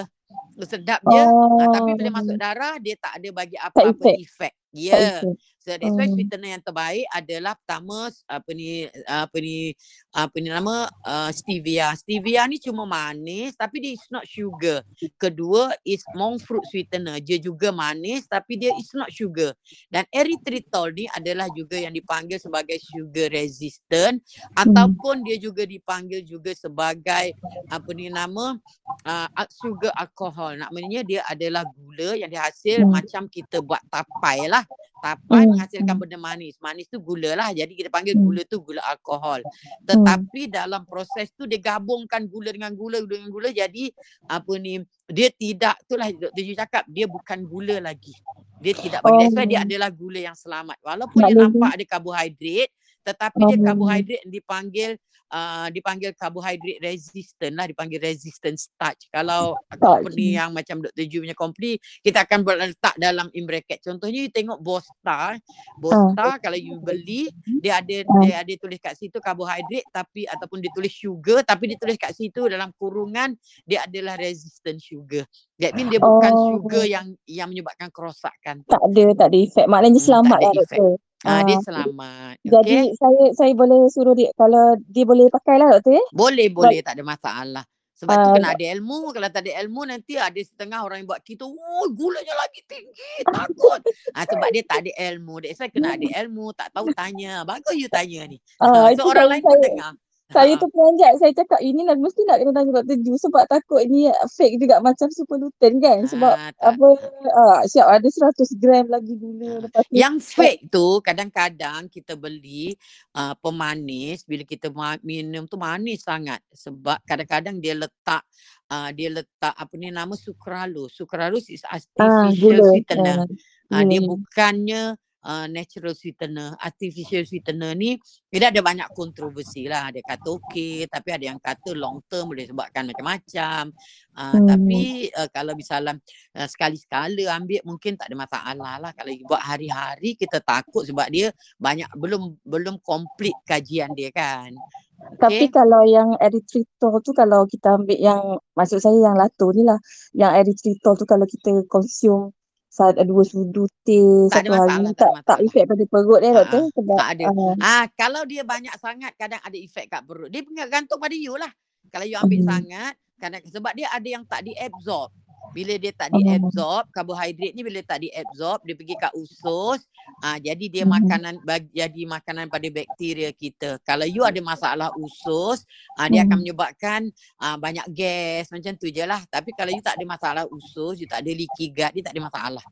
Sedap 0.64 1.04
je. 1.04 1.22
Ha, 1.22 1.64
tapi 1.70 1.92
bila 1.94 2.18
masuk 2.18 2.34
Oh. 2.34 2.42
darah 2.42 2.80
dia 2.80 2.96
tak 2.96 3.20
ada 3.20 3.30
bagi 3.30 3.60
apa-apa 3.60 4.16
efek. 4.16 4.56
Ya. 4.72 4.96
effect. 5.22 5.40
So 5.66 5.74
that's 5.74 5.98
why 5.98 6.06
Oh. 6.06 6.14
sweetener 6.14 6.54
yang 6.54 6.62
terbaik 6.62 7.10
adalah 7.10 7.58
pertama 7.58 8.14
apa 8.30 8.50
ni 8.54 8.86
apa 9.10 9.34
ni 9.42 9.74
apa 10.14 10.36
ni 10.38 10.54
nama 10.54 10.86
uh, 11.02 11.34
stevia. 11.34 11.90
Stevia 11.98 12.46
ni 12.46 12.62
cuma 12.62 12.86
manis 12.86 13.58
tapi 13.58 13.82
dia 13.82 13.98
is 13.98 14.06
not 14.14 14.30
sugar. 14.30 14.86
Kedua 15.18 15.74
is 15.82 16.06
monk 16.14 16.46
fruit 16.46 16.62
sweetener. 16.70 17.18
Dia 17.18 17.42
juga 17.42 17.74
manis 17.74 18.30
tapi 18.30 18.62
dia 18.62 18.78
is 18.78 18.94
not 18.94 19.10
sugar. 19.10 19.58
Dan 19.90 20.06
erythritol 20.14 20.94
ni 20.94 21.10
adalah 21.10 21.50
juga 21.50 21.82
yang 21.82 21.98
dipanggil 21.98 22.38
sebagai 22.38 22.78
sugar 22.78 23.34
resistant 23.34 24.22
Hmm. 24.22 24.70
ataupun 24.70 25.26
dia 25.26 25.42
juga 25.42 25.66
dipanggil 25.66 26.22
juga 26.22 26.54
sebagai 26.54 27.34
apa 27.66 27.90
ni 27.98 28.14
nama 28.14 28.54
uh, 29.02 29.28
sugar 29.50 29.90
alcohol. 29.98 30.54
Maknanya 30.70 31.02
dia 31.02 31.22
adalah 31.26 31.66
gula 31.66 32.14
yang 32.14 32.30
dihasil 32.30 32.86
Hmm. 32.86 32.94
macam 32.94 33.26
kita 33.26 33.66
buat 33.66 33.82
tapai 33.90 34.46
lah. 34.46 34.62
Tapai. 35.00 35.46
Menghasilkan 35.56 35.96
benda 35.96 36.18
manis. 36.20 36.60
Manis 36.60 36.92
tu 36.92 37.00
gula 37.00 37.32
lah. 37.34 37.50
Jadi 37.50 37.74
kita 37.74 37.88
panggil 37.88 38.20
Hmm. 38.20 38.28
gula 38.28 38.42
tu 38.44 38.60
gula 38.60 38.84
alkohol. 38.84 39.40
Tetapi 39.84 40.52
dalam 40.52 40.84
proses 40.84 41.32
tu 41.32 41.48
dia 41.48 41.58
gabungkan 41.58 42.28
gula 42.28 42.52
dengan 42.52 42.76
gula 42.76 43.00
gula 43.00 43.18
dengan 43.18 43.32
gula 43.32 43.50
jadi 43.50 43.90
apa 44.28 44.54
ni 44.60 44.80
dia 45.08 45.30
tidak 45.32 45.76
itulah 45.82 46.08
Dr. 46.12 46.42
Ju 46.42 46.54
cakap 46.54 46.84
dia 46.88 47.06
bukan 47.08 47.40
gula 47.44 47.80
lagi. 47.80 48.14
Dia 48.60 48.74
tidak 48.74 49.00
bagi 49.02 49.26
that's 49.26 49.36
why 49.36 49.46
dia 49.46 49.60
Oh. 49.62 49.66
adalah 49.66 49.90
gula 49.90 50.20
yang 50.22 50.38
selamat. 50.38 50.78
Walaupun 50.82 51.20
dia 51.24 51.36
nampak 51.38 51.70
ada 51.76 51.86
karbohidrat 51.88 52.70
tetapi 53.06 53.40
dia 53.46 53.58
Oh. 53.58 53.64
karbohidrat 53.64 54.20
yang 54.26 54.34
dipanggil 54.34 54.90
uh, 55.30 55.68
dipanggil 55.70 56.12
karbohidrat 56.12 56.78
resistant 56.80 57.54
lah 57.54 57.66
dipanggil 57.66 57.98
resistant 57.98 58.56
starch. 58.56 59.08
Kalau 59.10 59.56
Starch. 59.70 59.80
company 60.04 60.36
yang 60.36 60.52
macam 60.52 60.82
Dr. 60.82 61.06
Ju 61.06 61.22
punya 61.22 61.34
company 61.34 61.72
kita 62.00 62.24
akan 62.24 62.40
letak 62.44 62.96
dalam 62.96 63.28
in 63.32 63.44
bracket. 63.44 63.80
Contohnya 63.80 64.20
you 64.20 64.30
tengok 64.30 64.60
Bosta, 64.60 65.38
Bosta 65.76 66.38
kalau 66.38 66.56
you 66.56 66.78
beli 66.78 67.30
dia 67.60 67.80
ada 67.80 67.96
Ah. 68.02 68.22
dia 68.22 68.36
ada 68.42 68.54
tulis 68.56 68.78
kat 68.78 68.96
situ 68.96 69.18
karbohidrat 69.18 69.86
tapi 69.90 70.26
ataupun 70.26 70.60
dia 70.60 70.70
tulis 70.70 70.92
sugar 70.92 71.42
tapi 71.42 71.70
dia 71.70 71.78
tulis 71.78 71.96
kat 71.96 72.12
situ 72.12 72.46
dalam 72.46 72.70
kurungan 72.76 73.34
dia 73.64 73.84
adalah 73.84 74.16
resistant 74.16 74.78
sugar. 74.78 75.26
That 75.56 75.74
mean 75.74 75.88
dia 75.88 75.98
bukan 75.98 76.32
Oh. 76.32 76.58
sugar 76.58 76.84
yang 76.84 77.06
yang 77.26 77.48
menyebabkan 77.48 77.88
kerosakan. 77.90 78.66
tak 78.66 78.82
ada 78.82 79.04
tak 79.16 79.28
ada 79.30 79.38
efek. 79.38 79.66
Maknanya 79.66 79.94
Hmm, 79.94 79.96
tak 79.96 80.06
selamat 80.06 80.38
ada 80.38 80.46
lah 80.46 80.54
efek. 80.56 80.80
doktor. 80.80 80.94
Ah, 81.26 81.42
dia 81.42 81.58
Ah, 81.58 81.62
selamat. 81.66 82.34
jadi 82.46 82.78
Okay. 82.86 82.98
saya 83.02 83.24
saya 83.34 83.52
boleh 83.58 83.80
suruh 83.90 84.14
dia 84.14 84.30
kalau 84.38 84.78
dia 84.86 85.04
boleh 85.10 85.26
pakai 85.34 85.58
lah 85.58 85.68
doktor 85.74 85.98
eh. 85.98 86.06
Boleh 86.14 86.48
boleh 86.54 86.80
tak 86.86 87.02
ada 87.02 87.04
masalah. 87.04 87.66
Sebab 87.96 88.12
tu 88.12 88.28
Ah, 88.28 88.34
kena 88.36 88.52
ada 88.52 88.66
ilmu. 88.76 89.16
Kalau 89.16 89.30
tak 89.32 89.42
ada 89.48 89.52
ilmu 89.64 89.82
nanti 89.88 90.20
ada 90.20 90.36
setengah 90.36 90.84
orang 90.84 91.00
yang 91.00 91.08
buat 91.08 91.24
kita, 91.24 91.48
oh 91.48 91.88
gulanya 91.96 92.36
lagi 92.36 92.60
tinggi, 92.68 93.14
takut. 93.32 93.80
Ah 94.12 94.28
sebab 94.28 94.52
dia 94.52 94.64
tak 94.68 94.84
ada 94.84 94.92
ilmu. 95.16 95.40
That's 95.40 95.64
why 95.64 95.72
kena 95.72 95.96
ada 95.96 96.08
ilmu, 96.28 96.52
tak 96.52 96.76
tahu 96.76 96.92
tanya. 96.92 97.48
Bagus 97.48 97.74
you 97.80 97.88
tanya 97.88 98.28
ni. 98.28 98.38
Itu 98.38 99.00
so 99.00 99.08
orang 99.08 99.32
saya, 99.32 99.32
lain 99.32 99.42
pun 99.48 99.60
dengar. 99.64 99.92
Saya 100.28 100.54
Ha. 100.54 100.62
tu 100.62 100.68
peranjat 100.68 101.12
saya 101.18 101.32
cakap 101.32 101.62
ini 101.62 101.86
lah 101.86 101.94
mesti 101.94 102.26
nak 102.26 102.42
kena 102.42 102.52
tanya 102.52 102.82
Dr. 102.82 102.98
Ju 102.98 103.14
sebab 103.14 103.46
takut 103.46 103.86
ni 103.86 104.10
fake 104.10 104.58
juga 104.58 104.82
macam 104.82 105.06
super 105.10 105.38
lutein 105.38 105.78
kan 105.78 106.02
sebab 106.04 106.34
Ah, 106.34 106.50
tak. 106.50 106.74
apa 106.74 106.88
ah, 107.32 107.62
siap 107.64 107.86
ada 107.86 108.08
100 108.10 108.34
gram 108.58 108.86
lagi 108.88 109.14
gula 109.14 109.46
Ah. 109.48 109.58
lepas 109.62 109.84
tu 109.84 109.94
Yang 109.94 110.16
fake 110.28 110.62
tu 110.68 110.88
kadang-kadang 111.00 111.82
kita 111.88 112.14
beli 112.14 112.74
uh, 113.14 113.38
pemanis 113.38 114.26
bila 114.26 114.42
kita 114.42 114.74
minum 115.02 115.46
tu 115.46 115.56
manis 115.56 116.02
sangat 116.02 116.42
sebab 116.50 116.98
kadang-kadang 117.04 117.58
dia 117.58 117.78
letak 117.78 118.26
uh, 118.68 118.90
dia 118.90 119.14
letak 119.14 119.54
apa 119.54 119.74
ni 119.76 119.90
nama 119.90 120.14
sucralose. 120.14 120.96
Sucralose 120.96 121.54
is 121.54 121.62
ah 121.64 121.78
artificial 121.78 122.34
gula 122.42 122.64
sweetener. 122.72 123.18
ah, 123.22 123.30
Uh, 123.72 123.82
dia 123.84 123.98
gula 123.98 124.10
bukannya 124.18 124.82
uh, 125.26 125.50
natural 125.50 125.98
sweetener. 125.98 126.54
Artificial 126.62 127.26
sweetener 127.26 127.74
ni 127.74 127.98
dia 128.30 128.54
ada 128.54 128.62
banyak 128.62 128.88
kontroversi 128.94 129.66
lah. 129.66 129.90
Dia 129.90 130.06
kata 130.06 130.38
okey 130.38 130.86
tapi 130.86 131.10
ada 131.10 131.26
yang 131.34 131.40
kata 131.42 131.74
long 131.74 132.00
term 132.06 132.32
boleh 132.32 132.46
sebabkan 132.46 132.86
macam-macam. 132.94 133.74
Uh, 134.16 134.32
hmm. 134.32 134.48
tapi 134.48 134.84
uh, 135.12 135.28
kalau 135.34 135.58
misalnya 135.58 136.00
uh, 136.38 136.48
sekali-sekala 136.48 137.36
ambil 137.36 137.60
mungkin 137.66 137.98
tak 137.98 138.14
ada 138.14 138.16
masalah 138.16 138.74
lah. 138.80 138.92
Kalau 138.94 139.12
buat 139.26 139.42
hari-hari 139.42 140.14
kita 140.16 140.40
takut 140.46 140.86
sebab 140.86 141.10
dia 141.10 141.34
banyak 141.58 141.90
belum 141.98 142.40
belum 142.46 142.80
complete 142.86 143.42
kajian 143.44 143.92
dia 143.98 144.14
kan. 144.14 144.54
Tapi 144.96 145.52
Okey. 145.52 145.54
kalau 145.54 145.84
yang 145.84 146.16
erythritol 146.24 147.04
tu 147.04 147.12
kalau 147.12 147.44
kita 147.44 147.76
ambil 147.76 148.00
yang 148.00 148.40
maksud 148.56 148.80
saya 148.80 148.96
yang 149.12 149.20
lato 149.20 149.52
ni 149.52 149.68
lah 149.68 149.76
yang 150.16 150.32
erythritol 150.32 150.96
tu 150.96 151.04
kalau 151.04 151.28
kita 151.28 151.52
consume 151.68 152.32
satu 152.76 153.08
dua 153.08 153.24
sudu 153.24 153.64
teh 153.88 154.28
Tak 154.28 154.44
ada 154.44 154.50
satu 154.52 154.60
hari 154.68 154.76
tak 154.92 154.96
tak 155.00 155.12
tak 155.24 155.40
efek 155.48 155.64
pada 155.64 155.84
perut 155.88 156.20
eh 156.20 156.32
Ha 156.36 156.40
doktor 156.44 156.60
ah, 156.60 156.68
sebab 156.76 156.98
tak 157.00 157.10
ada. 157.16 157.24
ah, 157.32 157.56
Ah 157.64 157.84
kalau 157.96 158.22
dia 158.28 158.44
banyak 158.44 158.76
sangat 158.76 159.16
kadang 159.16 159.40
ada 159.40 159.56
efek 159.56 159.88
kat 159.88 160.04
perut. 160.04 160.28
Dia 160.28 160.44
gantung 160.68 161.00
pada 161.00 161.16
you 161.16 161.40
lah. 161.40 161.52
Kalau 161.88 162.04
you 162.04 162.20
ambil 162.20 162.44
hmm. 162.44 162.52
sangat 162.52 162.94
kadang 163.16 163.42
sebab 163.48 163.72
dia 163.80 163.88
ada 163.88 164.08
yang 164.08 164.28
tak 164.28 164.44
diabsorb. 164.44 165.16
Bila 165.56 165.80
dia 165.80 165.96
tak 165.96 166.12
diabsorb, 166.12 166.92
karbohidrat 166.92 167.56
ni 167.56 167.64
bila 167.64 167.80
tak 167.80 168.04
diabsorb, 168.04 168.60
dia 168.68 168.76
pergi 168.76 168.96
kat 169.00 169.14
usus. 169.16 169.88
Ah 170.20 170.36
jadi 170.36 170.66
dia 170.68 170.84
Hmm. 170.84 171.00
makanan 171.00 171.40
bagi, 171.48 171.72
jadi 171.72 172.02
makanan 172.12 172.52
pada 172.52 172.68
bakteria 172.68 173.32
kita. 173.32 173.80
Kalau 173.88 174.04
you 174.04 174.28
ada 174.28 174.36
masalah 174.44 174.92
usus, 175.00 175.64
ah 175.96 176.12
dia 176.12 176.28
akan 176.28 176.36
Hmm. 176.36 176.42
menyebabkan 176.44 177.02
ah 177.40 177.56
banyak 177.56 177.88
gas 177.96 178.52
macam 178.52 178.76
tu 178.76 178.92
je 178.92 179.08
lah. 179.08 179.24
Tapi 179.32 179.56
kalau 179.56 179.72
you 179.72 179.80
tak 179.80 179.96
ada 179.96 180.04
masalah 180.04 180.44
usus, 180.52 181.00
you 181.00 181.08
tak 181.08 181.24
ada 181.24 181.32
leaky 181.32 181.72
gut, 181.72 181.92
dia 181.96 182.04
tak 182.04 182.12
ada 182.12 182.24
masalah. 182.28 182.66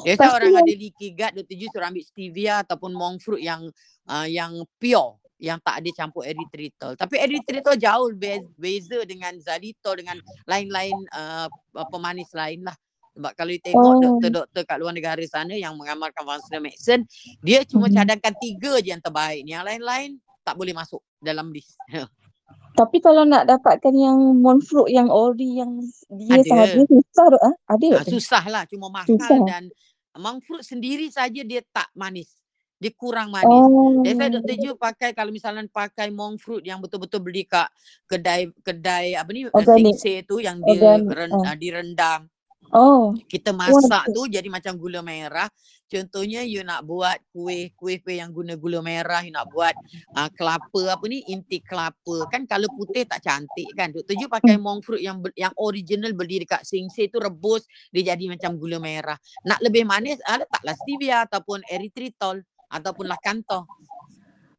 Biasa 0.00 0.24
orang 0.32 0.48
yang 0.48 0.64
ada 0.64 0.74
leaky 0.74 1.08
gut, 1.12 1.32
Dr. 1.36 1.56
Ju 1.60 1.66
suruh 1.68 1.86
ambil 1.86 2.04
stevia 2.04 2.64
ataupun 2.64 2.90
monk 2.96 3.20
fruit 3.20 3.44
yang 3.44 3.68
uh, 4.08 4.26
yang 4.26 4.64
pure 4.80 5.20
yang 5.36 5.58
tak 5.58 5.82
ada 5.82 5.90
campur 5.92 6.22
erythritol. 6.22 6.94
Tapi 6.94 7.14
erythritol 7.18 7.74
jauh 7.74 8.08
be- 8.12 8.46
beza 8.54 9.02
dengan 9.02 9.34
xylitol 9.36 9.94
dengan 9.96 10.16
lain-lain 10.44 10.94
uh, 11.10 11.46
pemanis 11.88 12.30
lain 12.32 12.62
lah. 12.62 12.76
Sebab 13.14 13.30
kalau 13.32 13.50
you 13.50 13.60
tengok 13.60 13.78
Oh. 13.78 14.00
doktor-doktor 14.00 14.62
kat 14.64 14.76
luar 14.76 14.90
negara 14.90 15.22
sana 15.24 15.54
yang 15.54 15.74
mengamalkan 15.74 16.22
functional 16.22 16.62
medicine, 16.62 17.06
dia 17.40 17.62
cuma 17.62 17.86
Mhm. 17.86 17.94
cadangkan 17.94 18.34
tiga 18.36 18.72
je 18.78 18.90
yang 18.90 18.98
terbaik. 18.98 19.42
Yang 19.44 19.62
lain-lain 19.64 20.10
tak 20.42 20.54
boleh 20.54 20.74
masuk 20.74 20.98
dalam 21.18 21.50
list. 21.50 21.78
Tapi 22.74 22.98
kalau 22.98 23.22
nak 23.22 23.46
dapatkan 23.46 23.94
yang 23.94 24.18
monfruit 24.34 24.90
yang 24.90 25.06
ori 25.06 25.62
yang 25.62 25.78
dia 26.10 26.42
Ada. 26.42 26.44
sahaja 26.44 26.82
susah 26.84 27.26
dok 27.30 27.42
ah. 27.42 27.54
Ada 27.68 27.86
doktor? 27.86 28.10
susah 28.10 28.44
lah 28.50 28.62
cuma 28.66 28.86
mahal 28.90 29.06
Susah. 29.08 29.38
dan 29.46 29.62
monk 30.14 30.42
fruit 30.42 30.62
sendiri 30.62 31.06
saja 31.06 31.40
dia 31.40 31.62
tak 31.70 31.86
manis. 31.94 32.34
Dia 32.84 32.92
kurang 32.92 33.32
manis. 33.32 33.48
Oh. 33.48 34.04
That's 34.04 34.20
why 34.20 34.28
Dr. 34.28 34.56
Ju 34.60 34.70
pakai 34.76 35.16
kalau 35.16 35.32
misalnya 35.32 35.64
pakai 35.72 36.12
monk 36.12 36.36
fruit 36.36 36.60
yang 36.60 36.84
betul-betul 36.84 37.24
beli 37.24 37.48
kat 37.48 37.72
kedai 38.04 38.52
kedai 38.60 39.16
apa 39.16 39.32
ni 39.32 39.48
Organic. 39.48 39.96
tu 40.28 40.36
yang 40.44 40.60
dia 40.60 41.00
ren, 41.00 41.32
uh, 41.32 41.56
direndam. 41.56 42.28
Oh. 42.76 43.16
Kita 43.24 43.56
masak 43.56 44.12
tu 44.12 44.28
jadi 44.28 44.52
macam 44.52 44.76
gula 44.76 45.00
merah. 45.00 45.48
Contohnya 45.84 46.44
you 46.44 46.60
nak 46.60 46.84
buat 46.84 47.20
kuih 47.32 47.72
kuih 47.76 48.04
kuih 48.04 48.20
yang 48.20 48.32
guna 48.36 48.56
gula 48.60 48.84
merah, 48.84 49.24
you 49.24 49.32
nak 49.32 49.48
buat 49.48 49.72
uh, 50.12 50.28
kelapa 50.36 50.92
apa 50.92 51.04
ni 51.08 51.24
inti 51.32 51.64
kelapa. 51.64 52.28
Kan 52.28 52.44
kalau 52.44 52.68
putih 52.68 53.08
tak 53.08 53.24
cantik 53.24 53.72
kan. 53.72 53.96
Dr. 53.96 54.12
Ju 54.12 54.28
pakai 54.28 54.60
monk 54.60 54.84
fruit 54.84 55.00
yang 55.00 55.24
yang 55.40 55.56
original 55.56 56.12
beli 56.12 56.44
dekat 56.44 56.68
singse 56.68 57.08
tu 57.08 57.16
rebus 57.16 57.64
dia 57.88 58.12
jadi 58.12 58.28
macam 58.28 58.60
gula 58.60 58.76
merah. 58.76 59.16
Nak 59.48 59.64
lebih 59.64 59.88
manis 59.88 60.20
ah, 60.28 60.44
letaklah 60.44 60.76
stevia 60.76 61.24
ataupun 61.24 61.64
erythritol 61.64 62.44
ataupun 62.74 63.06
lakanto. 63.06 63.64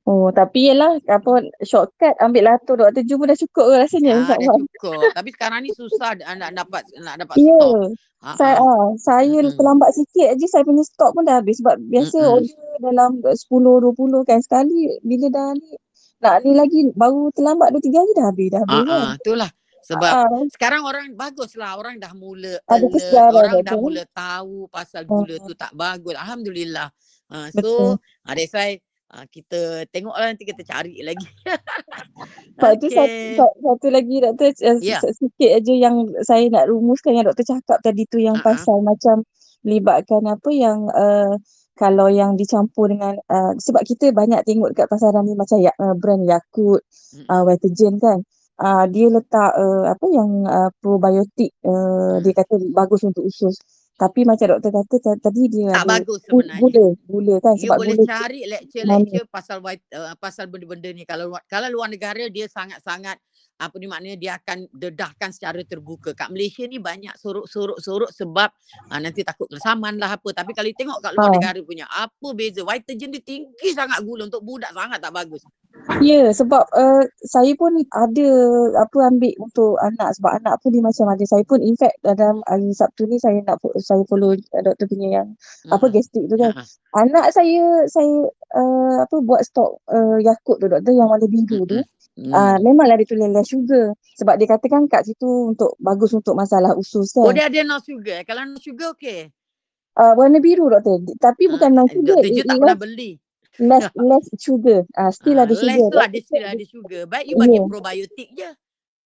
Oh, 0.06 0.30
tapi 0.30 0.70
yelah 0.70 1.02
apa 1.10 1.50
shortcut 1.66 2.14
ambil 2.22 2.46
lato 2.46 2.78
doktor 2.78 3.02
Ju 3.02 3.18
pun 3.18 3.26
dah 3.26 3.34
cukup 3.34 3.74
ke 3.74 3.76
rasanya 3.82 4.14
Ah, 4.14 4.38
dah 4.38 4.54
cukup. 4.54 5.02
Tapi 5.18 5.30
sekarang 5.34 5.60
ni 5.66 5.74
susah 5.74 6.14
nak 6.38 6.54
dapat 6.54 6.86
nak 7.02 7.18
dapat 7.26 7.42
Ya. 7.42 7.50
stok. 7.58 7.74
Ha 8.22 8.30
Saya 8.38 8.56
ah, 8.62 8.86
saya 9.02 9.38
Mm-mm. 9.42 9.58
terlambat 9.58 9.90
sikit 9.98 10.28
aja 10.30 10.46
saya 10.46 10.62
punya 10.62 10.86
stok 10.86 11.10
pun 11.10 11.26
dah 11.26 11.42
habis 11.42 11.58
sebab 11.58 11.82
biasa 11.90 12.18
Mm-mm. 12.22 12.34
order 12.38 12.78
dalam 12.86 13.12
10 13.18 13.82
20 13.82 14.30
kan 14.30 14.40
sekali 14.46 14.94
bila 15.02 15.28
dah 15.34 15.50
ni 15.58 15.74
nak 16.22 16.36
ni 16.46 16.52
lagi 16.54 16.80
baru 16.94 17.34
terlambat 17.34 17.74
2 17.74 17.82
3 17.82 17.98
hari 17.98 18.14
dah 18.14 18.26
habis 18.30 18.48
dah 18.54 18.62
Ah 18.62 18.66
habis 18.70 18.82
kan. 18.86 19.02
ah, 19.02 19.14
itulah. 19.18 19.50
Sebab 19.86 20.12
Ah, 20.18 20.42
sekarang 20.50 20.82
orang 20.82 21.14
baguslah 21.14 21.78
orang 21.78 21.98
dah 21.98 22.10
mula 22.14 22.58
ada 22.66 22.82
alert, 22.82 23.30
orang 23.30 23.54
dah 23.62 23.76
mula 23.78 24.02
tahu 24.10 24.66
pasal 24.70 25.02
gula 25.06 25.38
tu 25.40 25.54
tak 25.54 25.74
bagus. 25.74 26.14
Alhamdulillah. 26.14 26.90
Uh, 27.26 27.50
betul. 27.54 27.98
so, 27.98 28.00
uh, 28.26 28.34
that's 28.34 28.54
why 28.54 28.78
uh, 29.12 29.26
kita 29.28 29.86
tengoklah 29.90 30.30
nanti 30.30 30.46
kita 30.46 30.62
cari 30.62 31.02
lagi. 31.02 31.26
Lepas 32.56 32.74
tu 32.80 32.88
satu, 32.90 33.06
okay. 33.06 33.36
satu, 33.38 33.58
satu 33.62 33.88
lagi 33.90 34.16
doktor 34.22 34.50
Ya. 34.80 35.00
s- 35.02 35.18
sikit 35.18 35.50
aja 35.58 35.74
yang 35.74 35.96
saya 36.22 36.46
nak 36.50 36.70
rumuskan 36.70 37.18
yang 37.18 37.26
doktor 37.28 37.46
cakap 37.46 37.82
tadi 37.82 38.06
tu 38.08 38.22
yang 38.22 38.38
Uh-uh. 38.40 38.48
pasal 38.56 38.80
macam 38.82 39.26
libatkan 39.66 40.22
apa 40.30 40.50
yang 40.54 40.86
uh, 40.94 41.34
kalau 41.76 42.08
yang 42.08 42.40
dicampur 42.40 42.88
dengan 42.88 43.20
uh, 43.28 43.52
sebab 43.60 43.84
kita 43.84 44.14
banyak 44.16 44.40
tengok 44.48 44.72
dekat 44.72 44.88
pasaran 44.88 45.28
ni 45.28 45.36
macam 45.36 45.60
ya, 45.60 45.74
uh, 45.76 45.92
brand 45.98 46.24
Yakult, 46.24 46.86
uh, 47.28 47.44
Vitagen 47.44 48.00
kan. 48.00 48.20
Uh, 48.56 48.88
dia 48.88 49.12
letak 49.12 49.52
uh, 49.52 49.84
apa 49.92 50.06
yang 50.16 50.48
uh, 50.48 50.72
probiotik 50.80 51.52
uh, 51.68 52.24
dia 52.24 52.32
kata 52.32 52.56
bagus 52.72 53.04
untuk 53.04 53.28
usus. 53.28 53.60
Tapi 53.96 54.28
macam 54.28 54.60
doktor 54.60 54.72
kata 54.76 54.96
ta- 55.00 55.22
tadi 55.24 55.48
dia 55.48 55.72
Tak 55.72 55.88
bagus 55.88 56.20
gu- 56.28 56.44
sebenarnya. 56.44 56.60
gula, 56.60 56.86
gula 57.08 57.36
kan 57.40 57.54
You 57.56 57.62
sebab 57.64 57.78
boleh 57.80 57.96
gula 57.96 58.04
tu 58.04 58.12
cari 58.12 58.40
lecture-lecture 58.44 59.28
pasal 59.32 59.58
uh, 59.64 60.16
pasal 60.20 60.46
benda-benda 60.52 60.90
ni. 60.92 61.08
Kalau 61.08 61.32
kalau 61.48 61.68
luar 61.72 61.88
negara 61.88 62.28
dia 62.28 62.52
sangat-sangat 62.52 63.16
apa 63.56 63.72
ni 63.80 63.88
maknanya 63.88 64.20
dia 64.20 64.32
akan 64.36 64.68
dedahkan 64.68 65.32
secara 65.32 65.64
terbuka. 65.64 66.12
Kat 66.12 66.28
Malaysia 66.28 66.68
ni 66.68 66.76
banyak 66.76 67.16
sorok-sorok-sorok 67.16 68.12
sebab 68.12 68.52
uh, 68.92 69.00
nanti 69.00 69.24
takut 69.24 69.48
kena 69.48 69.64
saman 69.64 69.96
lah 69.96 70.20
apa. 70.20 70.28
Tapi 70.36 70.52
kalau 70.52 70.68
you 70.68 70.76
tengok 70.76 71.00
kat 71.00 71.16
luar 71.16 71.32
Ha. 71.32 71.36
negara 71.40 71.60
punya 71.64 71.88
apa 71.88 72.28
beza. 72.36 72.68
Vitagen 72.68 73.16
dia 73.16 73.24
tinggi 73.24 73.70
sangat 73.72 74.04
gula 74.04 74.28
untuk 74.28 74.44
budak 74.44 74.76
sangat 74.76 75.00
tak 75.00 75.16
bagus. 75.16 75.40
Ya, 76.02 76.34
sebab 76.34 76.66
uh, 76.74 77.04
saya 77.30 77.54
pun 77.54 77.78
ada 77.94 78.30
apa 78.74 78.98
ambil 79.06 79.38
untuk 79.38 79.78
anak 79.86 80.18
sebab 80.18 80.42
anak 80.42 80.58
pun 80.66 80.74
dia 80.74 80.82
macam 80.82 81.14
ada. 81.14 81.24
Saya 81.30 81.46
pun 81.46 81.62
in 81.62 81.78
fact 81.78 82.02
dalam 82.02 82.42
hari 82.50 82.74
Sabtu 82.74 83.06
ni 83.06 83.22
saya 83.22 83.38
nak 83.46 83.62
saya 83.78 84.02
follow 84.10 84.34
uh, 84.34 84.62
doktor 84.66 84.90
punya 84.90 85.22
yang 85.22 85.28
apa 85.70 85.86
Mm-mm. 85.86 85.94
gastrik 85.94 86.26
tu 86.26 86.36
kan. 86.42 86.58
Ha. 86.58 86.62
Anak 87.06 87.30
saya 87.38 87.86
saya 87.86 88.14
uh, 88.58 88.96
apa 89.06 89.16
buat 89.22 89.46
stok 89.46 89.86
uh, 89.86 90.18
Yakult 90.26 90.58
tu 90.58 90.68
doktor 90.74 90.90
yang 90.90 91.06
warna 91.06 91.30
biru 91.30 91.70
tu. 91.70 91.78
Mm-mm. 92.18 92.34
Uh, 92.34 92.58
memanglah 92.64 92.96
dia 92.96 93.12
tulis 93.12 93.28
less 93.28 93.52
sugar 93.52 93.92
sebab 94.16 94.40
dia 94.40 94.48
katakan 94.48 94.88
kat 94.88 95.04
situ 95.04 95.52
untuk 95.52 95.76
bagus 95.84 96.16
untuk 96.16 96.32
masalah 96.32 96.72
usus 96.80 97.12
Oh 97.20 97.30
kan. 97.30 97.36
dia 97.36 97.46
ada 97.52 97.62
no 97.68 97.78
sugar. 97.84 98.24
Kalau 98.26 98.42
no 98.48 98.58
sugar 98.58 98.96
okey. 98.98 99.30
Uh, 100.00 100.18
warna 100.18 100.42
biru 100.42 100.72
doktor. 100.72 100.98
Tapi 101.20 101.46
Uh, 101.46 101.52
bukan 101.60 101.70
no 101.76 101.86
sugar. 101.86 102.24
Ju 102.26 102.42
tak 102.42 102.58
pernah 102.58 102.80
beli. 102.80 103.22
Less 103.58 103.88
less 104.10 104.26
sugar. 104.36 104.84
Uh, 104.92 105.10
still 105.10 105.36
Ah, 105.36 105.44
ada 105.44 105.54
less 105.54 105.80
sugar. 105.80 105.90
tu 105.90 106.00
ada 106.02 106.18
still 106.20 106.46
ada 106.46 106.66
sugar. 106.66 107.02
Baik 107.06 107.26
you 107.26 107.36
bagi 107.36 107.56
Ya. 107.56 107.64
probiotik 107.64 108.30
je. 108.32 108.50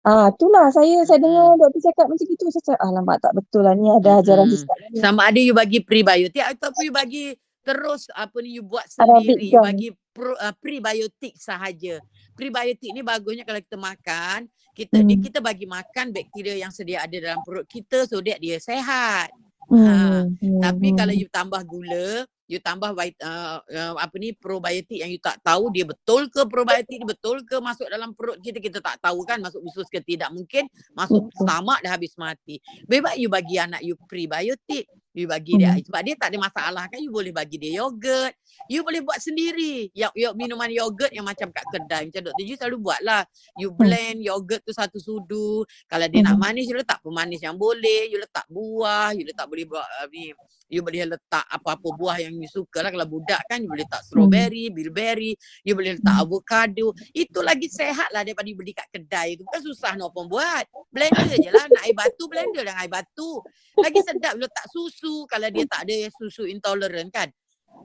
Ah, 0.02 0.32
itulah 0.32 0.72
saya 0.72 1.04
saya 1.04 1.20
dengar 1.20 1.58
doktor 1.58 1.82
cakap 1.84 2.08
macam 2.08 2.26
gitu 2.26 2.44
saya 2.48 2.64
cakap 2.64 2.80
alamak 2.82 3.18
tak 3.20 3.34
betul 3.34 3.62
lah 3.62 3.74
ni 3.74 3.88
ada 3.88 4.10
ajaran 4.18 4.48
sesat 4.48 4.78
ni. 4.88 4.98
Sama 4.98 5.28
ada 5.28 5.36
you 5.36 5.52
bagi 5.52 5.80
prebiotik 5.80 6.40
ataupun 6.40 6.82
you 6.82 6.94
bagi 6.94 7.26
terus 7.62 8.08
apa 8.16 8.40
ni 8.40 8.56
you 8.56 8.64
buat 8.64 8.88
Arabic 8.96 9.36
sendiri. 9.36 9.52
You 9.52 9.60
bagi 9.60 9.88
pro, 10.10 10.32
uh, 10.34 10.56
prebiotik 10.56 11.36
sahaja. 11.36 12.00
Prebiotik 12.32 12.96
ni 12.96 13.04
bagusnya 13.04 13.44
kalau 13.44 13.60
kita 13.60 13.76
makan, 13.76 14.40
kita 14.72 14.96
Hmm. 14.96 15.20
kita 15.20 15.40
bagi 15.42 15.68
makan 15.68 16.06
bakteria 16.10 16.56
yang 16.56 16.72
sedia 16.72 17.04
ada 17.04 17.18
dalam 17.18 17.44
perut 17.44 17.68
kita 17.68 18.08
so 18.08 18.24
that 18.24 18.40
dia 18.40 18.56
sehat. 18.58 19.28
Ha. 19.68 19.76
Hmm. 19.76 20.40
hmm, 20.40 20.62
Tapi 20.64 20.88
kalau 20.96 21.14
hmm. 21.14 21.22
you 21.22 21.28
tambah 21.28 21.62
gula, 21.68 22.24
you 22.48 22.60
tambah 22.64 22.96
uh, 22.96 23.60
uh, 23.60 23.94
apa 24.00 24.16
ni 24.16 24.32
probiotik 24.32 25.04
yang 25.04 25.12
you 25.12 25.20
tak 25.20 25.38
tahu 25.44 25.68
dia 25.68 25.84
betul 25.84 26.32
ke 26.32 26.48
probiotik 26.48 27.04
ni 27.04 27.06
betul 27.06 27.44
ke 27.44 27.60
masuk 27.60 27.92
dalam 27.92 28.16
perut 28.16 28.40
kita 28.40 28.64
kita 28.64 28.80
tak 28.80 29.04
tahu 29.04 29.28
kan 29.28 29.44
masuk 29.44 29.60
usus 29.68 29.84
ke 29.92 30.00
tidak 30.00 30.32
mungkin 30.32 30.64
masuk 30.96 31.28
Betul. 31.28 31.44
stomach 31.44 31.80
dah 31.84 31.92
habis 31.92 32.16
mati. 32.16 32.64
Bebas 32.88 33.20
you 33.20 33.28
bagi 33.28 33.60
anak 33.60 33.84
you 33.84 34.00
prebiotik, 34.08 34.88
you 35.18 35.28
bagi 35.28 35.58
dia 35.58 35.74
Hmm. 35.74 35.82
sebab 35.82 36.02
dia 36.06 36.14
tak 36.14 36.30
ada 36.30 36.38
masalah 36.38 36.86
kan 36.86 37.02
you 37.02 37.10
boleh 37.10 37.34
bagi 37.34 37.58
dia 37.58 37.82
yogurt, 37.82 38.34
you 38.70 38.86
boleh 38.86 39.02
buat 39.02 39.18
sendiri. 39.18 39.90
Yang 39.98 40.14
yo, 40.14 40.30
minuman 40.38 40.70
yogurt 40.70 41.10
yang 41.10 41.26
macam 41.26 41.50
kat 41.50 41.66
kedai 41.74 42.08
macam 42.08 42.22
Dr. 42.30 42.44
Ju 42.46 42.54
selalu 42.56 42.78
buat 42.78 43.02
lah. 43.02 43.26
You 43.58 43.74
blend 43.74 44.22
yogurt 44.22 44.62
tu 44.62 44.72
satu 44.72 45.02
sudu. 45.02 45.66
Kalau 45.90 46.06
dia 46.06 46.22
nak 46.22 46.38
Hmm. 46.38 46.46
manis 46.46 46.70
you 46.70 46.78
letak 46.78 47.02
pemanis 47.02 47.42
yang 47.42 47.58
boleh, 47.58 48.08
you 48.08 48.22
letak 48.22 48.46
buah, 48.48 49.12
you 49.18 49.26
letak 49.26 49.50
boleh 49.50 49.66
buat 49.66 49.84
uh, 49.84 50.08
ni 50.14 50.32
you 50.68 50.84
boleh 50.84 51.08
letak 51.08 51.46
apa-apa 51.48 51.88
buah 51.96 52.18
yang 52.20 52.36
you 52.36 52.48
suka 52.48 52.84
lah. 52.84 52.92
Kalau 52.92 53.08
budak 53.08 53.42
kan 53.48 53.64
you 53.64 53.70
boleh 53.72 53.88
letak 53.88 54.04
Hmm. 54.04 54.08
strawberry, 54.08 54.70
bilberry, 54.70 55.32
you 55.64 55.74
boleh 55.74 55.96
letak 55.96 56.16
Hmm. 56.16 56.24
avocado. 56.24 56.88
Itu 57.12 57.40
lagi 57.42 57.68
sehat 57.68 58.12
lah 58.12 58.22
daripada 58.22 58.48
you 58.48 58.56
beli 58.56 58.76
kat 58.76 58.88
kedai 58.92 59.36
tu. 59.36 59.48
Bukan 59.48 59.62
susah 59.64 59.96
nak 59.96 60.12
pun 60.12 60.28
buat. 60.28 60.64
Blender 60.92 61.36
je 61.40 61.50
lah. 61.50 61.66
Nak 61.68 61.84
air 61.84 61.96
batu, 61.96 62.24
blender 62.28 62.64
dengan 62.64 62.80
air 62.80 62.92
batu. 62.92 63.40
Lagi 63.78 64.00
sedap 64.04 64.36
you 64.36 64.44
letak 64.44 64.66
susu 64.70 65.24
kalau 65.26 65.48
dia 65.48 65.64
tak 65.66 65.88
ada 65.88 65.96
susu 66.14 66.44
intolerant 66.46 67.10
kan. 67.10 67.32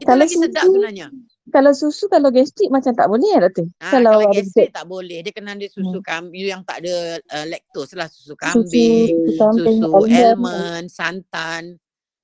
Itu 0.00 0.08
Kalau 0.08 0.24
lagi 0.24 0.36
sedap 0.40 0.64
susu 0.64 0.72
sebenarnya. 0.72 1.06
kalau 1.52 1.72
susu 1.76 2.04
kalau 2.08 2.28
gastrik 2.32 2.72
macam 2.72 2.96
tak 2.96 3.06
boleh 3.12 3.28
ya 3.28 3.40
doktor? 3.44 3.66
Ah, 3.76 3.92
Kalau 3.92 4.24
kalau 4.24 4.32
gastrik 4.32 4.70
tak 4.72 4.86
boleh. 4.88 5.18
Dia 5.20 5.32
kena 5.36 5.52
ada 5.52 5.66
hmm. 5.68 5.74
susu 5.76 5.98
kambing 6.00 6.44
yang 6.48 6.62
tak 6.64 6.80
ada 6.80 6.94
uh, 7.20 7.46
lactose 7.46 7.92
lah. 7.92 8.08
Susu 8.08 8.32
susu 8.32 8.34
kambing, 8.40 9.12
susu 9.12 9.36
kambing 9.36 9.78
susu 9.78 9.86
almond. 9.92 10.16
almond, 10.16 10.86
santan. 10.88 11.62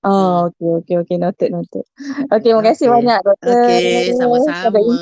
Oh, 0.08 0.48
Hmm. 0.48 0.48
okey 0.48 0.68
okey 0.80 0.94
okey 1.04 1.16
noted 1.20 1.52
noted. 1.52 1.84
Okey, 2.32 2.40
terima 2.48 2.64
kasih 2.64 2.88
Okey. 2.88 2.94
banyak 2.96 3.18
doktor 3.20 3.52
Okey, 3.60 4.12
sama-sama. 4.16 4.96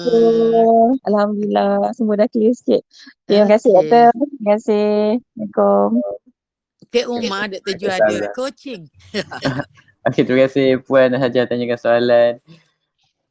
Alhamdulillah 1.06 1.94
semua 1.94 2.18
dah 2.18 2.26
clear 2.26 2.50
sikit. 2.50 2.82
Okey, 2.82 3.22
terima 3.30 3.46
kasih 3.54 3.70
Okey. 3.70 3.78
doktor. 3.78 4.06
Terima 4.10 4.46
kasih. 4.58 4.86
Assalamualaikum. 5.22 5.90
Cik 6.90 7.06
Umar, 7.06 7.44
Dr. 7.52 7.72
Ju 7.78 7.86
ada 7.86 8.16
coaching. 8.34 8.82
Okey, 10.10 10.22
terima 10.26 10.40
kasih 10.50 10.66
Puan 10.82 11.10
Hajar 11.14 11.44
tanyakan 11.46 11.78
soalan. 11.78 12.32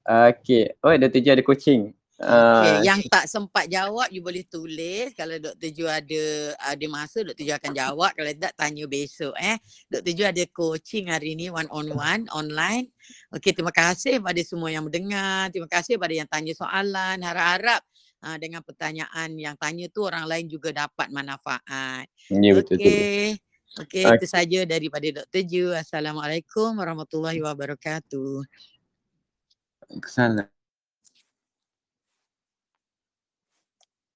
Okey. 0.08 0.64
Oh, 0.80 0.96
Dr. 0.96 1.20
Ju 1.20 1.30
ada 1.36 1.44
coaching. 1.44 1.82
Okey, 2.16 2.72
Uh, 2.80 2.80
yang 2.80 3.04
tak 3.12 3.28
sempat 3.28 3.68
jawab 3.68 4.08
you 4.08 4.24
boleh 4.24 4.48
tulis. 4.48 5.12
Kalau 5.20 5.36
Dr. 5.36 5.68
Ju 5.76 5.84
ada 5.84 6.24
ada 6.64 6.86
masa 6.88 7.28
Dr. 7.28 7.44
Ju 7.44 7.52
akan 7.52 7.76
jawab. 7.76 8.12
Kalau 8.16 8.32
tak 8.40 8.56
tanya 8.56 8.88
besok 8.88 9.36
eh. 9.36 9.60
Dr. 9.92 10.12
Ju 10.16 10.24
ada 10.24 10.44
coaching 10.48 11.12
hari 11.12 11.36
ni 11.36 11.52
one 11.52 11.68
on 11.76 11.92
one 11.92 12.24
online. 12.32 12.88
Okey, 13.36 13.52
terima 13.52 13.76
kasih 13.76 14.24
pada 14.24 14.40
semua 14.48 14.72
yang 14.72 14.88
mendengar. 14.88 15.52
Terima 15.52 15.68
kasih 15.68 16.00
pada 16.00 16.16
yang 16.16 16.30
tanya 16.32 16.56
soalan. 16.56 17.20
Harap-harap 17.20 17.84
uh, 18.24 18.38
dengan 18.40 18.64
pertanyaan 18.64 19.36
yang 19.36 19.60
tanya 19.60 19.92
tu 19.92 20.08
orang 20.08 20.24
lain 20.24 20.48
juga 20.48 20.72
dapat 20.72 21.12
manfaat. 21.12 22.08
ya 22.32 22.52
betul 22.56 22.80
tu. 22.80 22.88
Okey. 22.88 23.44
Okey, 23.76 24.08
itu 24.08 24.28
saja 24.32 24.64
daripada 24.64 25.04
Dr. 25.04 25.44
Ju. 25.44 25.76
Assalamualaikum 25.76 26.80
warahmatullahi 26.80 27.44
wabarakatuh. 27.44 28.48
Waalaikumsalam. 29.84 30.55